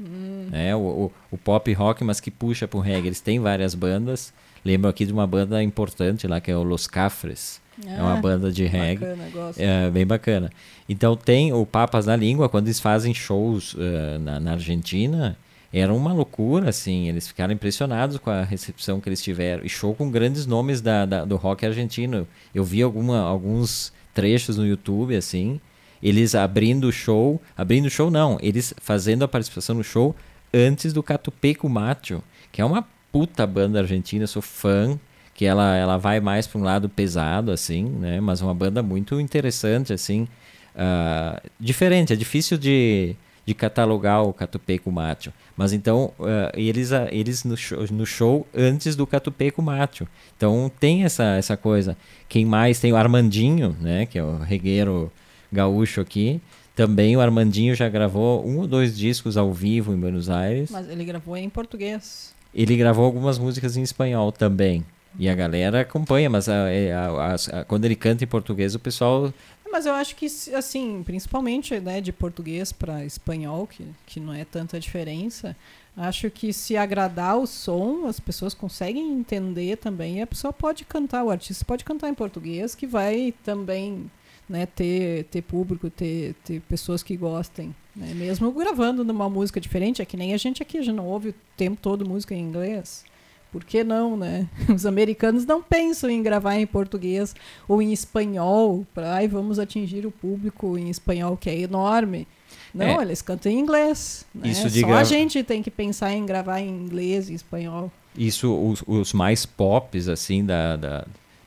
né? 0.51 0.75
O, 0.75 0.81
o, 0.81 1.13
o 1.31 1.39
pop 1.39 1.73
rock, 1.73 2.03
mas 2.03 2.19
que 2.19 2.31
puxa 2.33 2.67
pro 2.67 2.81
reggae. 2.81 3.07
Eles 3.09 3.21
têm 3.21 3.39
várias 3.39 3.75
bandas. 3.77 4.33
Lembro 4.65 4.91
aqui 4.91 5.07
de 5.07 5.13
uma 5.13 5.27
banda 5.27 5.63
importante 5.63 6.27
lá, 6.27 6.41
que 6.41 6.51
é 6.51 6.57
o 6.57 6.65
Los 6.65 6.89
Cafres. 6.89 7.61
é 7.87 8.03
uma 8.03 8.15
Ah, 8.15 8.21
banda 8.21 8.51
de 8.51 8.65
reggae. 8.67 9.05
Bacana, 9.05 9.29
gosto. 9.33 9.61
É 9.61 9.91
bem 9.91 10.05
bacana. 10.07 10.51
Então 10.89 11.17
tem 11.17 11.53
o 11.53 11.65
Papas 11.65 12.07
na 12.07 12.17
Língua, 12.17 12.49
quando 12.49 12.67
eles 12.67 12.81
fazem 12.81 13.15
shows 13.15 13.77
eh, 13.79 14.19
na, 14.19 14.41
na 14.41 14.53
Argentina, 14.53 15.37
era 15.73 15.93
uma 15.95 16.13
loucura, 16.13 16.71
assim. 16.71 17.09
Eles 17.09 17.29
ficaram 17.29 17.53
impressionados 17.55 18.19
com 18.19 18.31
a 18.31 18.43
recepção 18.43 19.01
que 19.01 19.09
eles 19.09 19.23
tiveram. 19.23 19.65
E 19.65 19.69
show 19.69 19.95
com 19.95 20.11
grandes 20.11 20.47
nomes 20.47 20.81
da, 20.81 21.05
da- 21.07 21.25
do 21.25 21.37
rock 21.37 21.65
argentino. 21.65 22.27
Eu 22.55 22.65
vi 22.65 22.83
alguma, 22.83 23.21
alguns 23.21 23.93
trechos 24.15 24.57
no 24.57 24.67
YouTube, 24.67 25.15
assim. 25.15 25.61
Eles 26.03 26.35
abrindo 26.35 26.89
o 26.89 26.93
show. 26.93 27.41
Abrindo 27.57 27.87
o 27.87 27.91
show, 27.91 28.11
não. 28.11 28.39
Eles 28.41 28.75
fazendo 28.79 29.25
a 29.25 29.29
participação 29.29 29.77
no 29.77 29.85
show 29.85 30.15
antes 30.53 30.93
do 30.93 31.03
Catupeco 31.03 31.69
Macho, 31.69 32.23
que 32.51 32.61
é 32.61 32.65
uma 32.65 32.87
puta 33.13 33.47
banda 33.47 33.81
argentina, 33.81 34.27
sou 34.27 34.43
fã 34.43 34.99
que 35.37 35.45
ela, 35.45 35.77
ela 35.77 35.99
vai 35.99 36.19
mais 36.19 36.47
para 36.47 36.59
um 36.59 36.65
lado 36.65 36.89
pesado, 36.89 37.51
assim, 37.51 37.85
né? 37.85 38.21
Mas 38.21 38.41
uma 38.41 38.55
banda 38.55 38.83
muito 38.83 39.21
interessante, 39.21 39.93
assim. 39.93 40.27
ah, 40.75 41.41
diferente, 41.61 42.13
é 42.13 42.17
difícil 42.17 42.57
de, 42.57 43.15
de 43.45 43.55
catalogar 43.55 44.23
o 44.23 44.33
Catupeco 44.33 44.91
Macho. 44.91 45.31
Mas 45.55 45.75
então, 45.75 46.13
ah, 46.21 46.51
eles, 46.55 46.91
ah, 46.91 47.07
eles 47.11 47.45
no, 47.45 47.55
show, 47.55 47.85
no 47.91 48.07
show 48.07 48.47
antes 48.55 48.97
do 48.97 49.07
Catupeco 49.07 49.61
Macho. 49.61 50.09
Então 50.37 50.73
tem 50.81 51.05
essa, 51.05 51.37
essa 51.37 51.57
coisa. 51.57 51.97
Quem 52.31 52.47
mais? 52.47 52.81
Tem 52.81 52.93
o 52.93 52.97
Armandinho, 52.97 53.77
né? 53.79 54.07
Que 54.07 54.19
é 54.19 54.25
o 54.25 54.39
regueiro 54.39 55.13
gaúcho 55.53 56.01
aqui. 56.01 56.41
Também 56.75 57.17
o 57.17 57.21
Armandinho 57.21 57.75
já 57.75 57.89
gravou 57.89 58.47
um 58.47 58.59
ou 58.59 58.67
dois 58.67 58.97
discos 58.97 59.37
ao 59.37 59.53
vivo 59.53 59.93
em 59.95 59.97
Buenos 59.97 60.29
Aires. 60.29 60.71
Mas 60.71 60.89
ele 60.91 61.05
gravou 61.05 61.37
em 61.37 61.49
português. 61.49 62.35
Ele 62.55 62.77
gravou 62.77 63.05
algumas 63.05 63.39
músicas 63.39 63.77
em 63.77 63.83
espanhol 63.83 64.31
também. 64.33 64.85
E 65.19 65.29
a 65.29 65.35
galera 65.35 65.81
acompanha, 65.81 66.29
mas 66.29 66.47
a- 66.49 66.69
é, 66.71 66.93
a- 66.93 67.09
a- 67.09 67.61
a- 67.61 67.65
quando 67.65 67.87
ele 67.87 67.97
canta 67.97 68.25
em 68.25 68.27
português, 68.27 68.75
o 68.75 68.79
pessoal. 68.79 69.33
Mas 69.73 69.87
eu 69.87 69.95
acho 69.95 70.15
que, 70.15 70.27
assim, 70.55 71.03
principalmente 71.05 71.79
né, 71.81 72.01
de 72.03 72.13
português 72.13 72.73
para 72.73 73.05
espanhol, 73.05 73.67
que, 73.67 73.85
que 74.07 74.21
não 74.21 74.33
é 74.35 74.45
tanta 74.45 74.79
diferença, 74.79 75.57
acho 75.97 76.31
que 76.31 76.53
se 76.53 76.77
agradar 76.77 77.39
o 77.39 77.47
som, 77.47 78.07
as 78.07 78.21
pessoas 78.21 78.53
conseguem 78.53 79.13
entender 79.19 79.77
também, 79.79 80.19
e 80.19 80.23
a 80.23 80.27
pessoa 80.27 80.53
pode 80.53 80.85
cantar, 80.85 81.25
o 81.25 81.31
artista 81.31 81.65
pode 81.65 81.85
cantar 81.85 82.11
em 82.11 82.15
português, 82.15 82.75
que 82.75 82.87
vai 82.87 83.33
também 83.45 84.11
né, 84.49 84.67
ter, 84.67 85.25
ter 85.25 85.43
público, 85.43 85.91
ter, 85.91 86.35
ter 86.45 86.61
pessoas 86.63 87.03
que 87.03 87.17
gostem. 87.17 87.75
Né? 87.95 88.13
Mesmo 88.15 88.53
gravando 88.53 89.05
numa 89.05 89.29
música 89.29 89.61
diferente, 89.61 90.01
é 90.03 90.05
que 90.05 90.17
nem 90.17 90.35
a 90.35 90.37
gente 90.37 90.63
aqui, 90.63 90.79
a 90.79 90.83
gente 90.83 90.95
não 90.95 91.07
ouve 91.07 91.31
o 91.31 91.35
tempo 91.57 91.79
todo 91.81 92.09
música 92.09 92.35
em 92.35 92.41
inglês. 92.43 93.05
Por 93.53 93.65
que 93.65 93.83
não, 93.83 94.17
né? 94.17 94.49
Os 94.75 94.85
americanos 94.85 95.47
não 95.47 95.63
pensam 95.63 96.11
em 96.11 96.23
gravar 96.23 96.57
em 96.57 96.67
português 96.67 97.35
ou 97.67 97.81
em 97.81 97.93
espanhol, 97.93 98.87
para 98.95 99.15
ai, 99.15 99.27
vamos 99.29 99.59
atingir 99.59 100.05
o 100.07 100.11
público 100.11 100.77
em 100.77 100.91
espanhol, 100.91 101.37
que 101.37 101.49
é 101.49 101.59
enorme. 101.61 102.27
Não, 102.75 103.01
É. 103.01 103.03
eles 103.03 103.23
cantam 103.23 103.51
em 103.51 103.59
inglês. 103.59 104.27
Né? 104.35 104.49
Isso 104.51 104.69
de 104.69 104.81
Só 104.81 104.87
grava- 104.89 105.01
a 105.01 105.05
gente 105.05 105.43
tem 105.43 105.63
que 105.63 105.71
pensar 105.71 106.13
em 106.13 106.27
gravar 106.27 106.61
em 106.61 106.69
inglês 106.69 107.31
e 107.31 107.35
espanhol. 107.35 107.91
Isso, 108.17 108.53
os, 108.55 108.83
os 108.87 109.13
mais 109.15 109.47
pops, 109.47 110.09
assim, 110.09 110.45
da, 110.45 110.77
da. 110.77 111.07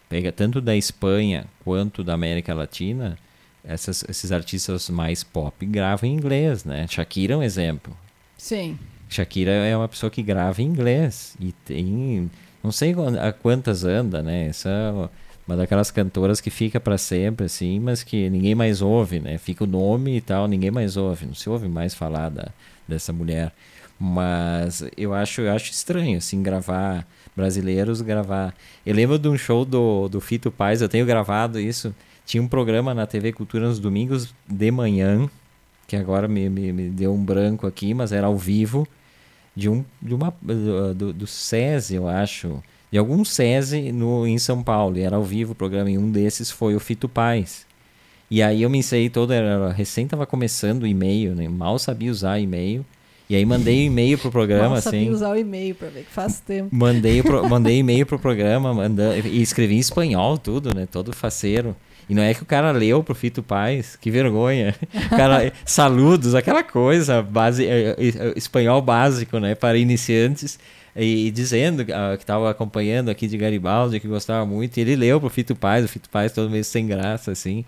Pega 0.09 0.31
tanto 0.31 0.59
da 0.59 0.75
Espanha 0.75 1.45
quanto 1.63 2.03
da 2.03 2.13
América 2.15 2.53
Latina, 2.53 3.17
essas- 3.63 4.03
esses 4.09 4.31
artistas 4.31 4.89
mais 4.89 5.23
pop 5.23 5.63
gravam 5.65 6.09
em 6.09 6.13
inglês, 6.13 6.65
né? 6.65 6.87
Shakira 6.89 7.35
é 7.35 7.37
um 7.37 7.43
exemplo. 7.43 7.95
Sim. 8.37 8.77
Shakira 9.07 9.51
é 9.51 9.75
uma 9.77 9.87
pessoa 9.87 10.09
que 10.09 10.23
grava 10.23 10.61
em 10.61 10.65
inglês 10.65 11.35
e 11.39 11.51
tem 11.51 12.29
não 12.63 12.71
sei 12.71 12.93
a 13.21 13.31
quantas 13.31 13.83
anda, 13.85 14.21
né? 14.21 14.47
Essa 14.47 14.69
é 14.69 14.91
uma 15.47 15.55
daquelas 15.57 15.89
cantoras 15.91 16.41
que 16.41 16.49
fica 16.49 16.79
para 16.79 16.97
sempre 16.97 17.45
assim, 17.45 17.79
mas 17.79 18.03
que 18.03 18.29
ninguém 18.29 18.53
mais 18.53 18.81
ouve, 18.81 19.19
né? 19.19 19.37
Fica 19.37 19.63
o 19.63 19.67
nome 19.67 20.17
e 20.17 20.21
tal, 20.21 20.47
ninguém 20.47 20.69
mais 20.71 20.97
ouve, 20.97 21.25
não 21.25 21.33
se 21.33 21.49
ouve 21.49 21.67
mais 21.67 21.93
falar 21.93 22.29
da, 22.29 22.49
dessa 22.87 23.13
mulher. 23.13 23.51
Mas 23.99 24.83
eu 24.95 25.13
acho, 25.13 25.41
eu 25.41 25.51
acho 25.51 25.71
estranho 25.71 26.17
assim 26.17 26.41
gravar 26.41 27.05
brasileiros 27.35 28.01
gravar. 28.01 28.53
Eu 28.85 28.93
lembro 28.93 29.17
de 29.17 29.27
um 29.29 29.37
show 29.37 29.63
do 29.63 30.09
do 30.09 30.19
Fito 30.19 30.51
Paz, 30.51 30.81
eu 30.81 30.89
tenho 30.89 31.05
gravado 31.05 31.59
isso. 31.59 31.95
Tinha 32.25 32.43
um 32.43 32.47
programa 32.47 32.93
na 32.93 33.07
TV 33.07 33.31
Cultura 33.31 33.67
nos 33.67 33.79
domingos 33.79 34.33
de 34.47 34.71
manhã, 34.71 35.27
que 35.87 35.95
agora 35.95 36.27
me, 36.27 36.49
me, 36.49 36.71
me 36.71 36.89
deu 36.89 37.13
um 37.13 37.23
branco 37.23 37.65
aqui, 37.65 37.93
mas 37.93 38.11
era 38.11 38.27
ao 38.27 38.37
vivo 38.37 38.87
de 39.55 39.69
um 39.69 39.83
de 40.01 40.13
uma 40.13 40.33
do, 40.95 41.13
do 41.13 41.27
SESI, 41.27 41.95
eu 41.95 42.07
acho, 42.07 42.61
de 42.91 42.97
algum 42.97 43.25
SESI 43.25 43.91
no 43.91 44.27
em 44.27 44.37
São 44.37 44.61
Paulo, 44.61 44.97
e 44.97 45.01
era 45.01 45.15
ao 45.15 45.23
vivo 45.23 45.53
o 45.53 45.55
programa, 45.55 45.89
e 45.89 45.97
um 45.97 46.11
desses 46.11 46.51
foi 46.51 46.75
o 46.75 46.79
Fito 46.79 47.09
Paz. 47.09 47.65
E 48.29 48.43
aí 48.43 48.61
eu 48.61 48.69
me 48.69 48.77
ensaiei 48.77 49.09
todo, 49.09 49.33
era, 49.33 49.71
recém 49.71 50.07
tava 50.07 50.25
começando 50.25 50.83
o 50.83 50.87
e-mail, 50.87 51.33
né? 51.35 51.47
Mal 51.47 51.79
sabia 51.79 52.11
usar 52.11 52.39
e-mail. 52.39 52.85
E 53.29 53.35
aí 53.35 53.45
mandei 53.45 53.83
o 53.83 53.85
e-mail 53.85 54.17
pro 54.17 54.31
programa, 54.31 54.81
sabia 54.81 55.01
assim. 55.01 55.09
usar 55.11 55.29
o 55.29 55.37
e-mail 55.37 55.75
para 55.75 55.89
ver 55.89 56.03
que 56.03 56.11
faz 56.11 56.39
tempo. 56.39 56.75
Mandei, 56.75 57.21
pro, 57.21 57.45
mandei 57.47 57.77
e-mail 57.77 58.03
pro 58.03 58.17
programa 58.17 58.73
manda, 58.73 59.15
e 59.19 59.39
escrevi 59.39 59.75
em 59.75 59.79
espanhol 59.79 60.35
tudo, 60.35 60.73
né? 60.73 60.87
Todo 60.91 61.13
faceiro. 61.13 61.75
E 62.09 62.15
não 62.15 62.23
é 62.23 62.33
que 62.33 62.41
o 62.41 62.45
cara 62.45 62.71
leu 62.71 63.03
pro 63.03 63.13
Fito 63.13 63.43
Paz, 63.43 63.95
que 63.95 64.09
vergonha. 64.09 64.73
O 65.05 65.09
cara, 65.09 65.53
saludos, 65.63 66.33
aquela 66.33 66.63
coisa, 66.63 67.21
base, 67.21 67.67
eh, 67.67 67.95
eh, 67.99 68.33
espanhol 68.35 68.81
básico, 68.81 69.39
né? 69.39 69.53
Para 69.53 69.77
iniciantes. 69.77 70.57
E, 70.95 71.29
dizendo 71.29 71.85
ah, 71.93 72.17
que 72.17 72.23
estava 72.23 72.49
acompanhando 72.49 73.09
aqui 73.09 73.27
de 73.27 73.37
Garibaldi, 73.37 73.99
que 73.99 74.07
gostava 74.07 74.43
muito. 74.43 74.75
E 74.77 74.81
ele 74.81 74.95
leu 74.95 75.19
pro 75.19 75.29
Fito 75.29 75.55
Paz, 75.55 75.85
o 75.85 75.87
Fito 75.87 76.09
Paz 76.09 76.31
todo 76.31 76.49
meio 76.49 76.63
sem 76.63 76.87
graça, 76.87 77.31
assim. 77.31 77.63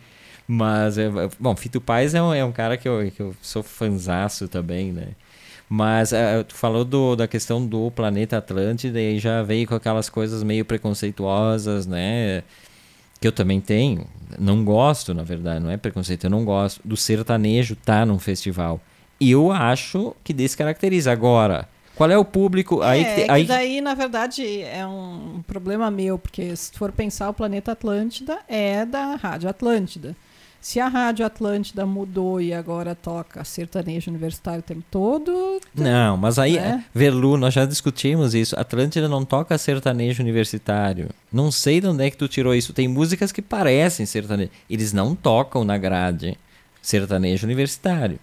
Mas, 0.47 0.97
é, 0.97 1.07
bom, 1.39 1.55
Fito 1.55 1.80
Paz 1.80 2.16
é 2.16 2.22
um, 2.22 2.34
é 2.34 2.43
um 2.43 2.51
cara 2.51 2.78
que 2.78 2.89
eu, 2.89 3.12
que 3.16 3.22
eu 3.22 3.36
sou 3.43 3.62
fanzaço 3.62 4.47
também, 4.47 4.91
né? 4.91 5.09
Mas 5.74 6.11
eh, 6.11 6.43
tu 6.43 6.53
falou 6.53 6.84
do, 6.84 7.15
da 7.15 7.30
questão 7.30 7.65
do 7.65 7.89
planeta 7.91 8.38
Atlântida 8.39 8.99
e 8.99 9.07
aí 9.11 9.19
já 9.19 9.41
veio 9.41 9.65
com 9.65 9.74
aquelas 9.74 10.09
coisas 10.09 10.43
meio 10.43 10.65
preconceituosas, 10.65 11.88
né? 11.88 12.43
Que 13.22 13.28
eu 13.30 13.32
também 13.32 13.61
tenho. 13.61 14.05
Não 14.38 14.65
gosto, 14.65 15.13
na 15.13 15.24
verdade, 15.24 15.63
não 15.63 15.72
é 15.72 15.78
preconceito, 15.78 16.26
eu 16.26 16.30
não 16.30 16.43
gosto 16.43 16.82
do 16.84 16.97
sertanejo 16.97 17.74
tá 17.78 18.05
num 18.05 18.19
festival. 18.19 18.82
Eu 19.19 19.49
acho 19.49 20.13
que 20.26 20.34
descaracteriza. 20.34 21.09
Agora, 21.09 21.69
qual 21.95 22.11
é 22.11 22.17
o 22.17 22.26
público? 22.26 22.82
aí, 22.82 23.03
é, 23.03 23.05
que 23.05 23.22
te- 23.22 23.26
que 23.28 23.32
aí 23.32 23.45
daí, 23.45 23.80
na 23.80 23.93
verdade, 23.93 24.61
é 24.63 24.86
um 24.86 25.41
problema 25.47 25.89
meu, 25.89 26.19
porque 26.19 26.53
se 26.53 26.74
tu 26.74 26.80
for 26.80 26.91
pensar, 26.91 27.30
o 27.30 27.34
Planeta 27.34 27.72
Atlântida 27.72 28.39
é 28.45 28.86
da 28.86 29.15
Rádio 29.15 29.47
Atlântida. 29.49 30.17
Se 30.62 30.80
a 30.80 30.88
Rádio 30.88 31.26
Atlântida 31.26 31.88
mudou 31.88 32.39
e 32.39 32.53
agora 32.53 32.93
toca 32.93 33.43
sertanejo 33.43 34.12
universitário 34.12 34.59
o 34.59 34.64
tempo 34.64 34.84
todo, 34.91 35.59
Não, 35.74 36.16
mas 36.16 36.38
aí, 36.38 36.53
né? 36.53 36.86
Verlu, 36.93 37.36
nós 37.36 37.51
já 37.53 37.66
discutimos 37.66 38.36
isso. 38.36 38.57
Atlântida 38.59 39.09
não 39.09 39.26
toca 39.26 39.57
sertanejo 39.57 40.22
universitário. 40.22 41.09
Não 41.34 41.51
sei 41.51 41.82
de 41.82 41.88
onde 41.88 42.05
é 42.05 42.12
que 42.12 42.18
tu 42.18 42.28
tirou 42.28 42.53
isso. 42.53 42.74
Tem 42.74 42.88
músicas 42.88 43.32
que 43.32 43.41
parecem 43.41 44.05
sertanejo. 44.05 44.51
Eles 44.70 44.93
não 44.93 45.16
tocam 45.16 45.64
na 45.64 45.80
grade 45.80 46.38
sertanejo 46.80 47.45
universitário. 47.45 48.20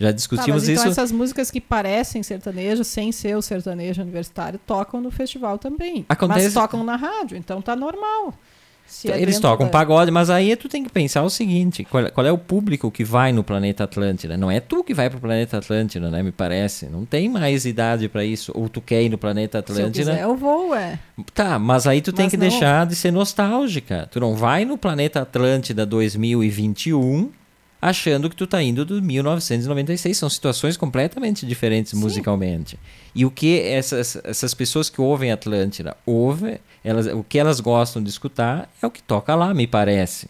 Já 0.00 0.08
Tá, 0.08 0.12
discutimos 0.12 0.62
mas 0.62 0.68
então 0.70 0.82
isso. 0.84 0.92
essas 1.00 1.12
músicas 1.12 1.50
que 1.50 1.60
parecem 1.60 2.22
sertanejo, 2.22 2.82
sem 2.82 3.12
ser 3.12 3.36
o 3.36 3.42
sertanejo 3.42 4.02
universitário, 4.02 4.58
tocam 4.66 5.00
no 5.00 5.10
festival 5.10 5.56
também. 5.58 6.04
Acontece- 6.08 6.46
Mas 6.46 6.54
tocam 6.54 6.82
na 6.82 6.96
rádio, 6.96 7.36
então 7.36 7.62
tá 7.62 7.76
normal. 7.76 8.34
Se 8.86 9.10
é 9.10 9.20
Eles 9.20 9.38
tocam 9.40 9.66
da- 9.66 9.72
pagode, 9.72 10.10
mas 10.10 10.30
aí 10.30 10.54
tu 10.56 10.68
tem 10.68 10.84
que 10.84 10.90
pensar 10.90 11.22
o 11.22 11.30
seguinte: 11.30 11.84
qual, 11.84 12.10
qual 12.12 12.26
é 12.26 12.30
o 12.32 12.38
público 12.38 12.90
que 12.90 13.02
vai 13.02 13.32
no 13.32 13.42
planeta 13.42 13.84
Atlântida? 13.84 14.36
Não 14.36 14.50
é 14.50 14.60
tu 14.60 14.84
que 14.84 14.94
vai 14.94 15.10
pro 15.10 15.18
planeta 15.18 15.58
Atlântida, 15.58 16.10
né? 16.10 16.22
Me 16.22 16.30
parece. 16.30 16.86
Não 16.86 17.04
tem 17.04 17.28
mais 17.28 17.64
idade 17.66 18.08
pra 18.08 18.24
isso. 18.24 18.52
Ou 18.54 18.68
tu 18.68 18.80
quer 18.80 19.02
ir 19.02 19.08
no 19.08 19.18
planeta 19.18 19.58
Se 19.66 19.72
eu 19.72 19.76
Atlântida. 19.86 20.12
quiser, 20.12 20.22
eu 20.24 20.36
vou, 20.36 20.74
é. 20.74 20.98
Tá, 21.34 21.58
mas 21.58 21.86
aí 21.86 22.00
tu 22.00 22.12
tem 22.12 22.26
Mas 22.26 22.30
que 22.30 22.36
não. 22.36 22.48
deixar 22.48 22.86
de 22.86 22.94
ser 22.94 23.10
nostálgica. 23.10 24.08
Tu 24.10 24.20
não 24.20 24.36
vai 24.36 24.64
no 24.64 24.78
planeta 24.78 25.22
Atlântida 25.22 25.84
2021 25.86 27.30
achando 27.80 28.30
que 28.30 28.36
tu 28.36 28.46
tá 28.46 28.62
indo 28.62 28.84
do 28.84 29.02
1996. 29.02 30.16
São 30.16 30.30
situações 30.30 30.76
completamente 30.76 31.44
diferentes 31.46 31.92
musicalmente. 31.92 32.78
E 33.14 33.24
o 33.26 33.30
que 33.30 33.60
essas, 33.60 34.16
essas 34.24 34.54
pessoas 34.54 34.88
que 34.88 35.00
ouvem 35.00 35.30
Atlântida 35.30 35.96
ouvem, 36.06 36.58
elas, 36.84 37.06
o 37.06 37.24
que 37.24 37.38
elas 37.38 37.60
gostam 37.60 38.02
de 38.02 38.10
escutar 38.10 38.68
é 38.82 38.86
o 38.86 38.90
que 38.90 39.02
toca 39.02 39.34
lá, 39.34 39.54
me 39.54 39.66
parece. 39.66 40.28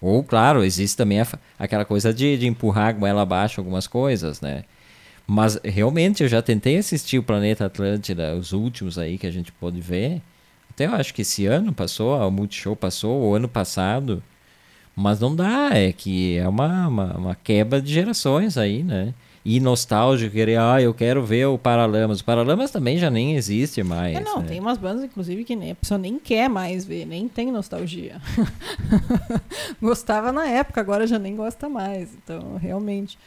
Ou, 0.00 0.22
claro, 0.22 0.62
existe 0.62 0.96
também 0.96 1.20
a 1.20 1.26
aquela 1.58 1.84
coisa 1.84 2.12
de, 2.12 2.36
de 2.36 2.46
empurrar 2.46 2.88
a 2.88 2.92
goela 2.92 3.22
abaixo 3.22 3.58
algumas 3.58 3.86
coisas, 3.86 4.40
né? 4.40 4.64
Mas 5.26 5.58
realmente 5.64 6.22
eu 6.22 6.28
já 6.28 6.42
tentei 6.42 6.76
assistir 6.76 7.18
o 7.18 7.22
Planeta 7.22 7.64
Atlântida, 7.64 8.34
os 8.36 8.52
últimos 8.52 8.98
aí 8.98 9.16
que 9.16 9.26
a 9.26 9.30
gente 9.30 9.50
pôde 9.52 9.80
ver. 9.80 10.20
Até 10.68 10.86
eu 10.86 10.94
acho 10.94 11.14
que 11.14 11.22
esse 11.22 11.46
ano 11.46 11.72
passou, 11.72 12.14
o 12.16 12.30
Multishow 12.30 12.76
passou, 12.76 13.22
o 13.22 13.34
ano 13.34 13.48
passado. 13.48 14.22
Mas 14.94 15.18
não 15.20 15.34
dá, 15.34 15.70
é 15.72 15.92
que 15.92 16.36
é 16.36 16.46
uma, 16.46 16.86
uma, 16.86 17.16
uma 17.16 17.34
quebra 17.34 17.80
de 17.80 17.92
gerações 17.92 18.58
aí, 18.58 18.82
né? 18.82 19.14
E 19.44 19.60
nostálgico, 19.60 20.32
querer, 20.32 20.58
ah, 20.58 20.80
eu 20.80 20.94
quero 20.94 21.22
ver 21.22 21.44
o 21.46 21.58
Paralamas. 21.58 22.20
O 22.20 22.24
Paralamas 22.24 22.70
também 22.70 22.96
já 22.96 23.10
nem 23.10 23.36
existe 23.36 23.82
mais. 23.82 24.16
É, 24.16 24.20
não, 24.20 24.40
né? 24.40 24.48
tem 24.48 24.58
umas 24.58 24.78
bandas, 24.78 25.04
inclusive, 25.04 25.44
que 25.44 25.54
nem, 25.54 25.72
a 25.72 25.74
pessoa 25.74 25.98
nem 25.98 26.18
quer 26.18 26.48
mais 26.48 26.86
ver, 26.86 27.04
nem 27.04 27.28
tem 27.28 27.52
nostalgia. 27.52 28.22
Gostava 29.82 30.32
na 30.32 30.46
época, 30.46 30.80
agora 30.80 31.06
já 31.06 31.18
nem 31.18 31.36
gosta 31.36 31.68
mais. 31.68 32.14
Então, 32.14 32.56
realmente. 32.56 33.18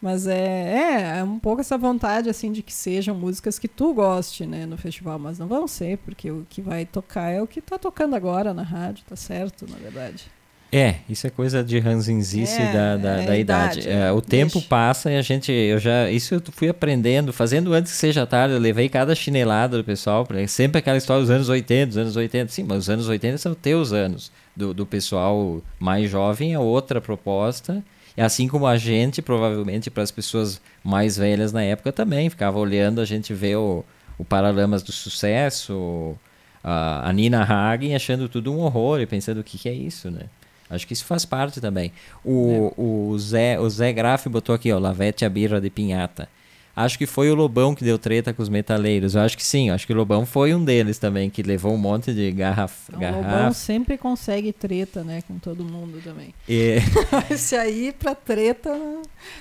Mas 0.00 0.26
é, 0.26 0.38
é, 0.38 1.18
é 1.18 1.24
um 1.24 1.38
pouco 1.38 1.60
essa 1.60 1.76
vontade, 1.76 2.30
assim, 2.30 2.50
de 2.50 2.62
que 2.62 2.72
sejam 2.72 3.14
músicas 3.14 3.58
que 3.58 3.68
tu 3.68 3.92
goste, 3.92 4.46
né, 4.46 4.64
no 4.64 4.78
festival. 4.78 5.18
Mas 5.18 5.38
não 5.38 5.48
vão 5.48 5.68
ser, 5.68 5.98
porque 5.98 6.30
o 6.30 6.46
que 6.48 6.62
vai 6.62 6.86
tocar 6.86 7.28
é 7.28 7.42
o 7.42 7.46
que 7.46 7.60
tá 7.60 7.76
tocando 7.76 8.16
agora 8.16 8.54
na 8.54 8.62
rádio, 8.62 9.04
tá 9.06 9.16
certo, 9.16 9.66
na 9.68 9.76
verdade. 9.76 10.30
É, 10.70 10.96
isso 11.08 11.26
é 11.26 11.30
coisa 11.30 11.64
de 11.64 11.78
ranzinzice 11.78 12.60
É, 12.60 12.72
da, 12.72 12.96
da, 12.96 13.22
é 13.22 13.26
da 13.26 13.38
idade. 13.38 13.80
idade, 13.80 13.88
É, 13.88 14.08
é. 14.08 14.12
o 14.12 14.20
tempo 14.20 14.54
Deixa. 14.54 14.68
passa 14.68 15.10
e 15.10 15.16
a 15.16 15.22
gente, 15.22 15.50
eu 15.50 15.78
já, 15.78 16.10
isso 16.10 16.34
eu 16.34 16.42
fui 16.52 16.68
aprendendo, 16.68 17.32
fazendo 17.32 17.72
antes 17.72 17.92
que 17.92 17.98
seja 17.98 18.26
tarde, 18.26 18.54
eu 18.54 18.60
levei 18.60 18.88
cada 18.88 19.14
chinelada 19.14 19.78
do 19.78 19.84
pessoal, 19.84 20.26
sempre 20.46 20.78
aquela 20.78 20.98
história 20.98 21.22
dos 21.22 21.30
anos 21.30 21.48
80, 21.48 21.86
dos 21.86 21.96
anos 21.96 22.16
80, 22.16 22.52
sim, 22.52 22.64
mas 22.64 22.78
os 22.78 22.90
anos 22.90 23.08
80 23.08 23.38
são 23.38 23.54
teus 23.54 23.92
anos, 23.94 24.30
do, 24.54 24.74
do 24.74 24.84
pessoal 24.84 25.62
mais 25.78 26.10
jovem 26.10 26.52
é 26.52 26.58
outra 26.58 27.00
proposta, 27.00 27.82
e 28.14 28.20
assim 28.20 28.46
como 28.46 28.66
a 28.66 28.76
gente, 28.76 29.22
provavelmente 29.22 29.90
para 29.90 30.02
as 30.02 30.10
pessoas 30.10 30.60
mais 30.84 31.16
velhas 31.16 31.50
na 31.50 31.62
época 31.62 31.92
também, 31.92 32.28
ficava 32.28 32.58
olhando, 32.58 33.00
a 33.00 33.06
gente 33.06 33.32
vê 33.32 33.56
o, 33.56 33.82
o 34.18 34.24
Paralamas 34.24 34.82
do 34.82 34.92
Sucesso, 34.92 36.14
a, 36.62 37.08
a 37.08 37.12
Nina 37.12 37.42
Hagen 37.42 37.94
achando 37.94 38.28
tudo 38.28 38.52
um 38.52 38.58
horror 38.58 39.00
e 39.00 39.06
pensando 39.06 39.38
o 39.40 39.44
que, 39.44 39.56
que 39.56 39.68
é 39.68 39.72
isso, 39.72 40.10
né? 40.10 40.22
Acho 40.70 40.86
que 40.86 40.92
isso 40.92 41.04
faz 41.04 41.24
parte 41.24 41.60
também. 41.60 41.92
O, 42.24 42.72
o, 43.12 43.18
Zé, 43.18 43.58
o 43.58 43.68
Zé 43.70 43.92
Graff 43.92 44.28
botou 44.28 44.54
aqui, 44.54 44.70
ó, 44.72 44.78
Lavete 44.78 45.24
a 45.24 45.28
birra 45.28 45.60
de 45.60 45.70
pinhata. 45.70 46.28
Acho 46.76 46.96
que 46.96 47.06
foi 47.06 47.28
o 47.28 47.34
Lobão 47.34 47.74
que 47.74 47.82
deu 47.82 47.98
treta 47.98 48.32
com 48.32 48.40
os 48.40 48.48
metaleiros. 48.48 49.16
Eu 49.16 49.22
acho 49.22 49.36
que 49.36 49.44
sim, 49.44 49.68
acho 49.70 49.84
que 49.84 49.92
o 49.92 49.96
Lobão 49.96 50.24
foi 50.24 50.54
um 50.54 50.64
deles 50.64 50.96
também, 50.96 51.28
que 51.28 51.42
levou 51.42 51.72
um 51.74 51.76
monte 51.78 52.14
de 52.14 52.30
garraf 52.30 52.72
Então, 52.88 53.00
o 53.00 53.04
Lobão 53.16 53.22
garrafa. 53.22 53.54
sempre 53.54 53.98
consegue 53.98 54.52
treta, 54.52 55.02
né, 55.02 55.20
com 55.26 55.38
todo 55.40 55.64
mundo 55.64 56.00
também. 56.04 56.32
E, 56.48 56.76
Esse 57.30 57.56
aí, 57.56 57.92
pra 57.98 58.14
treta, 58.14 58.70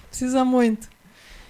precisa 0.10 0.44
muito. 0.44 0.88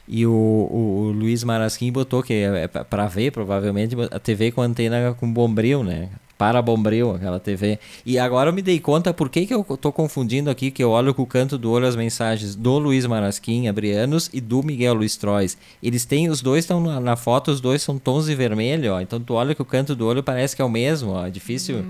e 0.09 0.25
o, 0.25 0.31
o, 0.31 1.03
o 1.07 1.11
Luiz 1.11 1.41
Marasquim 1.43 1.89
botou 1.91 2.21
que 2.21 2.33
é 2.33 2.67
pra- 2.67 2.83
pra 2.83 3.07
ver, 3.07 3.31
provavelmente, 3.31 3.95
a 4.11 4.19
TV 4.19 4.51
com 4.51 4.61
antena 4.61 5.13
com 5.17 5.31
bombril, 5.31 5.83
né? 5.85 6.09
Para 6.37 6.61
bombril, 6.61 7.15
aquela 7.15 7.39
TV. 7.39 7.79
E 8.05 8.19
agora 8.19 8.49
eu 8.49 8.53
me 8.53 8.61
dei 8.61 8.79
conta 8.79 9.13
por 9.13 9.27
que, 9.27 9.47
que 9.47 9.53
eu 9.53 9.63
tô 9.63 9.91
confundindo 9.91 10.49
aqui, 10.49 10.69
que 10.69 10.83
eu 10.83 10.91
olho 10.91 11.13
com 11.13 11.23
o 11.23 11.25
canto 11.25 11.57
do 11.57 11.71
olho 11.71 11.87
as 11.87 11.95
mensagens 11.95 12.55
do 12.55 12.77
Luiz 12.77 13.05
Marasquim, 13.07 13.67
Abrianos, 13.67 14.29
e 14.31 14.39
do 14.39 14.61
Miguel 14.61 14.93
Luiz 14.93 15.17
Trois. 15.17 15.57
Eles 15.81 16.05
têm, 16.05 16.29
os 16.29 16.41
dois 16.41 16.63
estão 16.63 16.79
na, 16.79 16.99
na 16.99 17.15
foto, 17.15 17.49
os 17.49 17.59
dois 17.59 17.81
são 17.81 17.97
tons 17.97 18.27
de 18.27 18.35
vermelho, 18.35 18.93
ó. 18.93 19.01
Então 19.01 19.19
tu 19.19 19.33
olha 19.33 19.55
que 19.55 19.61
o 19.61 19.65
canto 19.65 19.95
do 19.95 20.05
olho 20.05 20.21
parece 20.21 20.55
que 20.55 20.61
é 20.61 20.65
o 20.65 20.69
mesmo, 20.69 21.11
ó. 21.11 21.25
É 21.25 21.29
difícil. 21.31 21.83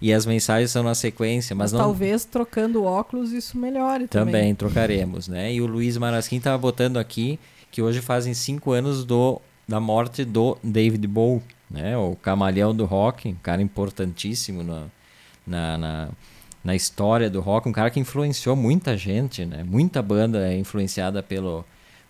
E 0.00 0.12
as 0.12 0.26
mensagens 0.26 0.72
são 0.72 0.82
na 0.82 0.96
sequência, 0.96 1.54
mas, 1.54 1.72
Mas, 1.72 1.78
não. 1.78 1.86
talvez 1.86 2.24
trocando 2.24 2.82
óculos 2.82 3.32
isso 3.32 3.56
melhore 3.56 4.08
também. 4.08 4.34
Também 4.34 4.54
trocaremos, 4.56 5.28
né? 5.28 5.54
E 5.54 5.60
o 5.60 5.66
Luiz 5.66 5.96
Marasquim 5.96 6.38
estava 6.38 6.58
botando 6.58 6.96
aqui 6.96 7.38
que 7.70 7.80
hoje 7.80 8.00
fazem 8.00 8.34
cinco 8.34 8.72
anos 8.72 9.04
do, 9.04 9.40
da 9.66 9.78
morte 9.78 10.24
do 10.24 10.58
David 10.62 11.06
Bowie, 11.06 11.40
né? 11.72 11.96
O 11.96 12.14
camaleão 12.16 12.74
do 12.74 12.84
rock, 12.84 13.28
um 13.28 13.34
cara 13.34 13.62
importantíssimo 13.62 14.62
na, 14.62 14.84
na, 15.46 15.78
na, 15.78 16.08
na 16.62 16.74
história 16.74 17.30
do 17.30 17.40
rock, 17.40 17.68
um 17.68 17.72
cara 17.72 17.90
que 17.90 17.98
influenciou 17.98 18.54
muita 18.54 18.96
gente, 18.96 19.44
né? 19.44 19.64
Muita 19.64 20.02
banda 20.02 20.46
é 20.46 20.56
influenciada 20.56 21.22
pelo, 21.22 21.64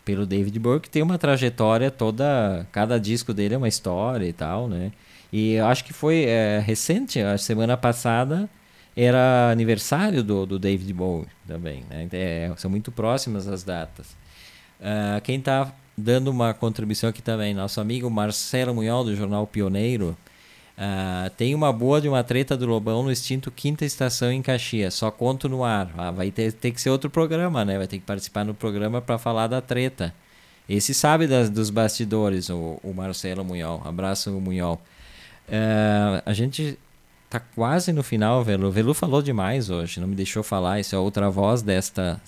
pelo 0.05 0.27
David 0.27 0.59
Bowie, 0.59 0.81
que 0.81 0.91
tem 0.91 1.03
uma 1.03 1.19
trajetória 1.19 1.91
toda... 1.91 2.67
Cada 2.73 2.99
disco 2.99 3.33
dele 3.33 3.55
é 3.55 3.59
uma 3.59 3.69
história 3.69 4.27
e 4.27 4.33
tal, 4.33 4.69
né? 4.69 4.93
E 5.33 5.59
acho 5.59 5.85
que 5.85 5.93
foi 5.93 6.25
é, 6.25 6.59
recente, 6.59 7.21
a 7.21 7.39
semana 7.39 7.77
passada 7.77 8.51
era 8.95 9.51
aniversário 9.51 10.23
do, 10.23 10.45
do 10.45 10.59
David 10.59 10.93
Bowie 10.93 11.27
também, 11.47 11.85
né? 11.89 12.07
É, 12.13 12.53
são 12.57 12.71
muito 12.71 12.93
próximas 12.93 13.49
as 13.49 13.63
datas. 13.63 14.15
Ah, 14.83 15.21
quem 15.23 15.39
está 15.39 15.73
dando 15.97 16.29
uma 16.29 16.55
contribuição 16.55 17.11
aqui 17.11 17.23
também, 17.23 17.55
nosso 17.55 17.81
amigo 17.81 18.11
Marcelo 18.11 18.75
Munhol, 18.75 19.05
do 19.05 19.15
jornal 19.15 19.47
Pioneiro, 19.47 20.17
ah, 20.77 21.31
tem 21.37 21.55
uma 21.55 21.73
boa 21.73 22.01
de 22.01 22.09
uma 22.09 22.25
treta 22.25 22.57
do 22.57 22.67
Lobão 22.67 23.03
no 23.03 23.13
extinto 23.13 23.51
Quinta 23.51 23.85
Estação 23.85 24.33
em 24.33 24.43
Caxias, 24.43 24.95
só 24.95 25.11
conto 25.11 25.49
no 25.49 25.65
ar. 25.65 25.91
Ah, 25.97 26.11
vai 26.11 26.31
ter, 26.31 26.53
ter 26.53 26.73
que 26.73 26.81
ser 26.81 26.91
outro 26.91 27.11
programa, 27.11 27.65
né? 27.65 27.79
Vai 27.79 27.87
ter 27.87 27.99
que 27.99 28.05
participar 28.05 28.45
no 28.45 28.55
programa 28.55 29.01
para 29.01 29.19
falar 29.19 29.47
da 29.47 29.61
treta. 29.61 30.15
Esse 30.69 30.95
sabe 30.95 31.27
das, 31.27 31.51
dos 31.51 31.71
bastidores, 31.71 32.49
o, 32.51 32.81
o 32.83 32.93
Marcelo 32.95 33.45
Munhol. 33.45 33.83
Abraço, 33.85 34.31
Munhol. 34.33 34.81
Ah, 35.51 36.23
a 36.25 36.33
gente 36.33 36.79
tá 37.33 37.41
quase 37.41 37.95
no 37.95 38.03
final, 38.03 38.45
Velu. 38.45 38.71
Velu 38.71 38.93
falou 38.93 39.23
demais 39.23 39.71
hoje, 39.71 39.99
não 39.99 40.07
me 40.07 40.15
deixou 40.15 40.43
falar. 40.43 40.81
Isso 40.81 40.95
é 40.95 40.99
outra 40.99 41.31
voz 41.31 41.63
desta 41.63 42.21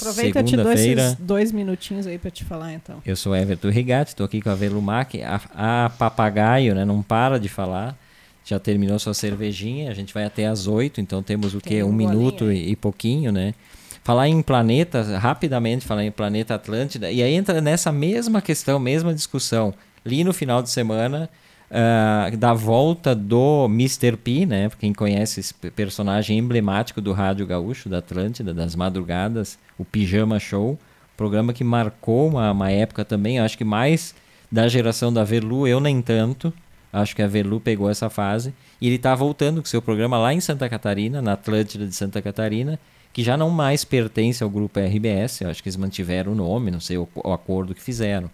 Aproveita 0.00 0.42
te 0.42 0.56
dou 0.56 0.64
segunda-feira. 0.64 1.02
esses 1.02 1.16
dois 1.16 1.52
minutinhos 1.52 2.08
aí 2.08 2.18
pra 2.18 2.28
te 2.28 2.44
falar, 2.44 2.72
então. 2.72 3.00
Eu 3.06 3.14
sou 3.14 3.36
Everton 3.36 3.70
Rigatti, 3.70 4.10
estou 4.10 4.26
aqui 4.26 4.42
com 4.42 4.50
a 4.50 4.56
Velumac. 4.56 5.22
A, 5.22 5.40
a 5.84 5.90
papagaio, 5.90 6.74
né? 6.74 6.84
Não 6.84 7.02
para 7.02 7.38
de 7.38 7.48
falar. 7.48 7.96
Já 8.44 8.58
terminou 8.58 8.98
sua 8.98 9.14
cervejinha. 9.14 9.92
A 9.92 9.94
gente 9.94 10.12
vai 10.12 10.24
até 10.24 10.46
às 10.46 10.66
oito, 10.66 11.00
então 11.00 11.22
temos 11.22 11.54
o 11.54 11.60
Tem 11.60 11.74
quê? 11.76 11.82
um 11.84 11.90
Um 11.90 11.92
minuto 11.92 12.50
e, 12.50 12.72
e 12.72 12.74
pouquinho, 12.76 13.30
né? 13.30 13.54
Falar 14.02 14.26
em 14.26 14.42
planeta, 14.42 15.02
rapidamente 15.18 15.84
falar 15.86 16.02
em 16.02 16.10
planeta 16.10 16.56
Atlântida. 16.56 17.12
E 17.12 17.22
aí 17.22 17.32
entra 17.32 17.60
nessa 17.60 17.92
mesma 17.92 18.42
questão, 18.42 18.80
mesma 18.80 19.14
discussão. 19.14 19.72
Ali 20.04 20.24
no 20.24 20.32
final 20.32 20.62
de 20.62 20.70
semana, 20.70 21.30
ah, 21.70 22.30
da 22.38 22.52
volta 22.52 23.14
do 23.14 23.66
Mr. 23.66 24.16
P, 24.16 24.46
né? 24.46 24.70
Quem 24.78 24.92
conhece 24.92 25.40
esse 25.40 25.52
pe- 25.54 25.70
personagem 25.70 26.38
emblemático 26.38 27.00
do 27.00 27.12
Rádio 27.12 27.46
Gaúcho, 27.46 27.88
da 27.88 27.98
Atlântida, 27.98 28.54
das 28.54 28.74
madrugadas, 28.74 29.58
o 29.78 29.84
Pijama 29.84 30.38
Show. 30.38 30.78
Programa 31.16 31.52
que 31.52 31.64
marcou 31.64 32.28
uma, 32.28 32.52
uma 32.52 32.70
época 32.70 33.04
também, 33.04 33.40
acho 33.40 33.58
que 33.58 33.64
mais 33.64 34.14
da 34.50 34.68
geração 34.68 35.12
da 35.12 35.24
Velu, 35.24 35.66
eu 35.66 35.80
nem 35.80 36.00
tanto. 36.00 36.52
Acho 36.92 37.14
que 37.14 37.20
a 37.22 37.26
Velu 37.26 37.60
pegou 37.60 37.90
essa 37.90 38.08
fase. 38.08 38.54
E 38.80 38.86
ele 38.86 38.96
está 38.96 39.14
voltando 39.14 39.60
com 39.60 39.66
seu 39.66 39.82
programa 39.82 40.16
lá 40.16 40.32
em 40.32 40.40
Santa 40.40 40.68
Catarina, 40.68 41.20
na 41.20 41.32
Atlântida 41.32 41.86
de 41.86 41.94
Santa 41.94 42.22
Catarina, 42.22 42.78
que 43.12 43.22
já 43.22 43.36
não 43.36 43.50
mais 43.50 43.84
pertence 43.84 44.42
ao 44.42 44.48
grupo 44.48 44.80
RBS. 44.80 45.42
Acho 45.42 45.62
que 45.62 45.68
eles 45.68 45.76
mantiveram 45.76 46.32
o 46.32 46.34
nome, 46.34 46.70
não 46.70 46.80
sei 46.80 46.96
o, 46.96 47.06
o 47.16 47.32
acordo 47.32 47.74
que 47.74 47.82
fizeram. 47.82 48.30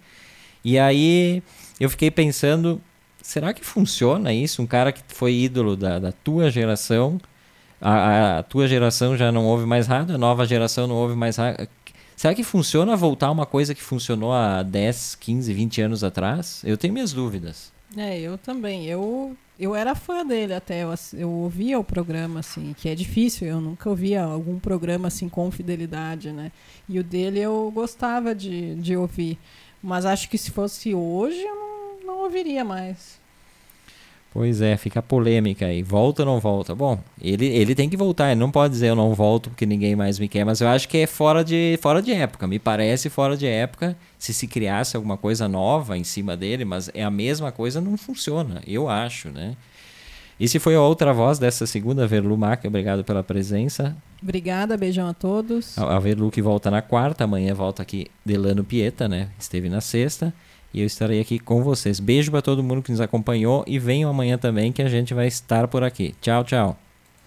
E 0.65 0.79
aí 0.79 1.43
eu 1.81 1.91
fiquei 1.91 2.11
pensando, 2.11 2.81
será 3.27 3.53
que 3.55 3.65
funciona 3.65 4.33
isso? 4.33 4.63
Um 4.63 4.67
cara 4.67 4.93
que 4.93 5.03
foi 5.09 5.35
ídolo 5.35 5.77
da, 5.77 5.99
da 5.99 6.13
tua 6.13 6.51
geração, 6.51 7.19
a, 7.81 8.39
a- 8.39 8.43
tua 8.43 8.69
geração 8.69 9.17
já 9.17 9.33
não 9.33 9.45
ouve 9.47 9.67
mais 9.67 9.87
rádio, 9.87 10.15
a 10.15 10.19
nova 10.19 10.47
geração 10.47 10.87
não 10.87 10.95
ouve 10.97 11.15
mais 11.17 11.37
rádio. 11.37 11.67
Será 12.17 12.35
que 12.35 12.45
funciona 12.45 12.95
voltar 12.97 13.31
uma 13.31 13.45
coisa 13.47 13.75
que 13.75 13.83
funcionou 13.83 14.33
há 14.33 14.63
10, 14.63 15.17
15, 15.17 15.53
20 15.53 15.81
anos 15.83 16.05
atrás? 16.05 16.63
Eu 16.65 16.77
tenho 16.79 16.93
minhas 16.95 17.13
dúvidas. 17.13 17.73
É, 17.97 18.19
eu 18.21 18.39
também. 18.39 18.87
Eu 18.87 19.37
Eu 19.59 19.75
era 19.75 19.95
fã 19.95 20.25
dele 20.27 20.53
até, 20.55 20.83
eu, 20.85 20.93
eu 21.13 21.31
ouvia 21.31 21.79
o 21.79 21.85
programa, 21.85 22.41
assim, 22.41 22.75
que 22.77 22.89
é 22.89 22.95
difícil, 22.95 23.47
eu 23.47 23.61
nunca 23.61 23.89
ouvia 23.91 24.23
algum 24.23 24.59
programa 24.59 25.07
assim 25.09 25.29
com 25.29 25.49
fidelidade, 25.51 26.33
né? 26.33 26.51
E 26.89 26.99
o 26.99 27.05
dele 27.05 27.39
eu 27.41 27.71
gostava 27.75 28.35
de, 28.35 28.75
de 28.77 28.97
ouvir. 28.97 29.39
Mas 29.83 30.05
acho 30.07 30.29
que 30.29 30.39
se 30.39 30.51
fosse 30.51 30.93
hoje, 30.95 31.41
eu 31.41 31.55
não, 31.55 31.74
não 32.05 32.23
ouviria 32.23 32.65
mais. 32.65 33.23
Pois 34.35 34.61
é, 34.61 34.77
fica 34.77 35.01
polêmica 35.01 35.67
aí. 35.67 35.81
Volta 35.81 36.23
ou 36.23 36.27
não 36.27 36.41
volta? 36.41 36.75
Bom, 36.75 36.99
ele, 37.23 37.47
ele 37.47 37.73
tem 37.73 37.89
que 37.89 37.97
voltar. 37.97 38.33
Ele 38.33 38.41
não 38.41 38.51
pode 38.51 38.73
dizer 38.73 38.89
eu 38.89 38.97
não 38.97 39.15
volto 39.15 39.49
porque 39.49 39.65
ninguém 39.65 39.95
mais 39.95 40.19
me 40.19 40.27
quer. 40.27 40.45
Mas 40.45 40.61
eu 40.61 40.67
acho 40.67 40.89
que 40.89 40.99
é 40.99 41.07
fora 41.07 41.45
de, 41.45 41.79
fora 41.81 42.03
de 42.03 42.13
época. 42.13 42.45
Me 42.49 42.59
parece 42.59 43.09
fora 43.09 43.37
de 43.37 43.47
época. 43.47 43.97
Se 44.19 44.35
se 44.35 44.49
criasse 44.49 44.97
alguma 44.97 45.17
coisa 45.17 45.47
nova 45.47 45.97
em 45.97 46.03
cima 46.03 46.37
dele, 46.37 46.65
mas 46.65 46.91
é 46.93 47.05
a 47.05 47.13
mesma 47.13 47.53
coisa, 47.53 47.81
não 47.81 47.97
funciona. 47.97 48.61
Eu 48.67 48.89
acho, 48.89 49.29
né? 49.29 49.57
E 50.39 50.49
se 50.49 50.59
foi 50.59 50.75
a 50.75 50.81
outra 50.81 51.13
voz 51.13 51.39
dessa 51.39 51.65
segunda, 51.65 52.05
Verlu 52.09 52.37
Mac, 52.37 52.65
obrigado 52.65 53.05
pela 53.05 53.23
presença. 53.23 53.97
Obrigada, 54.21 54.77
beijão 54.77 55.07
a 55.07 55.15
todos. 55.15 55.79
A, 55.79 55.95
a 55.95 56.01
Verlu 56.01 56.29
que 56.33 56.43
volta 56.43 56.73
na 56.73 56.83
quarta, 56.83 57.23
amanhã 57.23 57.55
volta 57.55 57.83
aqui 57.83 58.09
Delano 58.27 58.65
Pieta, 58.65 59.07
né? 59.07 59.29
Esteve 59.39 59.69
na 59.69 59.81
sexta 59.81 60.35
e 60.75 60.81
eu 60.81 60.87
estarei 60.87 61.21
aqui 61.21 61.39
com 61.39 61.63
vocês. 61.63 62.01
Beijo 62.01 62.33
para 62.33 62.43
todo 62.43 62.63
mundo 62.63 62.83
que 62.83 62.91
nos 62.91 63.01
acompanhou 63.01 63.65
e 63.67 63.79
venham 63.79 64.11
amanhã 64.11 64.37
também 64.37 64.73
que 64.73 64.83
a 64.83 64.89
gente 64.89 65.15
vai 65.15 65.29
estar 65.29 65.69
por 65.69 65.85
aqui. 65.85 66.15
Tchau, 66.21 66.43
tchau. 66.43 66.77